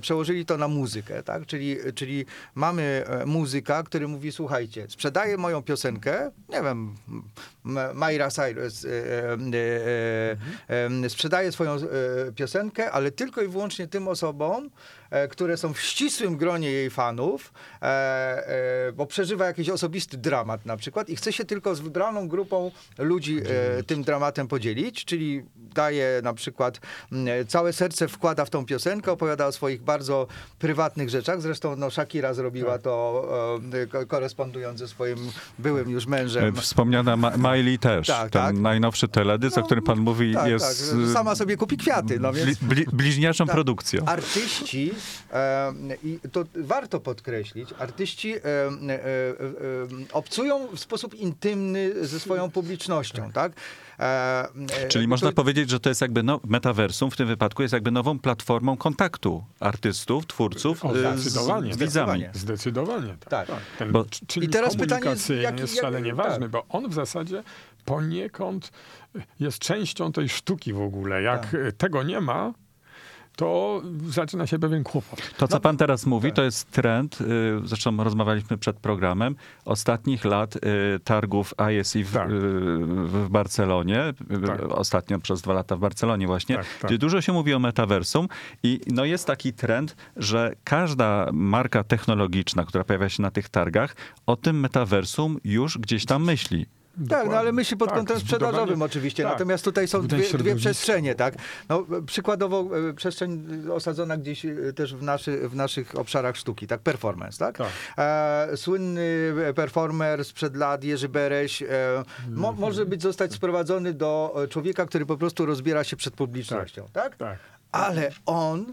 przełożyli 0.00 0.46
to 0.46 0.56
na 0.56 0.68
muzykę, 0.68 1.22
tak? 1.22 1.46
Czyli, 1.46 1.76
czyli 1.94 2.24
mamy 2.54 3.04
e, 3.06 3.26
muzyka, 3.26 3.82
który 3.82 4.08
mówi, 4.08 4.32
słuchajcie, 4.32 4.86
sprzedaję 4.88 5.36
moją 5.36 5.62
piosenkę, 5.62 6.30
nie 6.48 6.62
wiem, 6.62 6.94
M- 7.66 7.98
Myra 7.98 8.30
Cyrus 8.30 8.84
e, 8.84 8.88
e, 10.68 10.96
e, 11.04 11.10
sprzedaje 11.10 11.52
swoją 11.52 11.76
piosenkę, 12.36 12.90
ale 12.90 13.10
tylko 13.10 13.42
i 13.42 13.48
wyłącznie 13.48 13.86
tym 13.88 14.08
osobom, 14.08 14.70
które 15.30 15.56
są 15.56 15.72
w 15.74 15.80
ścisłym 15.80 16.36
gronie 16.36 16.70
jej 16.70 16.90
fanów, 16.90 17.52
bo 18.94 19.06
przeżywa 19.06 19.46
jakiś 19.46 19.68
osobisty 19.68 20.16
dramat 20.18 20.66
na 20.66 20.76
przykład 20.76 21.08
i 21.08 21.16
chce 21.16 21.32
się 21.32 21.44
tylko 21.44 21.74
z 21.80 21.82
wybraną 21.82 22.28
grupą 22.28 22.70
ludzi 22.98 23.38
e, 23.78 23.82
tym 23.82 24.02
dramatem 24.04 24.48
podzielić, 24.48 25.04
czyli 25.04 25.42
daje 25.56 26.20
na 26.22 26.34
przykład 26.34 26.80
całe 27.48 27.72
serce 27.72 28.08
wkłada 28.08 28.44
w 28.44 28.50
tą 28.50 28.66
piosenkę, 28.66 29.12
opowiada 29.12 29.46
o 29.46 29.52
swoich 29.52 29.82
bardzo 29.82 30.26
prywatnych 30.58 31.08
rzeczach. 31.10 31.42
Zresztą 31.42 31.76
no, 31.76 31.90
Shakira 31.90 32.34
zrobiła 32.34 32.78
to 32.78 33.28
e, 33.72 33.86
ko- 33.86 34.06
korespondując 34.06 34.78
ze 34.78 34.88
swoim 34.88 35.18
byłym 35.58 35.90
już 35.90 36.06
mężem. 36.06 36.44
E, 36.58 36.60
Wspomniana 36.60 37.16
Ma- 37.16 37.36
Miley 37.36 37.78
też. 37.78 38.06
Tak, 38.06 38.30
Ten 38.30 38.42
tak. 38.42 38.56
najnowszy 38.58 39.08
teledysk, 39.08 39.58
o 39.58 39.62
którym 39.62 39.84
pan 39.84 39.98
mówi, 39.98 40.34
tak, 40.34 40.48
jest 40.48 40.90
tak, 40.90 41.12
sama 41.12 41.34
sobie 41.34 41.56
kupi 41.56 41.76
kwiaty, 41.76 42.20
no 42.20 42.32
więc... 42.32 42.58
bli, 42.58 42.68
bli, 42.68 42.86
bliźniaczą 42.92 43.46
Tak. 43.46 43.54
produkcją. 43.54 44.04
Artyści, 44.06 44.90
e, 45.32 45.72
i 46.04 46.18
to 46.32 46.44
warto 46.54 47.00
podkreślić, 47.00 47.68
artyści 47.78 48.34
e, 48.34 48.38
e, 48.44 48.70
obcują 50.12 50.68
w 50.76 50.80
sposób 50.80 51.14
intymny 51.14 51.69
ze 52.02 52.20
swoją 52.20 52.50
publicznością, 52.50 53.32
tak? 53.32 53.52
E, 53.98 54.02
e, 54.82 54.88
Czyli 54.88 55.04
to- 55.04 55.08
można 55.08 55.32
powiedzieć, 55.32 55.70
że 55.70 55.80
to 55.80 55.88
jest 55.88 56.00
jakby 56.00 56.22
no, 56.22 56.40
metaversum 56.44 57.10
w 57.10 57.16
tym 57.16 57.28
wypadku 57.28 57.62
jest 57.62 57.72
jakby 57.74 57.90
nową 57.90 58.18
platformą 58.18 58.76
kontaktu 58.76 59.44
artystów, 59.60 60.26
twórców 60.26 60.84
O, 60.84 60.96
y, 60.96 61.16
z, 61.16 61.20
zdecydowanie. 61.20 61.74
z 61.74 61.76
widzami. 61.76 62.24
Zdecydowanie. 62.32 63.16
Tak. 63.28 63.46
Tak. 63.48 63.60
Ten 63.78 63.92
Bo- 63.92 64.04
I 64.42 64.48
teraz 64.48 64.76
pytanie 64.76 65.10
jest, 65.10 65.30
jaki- 65.30 65.60
jest 65.60 65.74
jak- 65.76 65.82
szalenie 65.84 66.14
tak. 66.14 66.26
ważny, 66.26 66.48
bo 66.48 66.64
on 66.68 66.88
w 66.90 66.94
zasadzie 66.94 67.42
poniekąd 67.84 68.70
jest 69.40 69.58
częścią 69.58 70.12
tej 70.12 70.28
sztuki 70.28 70.72
w 70.72 70.80
ogóle. 70.80 71.22
Jak 71.22 71.42
Tak. 71.50 71.60
tego 71.76 72.02
nie 72.02 72.20
ma, 72.20 72.52
to 73.40 73.82
zaczyna 74.08 74.46
się 74.46 74.58
pewien 74.58 74.84
kłopot. 74.84 75.30
To, 75.36 75.48
co 75.48 75.56
No, 75.56 75.60
pan 75.60 75.76
teraz 75.76 76.06
mówi, 76.06 76.28
tak. 76.28 76.36
to 76.36 76.42
jest 76.42 76.70
trend, 76.70 77.20
y, 77.20 77.24
zresztą 77.64 78.04
rozmawialiśmy 78.04 78.58
przed 78.58 78.76
programem, 78.76 79.36
ostatnich 79.64 80.24
lat 80.24 80.56
y, 80.56 80.60
targów 81.04 81.54
ISI 81.80 82.04
w, 82.04 82.12
Tak. 82.12 82.30
y, 82.30 82.32
w 83.04 83.28
Barcelonie, 83.30 84.04
Tak. 84.46 84.62
ostatnio 84.72 85.18
przez 85.18 85.42
dwa 85.42 85.52
lata 85.54 85.76
w 85.76 85.78
Barcelonie 85.78 86.26
właśnie, 86.26 86.56
Tak, 86.56 86.66
tak. 86.80 86.90
gdzie 86.90 86.98
dużo 86.98 87.20
się 87.20 87.32
mówi 87.32 87.54
o 87.54 87.58
metaversum 87.58 88.28
i 88.62 88.80
no 88.86 89.04
jest 89.04 89.26
taki 89.26 89.52
trend, 89.52 89.96
że 90.16 90.52
każda 90.64 91.28
marka 91.32 91.84
technologiczna, 91.84 92.64
która 92.64 92.84
pojawia 92.84 93.08
się 93.08 93.22
na 93.22 93.30
tych 93.30 93.48
targach, 93.48 93.96
o 94.26 94.36
tym 94.36 94.60
metaversum 94.60 95.36
już 95.44 95.78
gdzieś 95.78 96.04
tam 96.06 96.24
myśli. 96.24 96.66
Tak, 97.08 97.28
no 97.28 97.36
ale 97.36 97.52
myśli 97.52 97.76
pod 97.76 97.88
Tak, 97.88 97.98
kątem 97.98 98.16
zbudowanie- 98.18 98.26
sprzedażowym 98.50 98.82
oczywiście. 98.82 99.22
tak. 99.22 99.32
Natomiast 99.32 99.64
tutaj 99.64 99.88
są 99.88 100.06
dwie, 100.06 100.28
dwie 100.38 100.56
przestrzenie, 100.56 101.14
tak? 101.14 101.34
No, 101.68 101.86
przykładowo 102.06 102.66
e, 102.90 102.92
przestrzeń 102.94 103.46
e, 103.68 103.72
osadzona 103.74 104.16
gdzieś 104.16 104.44
e, 104.44 104.72
też 104.74 104.94
w, 104.94 105.02
naszy, 105.02 105.48
w 105.48 105.54
naszych 105.54 105.98
obszarach 105.98 106.36
sztuki, 106.36 106.66
tak? 106.66 106.80
Performance, 106.80 107.38
tak? 107.38 107.58
Tak. 107.58 107.68
E, 107.98 108.56
słynny 108.56 109.32
performer 109.54 110.24
sprzed 110.24 110.56
lat, 110.56 110.84
Jerzy 110.84 111.08
Bereś, 111.08 111.62
e, 111.62 111.66
mo, 112.28 112.48
Mhm. 112.48 112.56
może 112.60 112.86
być 112.86 113.02
zostać 113.02 113.32
sprowadzony 113.32 113.92
do 113.94 114.40
e, 114.44 114.48
człowieka, 114.48 114.86
który 114.86 115.06
po 115.06 115.16
prostu 115.16 115.46
rozbiera 115.46 115.84
się 115.84 115.96
przed 115.96 116.14
publicznością, 116.14 116.88
tak? 116.92 117.16
Tak. 117.16 117.38
Ale 117.72 118.10
on 118.26 118.72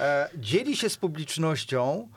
e, 0.00 0.28
dzieli 0.38 0.76
się 0.76 0.88
z 0.88 0.96
publicznością 0.96 2.08
e, 2.12 2.13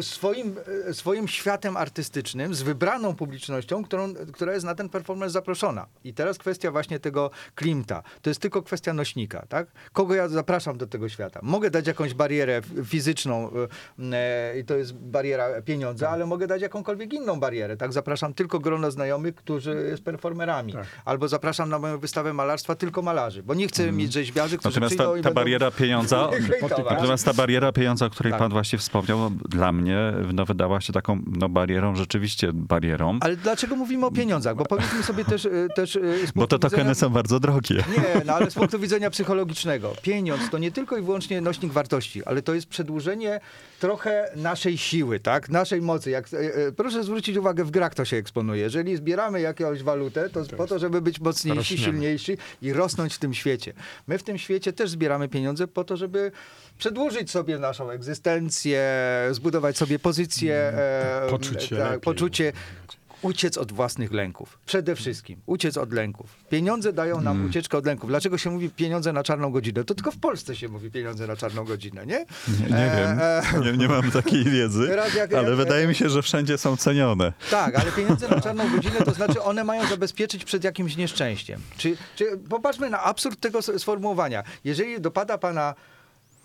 swoim, 0.00 0.56
e, 0.88 0.94
swoim 0.94 1.28
światem 1.28 1.76
artystycznym, 1.76 2.54
z 2.54 2.62
wybraną 2.62 3.14
publicznością, 3.14 3.84
którą, 3.84 4.14
która 4.14 4.52
jest 4.52 4.66
na 4.66 4.74
ten 4.74 4.88
performance 4.88 5.32
zaproszona. 5.32 5.86
I 6.04 6.14
teraz 6.14 6.38
kwestia 6.38 6.70
właśnie 6.70 7.00
tego 7.00 7.30
klimta. 7.54 8.02
To 8.22 8.30
jest 8.30 8.40
tylko 8.40 8.62
kwestia 8.62 8.92
nośnika, 8.92 9.46
tak? 9.48 9.68
Kogo 9.92 10.14
ja 10.14 10.28
zapraszam 10.28 10.78
do 10.78 10.86
tego 10.86 11.08
świata? 11.08 11.40
Mogę 11.42 11.70
dać 11.70 11.86
jakąś 11.86 12.14
barierę 12.14 12.60
fizyczną 12.84 13.50
e, 13.50 14.16
e, 14.16 14.58
i 14.58 14.64
to 14.64 14.76
jest 14.76 14.94
bariera 14.94 15.62
pieniądza, 15.62 16.10
ale 16.10 16.26
mogę 16.26 16.46
dać 16.46 16.62
jakąkolwiek 16.62 17.12
inną 17.12 17.40
barierę, 17.40 17.76
tak? 17.76 17.92
Zapraszam 17.92 18.34
tylko 18.34 18.58
grono 18.58 18.90
znajomych, 18.90 19.34
którzy 19.34 19.86
jest 19.90 20.02
performerami. 20.02 20.72
Tak. 20.72 20.86
Albo 21.04 21.28
zapraszam 21.28 21.68
na 21.68 21.78
moją 21.78 21.98
wystawę 21.98 22.32
malarstwa 22.32 22.74
tylko 22.74 23.02
malarzy, 23.02 23.42
bo 23.42 23.54
nie 23.54 23.68
chcę 23.68 23.92
mieć 23.92 24.12
rzeźbiarzy, 24.12 24.58
którzy 24.58 24.80
Natomiast 24.80 25.22
ta, 25.22 25.28
ta 25.28 25.34
bariera 25.34 25.70
pieniądza, 25.70 26.30
natomiast 26.90 27.24
ta 27.24 27.34
bariera 27.34 27.72
pieniądza, 27.72 28.06
o 28.06 28.10
której 28.10 28.32
Tak. 28.32 28.38
pan 28.40 28.50
właśnie 28.50 28.75
wspomniał, 28.78 29.18
no, 29.18 29.30
dla 29.48 29.72
mnie 29.72 29.98
no, 30.32 30.44
wydała 30.44 30.80
się 30.80 30.92
taką 30.92 31.22
no, 31.26 31.48
barierą, 31.48 31.96
rzeczywiście 31.96 32.52
barierą, 32.52 33.18
Ale 33.20 33.36
dlaczego 33.36 33.76
mówimy 33.76 34.06
o 34.06 34.10
pieniądzach? 34.10 34.56
Bo 34.56 34.64
powiedzmy 34.64 35.02
sobie 35.02 35.24
też... 35.24 35.44
y, 35.44 35.68
też 35.74 35.98
z 36.26 36.32
bo 36.34 36.46
te 36.46 36.58
tokeny 36.58 36.82
widzenia- 36.82 36.94
są 36.94 37.10
bardzo 37.10 37.40
drogie. 37.40 37.84
Nie, 37.96 38.22
no 38.26 38.32
ale 38.34 38.50
z 38.50 38.54
punktu 38.54 38.78
widzenia 38.78 39.10
psychologicznego. 39.10 39.92
Pieniądz 40.02 40.50
to 40.50 40.58
nie 40.58 40.72
tylko 40.72 40.96
i 40.96 41.02
wyłącznie 41.02 41.40
nośnik 41.40 41.72
wartości, 41.72 42.24
ale 42.24 42.42
to 42.42 42.54
jest 42.54 42.66
przedłużenie 42.66 43.40
trochę 43.80 44.30
naszej 44.36 44.78
siły, 44.78 45.20
tak? 45.20 45.48
Naszej 45.48 45.82
mocy. 45.82 46.10
Jak, 46.10 46.34
e, 46.34 46.38
e, 46.38 46.72
proszę 46.72 47.04
zwrócić 47.04 47.36
uwagę, 47.36 47.64
w 47.64 47.70
grach 47.70 47.94
to 47.94 48.04
się 48.04 48.16
eksponuje. 48.16 48.62
Jeżeli 48.62 48.96
zbieramy 48.96 49.40
jakąś 49.40 49.82
walutę, 49.82 50.30
to 50.30 50.44
po 50.56 50.66
to, 50.66 50.78
żeby 50.78 51.00
być 51.00 51.20
mocniejsi, 51.20 51.58
Rośniemy. 51.58 51.82
silniejsi 51.84 52.38
i 52.62 52.72
rosnąć 52.72 53.14
w 53.14 53.18
tym 53.18 53.34
świecie. 53.34 53.72
My 54.06 54.18
w 54.18 54.22
tym 54.22 54.38
świecie 54.38 54.72
też 54.72 54.90
zbieramy 54.90 55.28
pieniądze 55.28 55.66
po 55.68 55.84
to, 55.84 55.96
żeby 55.96 56.32
przedłużyć 56.78 57.30
sobie 57.30 57.58
naszą 57.58 57.90
egzystencję, 57.90 58.82
zbudować 59.30 59.76
sobie 59.76 59.98
pozycję, 59.98 60.54
e, 60.54 61.26
Poczucie 61.30 61.76
tak, 61.76 61.84
lepiej. 61.84 62.00
poczucie 62.00 62.52
uciec 63.22 63.58
od 63.58 63.72
własnych 63.72 64.12
lęków. 64.12 64.58
Przede 64.66 64.96
wszystkim 64.96 65.40
uciec 65.46 65.76
od 65.76 65.92
lęków. 65.92 66.26
Pieniądze 66.50 66.92
dają 66.92 67.20
nam 67.20 67.36
Mm. 67.36 67.48
ucieczkę 67.50 67.78
od 67.78 67.86
lęków. 67.86 68.08
Dlaczego 68.10 68.38
się 68.38 68.50
mówi 68.50 68.70
pieniądze 68.70 69.12
na 69.12 69.22
czarną 69.22 69.50
godzinę? 69.50 69.84
To 69.84 69.94
tylko 69.94 70.10
w 70.10 70.18
Polsce 70.18 70.56
się 70.56 70.68
mówi 70.68 70.90
pieniądze 70.90 71.26
na 71.26 71.36
czarną 71.36 71.64
godzinę, 71.64 72.06
nie? 72.06 72.26
Nie, 72.60 72.66
nie 72.70 72.76
E, 72.92 72.96
wiem, 73.52 73.64
e, 73.64 73.72
nie, 73.72 73.78
nie 73.78 73.88
mam 73.88 74.10
takiej 74.10 74.44
wiedzy, 74.44 74.86
jak- 75.16 75.32
ale 75.34 75.48
jak- 75.48 75.56
wydaje 75.56 75.86
mi 75.86 75.94
się, 75.94 76.08
że 76.10 76.22
wszędzie 76.22 76.58
są 76.58 76.76
cenione. 76.76 77.32
Tak, 77.50 77.74
ale 77.80 77.92
pieniądze 77.92 78.28
na 78.28 78.40
czarną 78.40 78.70
godzinę 78.76 78.96
to 79.04 79.10
znaczy 79.10 79.42
one 79.42 79.64
mają 79.64 79.86
zabezpieczyć 79.88 80.44
przed 80.44 80.64
jakimś 80.64 80.96
nieszczęściem. 80.96 81.60
Czy, 81.76 81.96
czy 82.16 82.38
popatrzmy 82.48 82.90
na 82.90 83.02
absurd 83.02 83.40
tego 83.40 83.62
sformułowania. 83.62 84.42
Jeżeli 84.64 85.00
dopada 85.00 85.38
pana, 85.38 85.74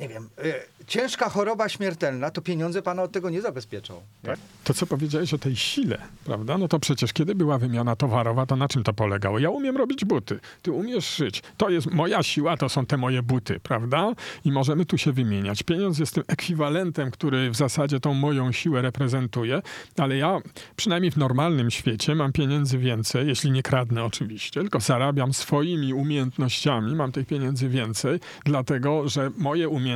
nie 0.02 0.08
wiem, 0.08 0.30
e, 0.38 0.54
ciężka 0.88 1.30
choroba 1.30 1.70
śmiertelna, 1.70 2.32
to 2.32 2.42
pieniądze 2.42 2.82
pana 2.82 3.04
od 3.04 3.12
tego 3.12 3.30
nie 3.30 3.42
zabezpieczą. 3.42 4.02
Tak. 4.24 4.40
To, 4.64 4.74
co 4.74 4.88
powiedziałeś 4.88 5.34
o 5.34 5.38
tej 5.38 5.56
sile, 5.56 5.98
prawda? 6.26 6.58
No 6.58 6.68
to 6.68 6.80
przecież 6.80 7.14
kiedy 7.14 7.36
była 7.36 7.58
wymiana 7.58 7.96
towarowa, 7.96 8.46
to 8.46 8.56
na 8.56 8.68
czym 8.68 8.84
to 8.84 8.94
polegało? 8.94 9.40
Ja 9.40 9.50
umiem 9.50 9.78
robić 9.78 10.06
buty, 10.06 10.40
ty 10.62 10.72
umiesz 10.72 11.06
szyć. 11.06 11.44
To 11.58 11.70
jest 11.70 11.92
moja 11.92 12.24
siła, 12.24 12.58
to 12.58 12.70
są 12.70 12.86
te 12.86 12.98
moje 12.98 13.24
buty, 13.24 13.60
prawda? 13.60 14.14
I 14.46 14.52
możemy 14.52 14.86
tu 14.86 14.98
się 14.98 15.12
wymieniać. 15.12 15.64
Pieniądz 15.64 16.00
jest 16.00 16.16
tym 16.16 16.24
ekwiwalentem, 16.28 17.12
który 17.12 17.50
w 17.50 17.56
zasadzie 17.56 18.00
tą 18.00 18.14
moją 18.14 18.52
siłę 18.52 18.82
reprezentuje, 18.82 19.62
ale 19.98 20.18
ja 20.18 20.40
przynajmniej 20.76 21.12
w 21.12 21.18
normalnym 21.18 21.72
świecie 21.72 22.16
mam 22.16 22.32
pieniędzy 22.32 22.78
więcej, 22.78 23.28
jeśli 23.28 23.52
nie 23.52 23.64
kradnę 23.64 24.04
oczywiście, 24.04 24.62
tylko 24.62 24.80
zarabiam 24.80 25.34
swoimi 25.34 25.94
umiejętnościami, 25.94 26.96
mam 26.96 27.12
tych 27.12 27.28
pieniędzy 27.28 27.70
więcej, 27.70 28.20
dlatego 28.46 29.10
że 29.10 29.32
moje 29.38 29.70
umiejętności 29.70 29.91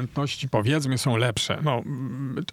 powiedzmy 0.51 0.97
są 0.97 1.17
lepsze, 1.17 1.59
no, 1.63 1.81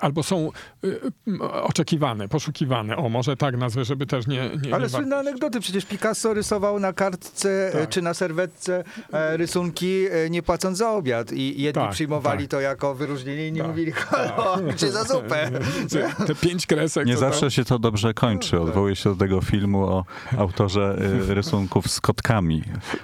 albo 0.01 0.23
są 0.23 0.51
y, 0.85 0.89
y, 1.29 1.43
oczekiwane, 1.43 2.29
poszukiwane. 2.29 2.97
O, 2.97 3.09
może 3.09 3.37
tak 3.37 3.57
nazwę, 3.57 3.85
żeby 3.85 4.07
też 4.07 4.27
nie... 4.27 4.51
nie 4.63 4.75
Ale 4.75 4.85
nie 4.85 4.89
słynne 4.91 5.17
anegdoty. 5.17 5.61
Przecież 5.61 5.85
Picasso 5.85 6.35
rysował 6.35 6.81
na 6.81 6.93
kartce 6.93 7.69
e, 7.69 7.73
Tak. 7.73 7.89
czy 7.89 8.03
na 8.03 8.15
serwetce 8.15 8.85
e, 9.13 9.37
rysunki 9.37 10.05
e, 10.11 10.31
nie 10.31 10.43
płacąc 10.43 10.79
za 10.79 10.91
obiad. 10.91 11.33
I 11.33 11.63
jedni 11.63 11.83
Tak, 11.83 11.91
przyjmowali 11.91 12.45
tak. 12.45 12.51
to 12.51 12.61
jako 12.61 12.95
wyróżnienie, 12.95 13.49
inni 13.49 13.59
Tak, 13.59 13.69
mówili, 13.69 13.93
halo, 13.93 14.57
czy 14.79 14.91
za 14.91 15.05
zupę. 15.05 15.51
Te, 15.91 16.27
te 16.27 16.35
pięć 16.35 16.67
kresek... 16.67 17.07
Nie 17.07 17.15
to 17.15 17.21
zawsze 17.21 17.41
tam- 17.41 17.51
się 17.51 17.65
to 17.65 17.79
dobrze 17.79 18.15
kończy. 18.15 18.61
Odwołuję 18.61 18.97
się 18.97 19.11
do 19.11 19.17
tego 19.17 19.41
filmu 19.41 19.83
o 19.85 20.05
autorze 20.39 20.97
rysunków 21.29 21.91
z 21.91 22.01
kotkami. 22.01 22.63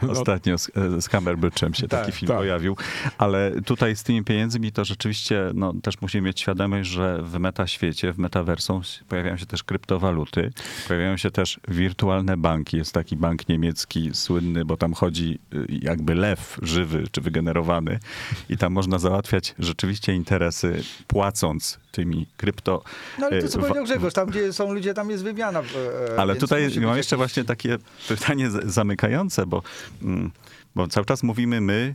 Ostatnio 0.08 0.58
z, 0.58 0.70
z 0.98 1.08
Cumberbitchem 1.08 1.74
się 1.74 1.88
Tak, 1.88 2.00
taki 2.00 2.12
film 2.12 2.28
tak. 2.28 2.36
pojawił. 2.36 2.76
Ale 3.18 3.52
tutaj 3.64 3.96
z 3.96 4.02
tymi 4.02 4.24
pieniędzmi 4.28 4.72
to 4.72 4.84
rzeczywiście 4.84 5.50
no, 5.54 5.72
też 5.82 6.00
musimy 6.00 6.26
mieć 6.26 6.40
świadomość, 6.40 6.90
że 6.90 7.22
w 7.22 7.38
metaświecie, 7.38 8.12
w 8.12 8.18
metaversum 8.18 8.82
pojawiają 9.08 9.36
się 9.36 9.46
też 9.46 9.64
kryptowaluty, 9.64 10.52
pojawiają 10.88 11.16
się 11.16 11.30
też 11.30 11.60
wirtualne 11.68 12.36
banki. 12.36 12.76
Jest 12.76 12.92
taki 12.92 13.16
bank 13.16 13.48
niemiecki 13.48 14.10
słynny, 14.12 14.64
bo 14.64 14.76
tam 14.76 14.94
chodzi 14.94 15.38
y, 15.54 15.66
jakby 15.68 16.14
lew 16.14 16.58
żywy 16.62 17.04
czy 17.10 17.20
wygenerowany 17.20 17.98
i 18.48 18.56
tam 18.56 18.72
można 18.72 18.98
załatwiać 18.98 19.54
rzeczywiście 19.58 20.14
interesy 20.14 20.82
płacąc 21.06 21.78
tymi 21.92 22.26
krypto... 22.36 22.82
No 23.18 23.26
ale 23.26 23.42
to 23.42 23.48
co 23.48 23.58
y, 23.58 23.62
powiedział 23.62 23.84
wa- 23.84 23.90
Grzegorz, 23.90 24.14
tam 24.14 24.28
gdzie 24.28 24.52
są 24.52 24.72
ludzie, 24.72 24.94
tam 24.94 25.10
jest 25.10 25.24
wymiana. 25.24 25.60
e, 25.60 26.20
ale 26.20 26.34
więc 26.34 26.40
tutaj 26.40 26.62
mam 26.62 26.90
być 26.90 26.96
jeszcze 26.96 27.16
właśnie 27.16 27.44
takie 27.44 27.78
pytanie 28.08 28.50
zamykające, 28.50 29.46
bo, 29.46 29.62
mm, 30.02 30.30
bo 30.74 30.88
cały 30.88 31.06
czas 31.06 31.22
mówimy 31.22 31.60
my, 31.60 31.94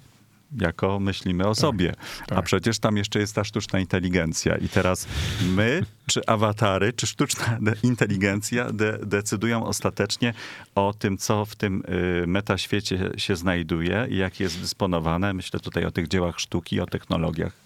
jako 0.61 0.99
myślimy 0.99 1.47
o 1.47 1.55
sobie. 1.55 1.93
A 2.21 2.35
tak. 2.35 2.45
przecież 2.45 2.79
tam 2.79 2.97
jeszcze 2.97 3.19
jest 3.19 3.35
ta 3.35 3.43
sztuczna 3.43 3.79
inteligencja. 3.79 4.57
I 4.57 4.69
teraz 4.69 5.07
my, 5.55 5.85
czy 6.07 6.25
awatary, 6.25 6.93
czy 6.93 7.07
sztuczna 7.07 7.57
de- 7.61 7.75
inteligencja 7.89 8.71
de- 8.71 8.99
decydują 9.05 9.65
ostatecznie 9.65 10.33
o 10.75 10.93
tym, 10.99 11.17
co 11.17 11.45
w 11.45 11.55
tym 11.55 11.83
y, 12.23 12.27
metaświecie 12.27 13.09
się 13.17 13.35
znajduje 13.35 14.07
i 14.09 14.17
jak 14.17 14.39
jest 14.39 14.59
dysponowane. 14.59 15.33
Myślę 15.33 15.59
tutaj 15.59 15.85
o 15.85 15.91
tych 15.91 16.07
dziełach 16.07 16.39
sztuki, 16.39 16.79
o 16.79 16.85
technologiach. 16.85 17.62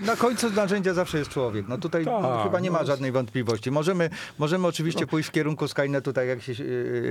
Na 0.00 0.16
końcu 0.16 0.50
narzędzia 0.50 0.94
zawsze 0.94 1.18
jest 1.18 1.30
człowiek. 1.30 1.68
No 1.68 1.78
tutaj 1.78 2.04
Tak, 2.04 2.42
chyba 2.44 2.60
nie 2.60 2.70
ma 2.70 2.78
no. 2.80 2.86
żadnej 2.86 3.12
wątpliwości. 3.12 3.70
Możemy, 3.70 4.10
możemy 4.38 4.66
oczywiście 4.66 5.06
pójść 5.06 5.28
w 5.28 5.32
kierunku 5.32 5.68
Skynetu, 5.68 6.12
tak 6.12 6.28
jak 6.28 6.42
się 6.42 6.52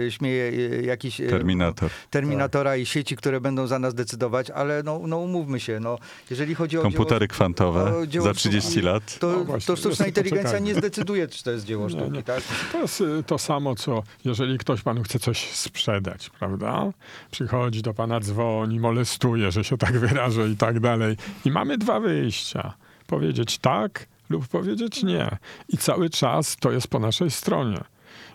e, 0.07 0.11
śmieje 0.11 0.51
e, 0.79 0.81
jakiś... 0.81 1.21
e, 1.21 1.27
Terminator. 1.27 1.89
Terminatora 2.09 2.75
i 2.75 2.85
sieci, 2.85 3.15
które 3.15 3.41
będą 3.41 3.67
za 3.67 3.79
nas 3.79 3.93
decydować, 3.93 4.49
ale 4.49 4.83
no, 4.83 4.99
no 5.07 5.17
umówmy 5.17 5.59
się, 5.59 5.79
no, 5.79 5.97
jeżeli 6.29 6.55
chodzi 6.55 6.77
o 6.77 6.81
Komputery 6.81 7.27
dzieło, 7.27 7.35
kwantowe 7.35 7.97
o 7.97 8.07
dzieło 8.07 8.25
za 8.25 8.33
30 8.33 8.69
sztuki, 8.71 8.85
lat. 8.85 9.19
To, 9.19 9.27
No 9.31 9.43
właśnie, 9.43 9.67
to 9.67 9.75
sztuczna 9.75 9.89
jeszcze 9.89 10.07
inteligencja 10.07 10.43
poczekajmy. 10.43 10.67
nie 10.67 10.75
zdecyduje, 10.75 11.27
czy 11.27 11.43
to 11.43 11.51
jest 11.51 11.65
dzieło 11.65 11.83
Nie, 11.83 11.89
sztuki, 11.89 12.11
nie. 12.11 12.23
tak? 12.23 12.41
To 12.71 12.81
jest 12.81 13.01
y, 13.01 13.23
to 13.25 13.37
samo, 13.37 13.75
co 13.75 14.03
jeżeli 14.25 14.57
ktoś 14.57 14.81
panu 14.81 15.03
chce 15.03 15.19
coś 15.19 15.49
sprzedać, 15.53 16.29
prawda? 16.39 16.91
Przychodzi 17.31 17.81
do 17.81 17.93
pana, 17.93 18.19
dzwoni, 18.19 18.79
molestuje, 18.79 19.51
że 19.51 19.63
się 19.63 19.77
tak 19.77 19.97
wyrażę 19.99 20.49
i 20.49 20.57
tak 20.57 20.79
dalej. 20.79 21.17
I 21.45 21.51
mamy 21.51 21.77
dwa 21.77 21.99
wyjścia. 21.99 22.73
Powiedzieć 23.09 23.57
tak 23.57 24.07
lub 24.29 24.47
powiedzieć 24.47 25.03
nie. 25.03 25.37
I 25.69 25.77
cały 25.77 26.09
czas 26.09 26.55
to 26.59 26.71
jest 26.71 26.87
po 26.87 26.99
naszej 26.99 27.31
stronie. 27.31 27.79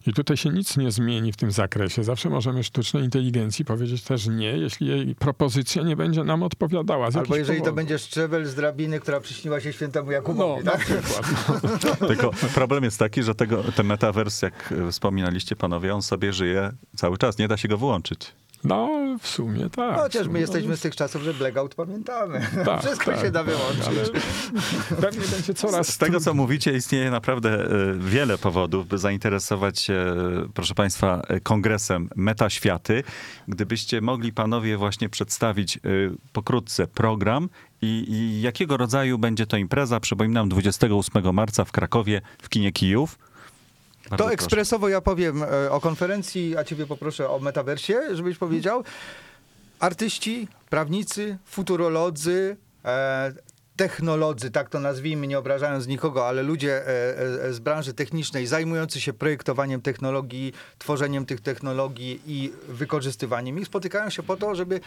I 0.06 0.12
tutaj 0.12 0.36
się 0.36 0.50
nic 0.50 0.76
nie 0.76 0.90
zmieni 0.90 1.32
w 1.32 1.36
tym 1.36 1.50
zakresie. 1.50 2.04
Zawsze 2.04 2.30
możemy 2.30 2.64
sztucznej 2.64 3.04
inteligencji 3.04 3.64
powiedzieć 3.64 4.02
też 4.02 4.26
nie, 4.26 4.56
jeśli 4.58 4.86
jej 4.86 5.14
propozycja 5.14 5.82
nie 5.82 5.96
będzie 5.96 6.24
nam 6.24 6.42
odpowiadała. 6.42 7.10
Z 7.10 7.16
Albo 7.16 7.36
jeżeli 7.36 7.62
to 7.62 7.72
będzie 7.72 7.98
szczebel 7.98 8.46
z 8.46 8.54
drabiny, 8.54 9.00
która 9.00 9.20
przyśniła 9.20 9.60
się 9.60 9.72
świętemu 9.72 10.06
No, 10.06 10.12
Jakubowi, 10.12 10.64
na 10.64 10.72
tak? 10.72 10.80
przykład. 10.80 11.22
No. 12.00 12.08
Tylko 12.08 12.30
problem 12.54 12.84
jest 12.84 12.98
taki, 12.98 13.22
że 13.22 13.34
tego, 13.34 13.62
ten 13.62 13.86
metavers, 13.86 14.42
jak 14.42 14.74
wspominaliście 14.90 15.56
panowie, 15.56 15.94
on 15.94 16.02
sobie 16.02 16.32
żyje 16.32 16.72
cały 16.96 17.18
czas, 17.18 17.38
nie 17.38 17.48
da 17.48 17.56
się 17.56 17.68
go 17.68 17.78
wyłączyć. 17.78 18.32
No, 18.64 18.88
w 19.20 19.28
sumie 19.28 19.70
tak. 19.70 19.96
Chociaż 19.96 20.22
my 20.22 20.28
sumie, 20.28 20.40
jesteśmy 20.40 20.76
z 20.76 20.80
tych 20.80 20.96
czasów, 20.96 21.22
że 21.22 21.34
blackout 21.34 21.74
pamiętamy. 21.74 22.46
Tak, 22.64 22.80
Wszystko 22.84 23.10
tak, 23.10 23.20
się 23.20 23.30
da 23.30 23.44
tak, 23.44 23.54
wyłączyć. 23.54 23.86
Ale 23.86 25.00
pewnie 25.02 25.26
będzie 25.26 25.54
coraz 25.54 25.88
Z 25.88 25.98
tego, 25.98 26.20
co 26.20 26.34
mówicie, 26.34 26.76
istnieje 26.76 27.10
naprawdę 27.10 27.50
e, 27.50 27.68
wiele 27.98 28.38
powodów, 28.38 28.88
by 28.88 28.98
zainteresować 28.98 29.80
się, 29.80 29.94
e, 29.94 30.48
proszę 30.54 30.74
Państwa, 30.74 31.22
e, 31.28 31.40
kongresem 31.40 32.08
Metaświaty. 32.16 33.02
Gdybyście 33.48 34.00
mogli 34.00 34.32
panowie 34.32 34.76
właśnie 34.76 35.08
przedstawić 35.08 35.78
pokrótce 36.32 36.86
program 36.86 37.48
i, 37.82 38.04
i 38.08 38.42
jakiego 38.42 38.76
rodzaju 38.76 39.18
będzie 39.18 39.46
to 39.46 39.56
impreza, 39.56 40.00
przypominam, 40.00 40.48
28 40.48 41.34
marca 41.34 41.64
w 41.64 41.72
Krakowie 41.72 42.20
w 42.42 42.48
kinie 42.48 42.72
Kijów. 42.72 43.18
Bardzo 44.10 44.16
To 44.16 44.24
proszę. 44.24 44.34
ekspresowo 44.34 44.88
ja 44.88 45.00
powiem 45.00 45.42
e, 45.42 45.70
o 45.70 45.80
konferencji, 45.80 46.56
a 46.56 46.64
ciebie 46.64 46.86
poproszę 46.86 47.30
o 47.30 47.38
metaversie, 47.38 47.94
żebyś 48.12 48.38
powiedział. 48.38 48.84
Artyści, 49.80 50.48
prawnicy, 50.70 51.38
futurolodzy, 51.44 52.56
e, 52.84 53.32
technolodzy, 53.76 54.50
tak 54.50 54.68
to 54.70 54.80
nazwijmy, 54.80 55.26
nie 55.26 55.38
obrażając 55.38 55.86
nikogo, 55.86 56.28
ale 56.28 56.42
ludzie 56.42 56.88
e, 56.88 57.52
z 57.52 57.58
branży 57.58 57.94
technicznej 57.94 58.46
zajmujący 58.46 59.00
się 59.00 59.12
projektowaniem 59.12 59.82
technologii, 59.82 60.52
tworzeniem 60.78 61.26
tych 61.26 61.40
technologii 61.40 62.20
i 62.26 62.52
wykorzystywaniem 62.68 63.58
ich, 63.58 63.66
spotykają 63.66 64.10
się 64.10 64.22
po 64.22 64.36
to, 64.36 64.54
żeby 64.54 64.80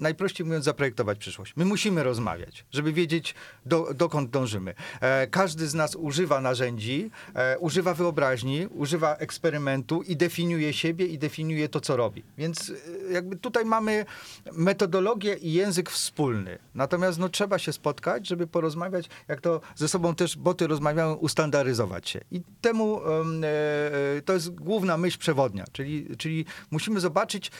najprościej 0.00 0.46
mówiąc, 0.46 0.64
zaprojektować 0.64 1.18
przyszłość. 1.18 1.52
My 1.56 1.64
musimy 1.64 2.02
rozmawiać, 2.02 2.64
żeby 2.72 2.92
wiedzieć, 2.92 3.34
do, 3.66 3.94
dokąd 3.94 4.30
dążymy. 4.30 4.74
E, 5.00 5.26
każdy 5.26 5.68
z 5.68 5.74
nas 5.74 5.96
używa 5.96 6.40
narzędzi, 6.40 7.10
e, 7.34 7.58
używa 7.58 7.94
wyobraźni, 7.94 8.66
używa 8.66 9.16
eksperymentu 9.16 10.02
i 10.02 10.16
definiuje 10.16 10.72
siebie 10.72 11.06
i 11.06 11.18
definiuje 11.18 11.68
to, 11.68 11.80
co 11.80 11.96
robi. 11.96 12.22
Więc 12.38 12.72
e, 13.08 13.12
jakby 13.12 13.36
tutaj 13.36 13.64
mamy 13.64 14.04
metodologię 14.52 15.34
i 15.34 15.52
język 15.52 15.90
wspólny. 15.90 16.58
Natomiast 16.74 17.18
no, 17.18 17.28
trzeba 17.28 17.58
się 17.58 17.72
spotkać, 17.72 18.28
żeby 18.28 18.46
porozmawiać, 18.46 19.08
jak 19.28 19.40
to 19.40 19.60
ze 19.76 19.88
sobą 19.88 20.14
też 20.14 20.36
boty 20.36 20.66
rozmawiają, 20.66 21.14
ustandaryzować 21.14 22.08
się. 22.08 22.20
I 22.30 22.42
temu 22.60 23.00
em, 23.04 23.44
e, 23.44 24.22
to 24.22 24.32
jest 24.32 24.50
główna 24.50 24.96
myśl 24.96 25.18
przewodnia, 25.18 25.64
czyli, 25.72 26.16
czyli 26.16 26.44
musimy 26.70 27.00
zobaczyć, 27.00 27.50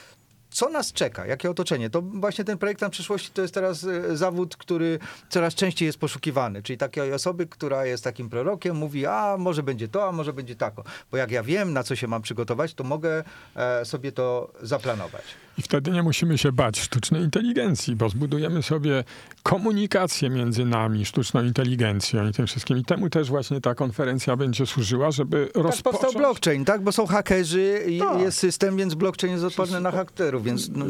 co 0.51 0.69
nas 0.69 0.93
czeka, 0.93 1.27
jakie 1.27 1.51
otoczenie. 1.51 1.91
To 1.91 2.03
właśnie 2.03 2.45
ten 2.45 2.59
projekt 2.59 2.81
na 2.81 2.91
przyszłości 2.91 3.31
to 3.35 3.43
jest 3.43 3.55
teraz 3.55 3.85
e, 3.85 4.17
zawód, 4.17 4.57
który 4.57 4.99
coraz 5.29 5.55
częściej 5.55 5.87
jest 5.87 5.99
poszukiwany. 5.99 6.63
Czyli 6.63 6.79
takiej 6.79 7.13
osoby, 7.13 7.47
która 7.47 7.87
jest 7.87 8.05
takim 8.05 8.31
prorokiem, 8.31 8.77
mówi, 8.77 9.07
a 9.07 9.37
może 9.39 9.63
będzie 9.63 9.89
to, 9.89 10.09
a 10.09 10.13
może 10.13 10.33
będzie 10.33 10.57
tako. 10.57 10.85
Bo 11.11 11.17
jak 11.17 11.31
ja 11.31 11.43
wiem, 11.43 11.73
na 11.73 11.83
co 11.83 11.97
się 11.97 12.07
mam 12.07 12.23
przygotować, 12.23 12.75
to 12.75 12.85
mogę 12.85 13.25
e, 13.57 13.85
sobie 13.85 14.13
to 14.13 14.53
zaplanować. 14.63 15.25
I 15.59 15.63
wtedy 15.63 15.91
nie 15.91 16.03
musimy 16.03 16.39
się 16.39 16.53
bać 16.53 16.81
sztucznej 16.81 17.23
inteligencji, 17.23 17.97
bo 17.97 18.09
zbudujemy 18.09 18.63
sobie 18.63 19.05
komunikację 19.43 20.31
między 20.31 20.65
nami, 20.65 21.05
sztuczną 21.05 21.45
inteligencją 21.45 22.29
i 22.29 22.33
tym 22.33 22.47
wszystkim. 22.47 22.79
I 22.79 22.85
temu 22.85 23.11
też 23.11 23.29
właśnie 23.29 23.61
ta 23.61 23.75
konferencja 23.75 24.37
będzie 24.37 24.67
służyła, 24.67 25.11
żeby 25.11 25.47
Tak 25.55 25.63
rozpocząć... 25.63 26.03
powstał 26.03 26.23
blockchain, 26.23 26.65
tak? 26.65 26.83
Bo 26.85 26.93
są 26.93 27.07
hakerzy 27.07 27.85
i 27.89 27.99
Tak. 27.99 28.21
jest 28.21 28.39
system, 28.39 28.77
więc 28.77 28.95
blockchain 28.95 29.33
jest 29.33 29.45
odporny 29.45 29.81
na 29.81 29.91
hakterów, 29.91 30.45
więc 30.45 30.69
no, 30.69 30.85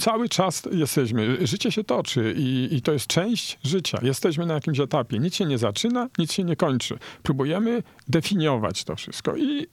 Cały 0.00 0.28
czas 0.28 0.62
jesteśmy, 0.72 1.46
życie 1.46 1.72
się 1.72 1.84
toczy 1.84 2.34
i, 2.36 2.68
i 2.72 2.82
to 2.82 2.92
jest 2.92 3.06
część 3.06 3.58
życia. 3.64 3.98
Jesteśmy 4.02 4.46
na 4.46 4.54
jakimś 4.54 4.80
etapie. 4.80 5.18
Nic 5.18 5.34
się 5.34 5.44
nie 5.44 5.58
zaczyna, 5.58 6.08
nic 6.18 6.32
się 6.32 6.44
nie 6.44 6.56
kończy. 6.56 6.98
Próbujemy 7.22 7.82
definiować 8.08 8.84
to 8.84 8.96
wszystko 8.96 9.36
i 9.36 9.66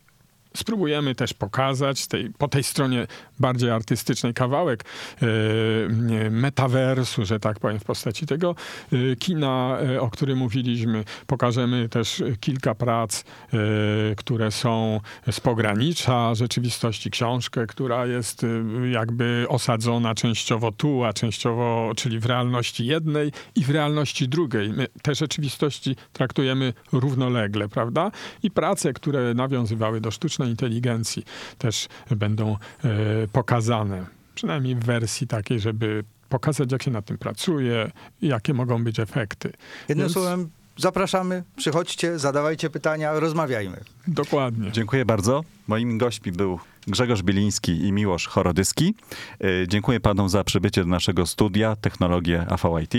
spróbujemy 0.58 1.16
też 1.16 1.34
pokazać 1.34 2.08
tej, 2.08 2.30
po 2.30 2.48
tej 2.48 2.64
stronie 2.64 3.08
bardziej 3.40 3.70
artystycznej 3.70 4.34
kawałek 4.34 4.84
e, 5.22 6.30
metaversu, 6.30 7.26
że 7.26 7.40
tak 7.40 7.60
powiem, 7.60 7.80
w 7.80 7.84
postaci 7.84 8.26
tego 8.26 8.56
e, 8.92 9.16
kina, 9.16 9.78
e, 9.80 10.02
o 10.02 10.10
którym 10.10 10.38
mówiliśmy. 10.38 11.04
Pokażemy 11.28 11.90
też 11.90 12.24
kilka 12.40 12.76
prac, 12.76 13.24
które 14.18 14.52
są 14.52 15.00
z 15.32 15.40
pogranicza 15.40 16.36
rzeczywistości. 16.36 17.12
Książkę, 17.12 17.68
która 17.68 18.06
jest 18.06 18.46
jakby 18.92 19.46
osadzona 19.50 20.16
częściowo 20.16 20.72
tu, 20.72 21.04
a 21.04 21.14
częściowo, 21.14 21.92
czyli 21.96 22.20
w 22.20 22.26
realności 22.26 22.86
jednej 22.86 23.32
i 23.56 23.64
w 23.64 23.70
realności 23.70 24.28
drugiej. 24.28 24.70
My 24.70 24.88
te 25.02 25.16
rzeczywistości 25.16 25.96
traktujemy 26.14 26.74
równolegle, 26.92 27.70
prawda? 27.70 28.12
I 28.44 28.52
prace, 28.52 28.94
które 28.94 29.34
nawiązywały 29.34 30.02
do 30.02 30.12
sztucznej 30.12 30.47
inteligencji 30.48 31.24
też 31.58 31.88
będą 32.10 32.52
e, 32.84 32.88
pokazane. 33.32 34.06
Przynajmniej 34.36 34.76
w 34.76 34.84
wersji 34.84 35.28
takiej, 35.28 35.60
żeby 35.60 36.04
pokazać, 36.30 36.72
jak 36.72 36.84
się 36.84 36.92
nad 36.92 37.06
tym 37.06 37.18
pracuje, 37.18 37.92
jakie 38.22 38.54
mogą 38.54 38.84
być 38.84 39.00
efekty. 39.00 39.54
jednym 39.90 40.06
Więc- 40.06 40.14
słowem 40.14 40.50
zapraszamy, 40.78 41.44
przychodźcie, 41.56 42.20
zadawajcie 42.20 42.70
pytania, 42.70 43.20
rozmawiajmy. 43.20 43.78
Dokładnie. 44.08 44.72
Dziękuję 44.72 45.06
bardzo. 45.06 45.44
Moimi 45.68 45.98
gośćmi 45.98 46.32
był 46.32 46.60
Grzegorz 46.88 47.22
Biliński 47.22 47.72
i 47.86 47.92
Miłosz 47.92 48.28
Chorodyski. 48.28 48.96
E, 49.42 49.68
Dziękuję 49.68 50.00
panom 50.00 50.30
za 50.30 50.44
przybycie 50.44 50.82
do 50.82 50.88
naszego 50.88 51.26
studia 51.26 51.76
Technologie 51.76 52.46
AVIT. 52.50 52.94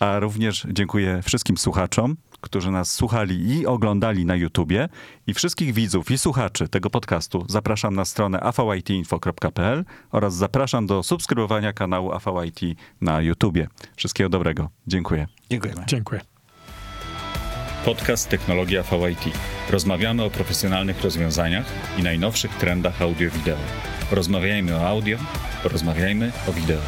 A 0.00 0.18
również 0.18 0.66
dziękuję 0.70 1.22
wszystkim 1.22 1.58
słuchaczom, 1.58 2.16
którzy 2.40 2.70
nas 2.70 2.94
słuchali 2.94 3.48
i 3.48 3.66
oglądali 3.66 4.24
na 4.24 4.36
YouTubie. 4.36 4.88
I 5.26 5.34
wszystkich 5.34 5.74
widzów 5.74 6.10
i 6.10 6.18
słuchaczy 6.18 6.68
tego 6.68 6.90
podcastu 6.90 7.44
zapraszam 7.48 7.94
na 7.94 8.04
stronę 8.04 8.40
avaitinfo.pl 8.40 9.84
oraz 10.12 10.34
zapraszam 10.34 10.86
do 10.86 11.02
subskrybowania 11.02 11.72
kanału 11.72 12.12
AVIT 12.12 12.60
na 13.00 13.20
YouTubie. 13.20 13.68
Wszystkiego 13.96 14.30
dobrego. 14.30 14.70
Dziękuję. 14.86 15.26
Dziękujemy. 15.50 15.84
Dziękuję. 15.86 16.20
Podcast 17.84 18.28
Technologia 18.28 18.82
VIT. 18.82 19.34
Rozmawiamy 19.70 20.24
o 20.24 20.30
profesjonalnych 20.30 21.02
rozwiązaniach 21.02 21.66
i 21.98 22.02
najnowszych 22.02 22.54
trendach 22.54 23.02
audio-wideo. 23.02 23.56
Rozmawiajmy 24.10 24.76
o 24.76 24.88
audio, 24.88 25.18
porozmawiajmy 25.62 26.32
o 26.48 26.52
wideo. 26.52 26.80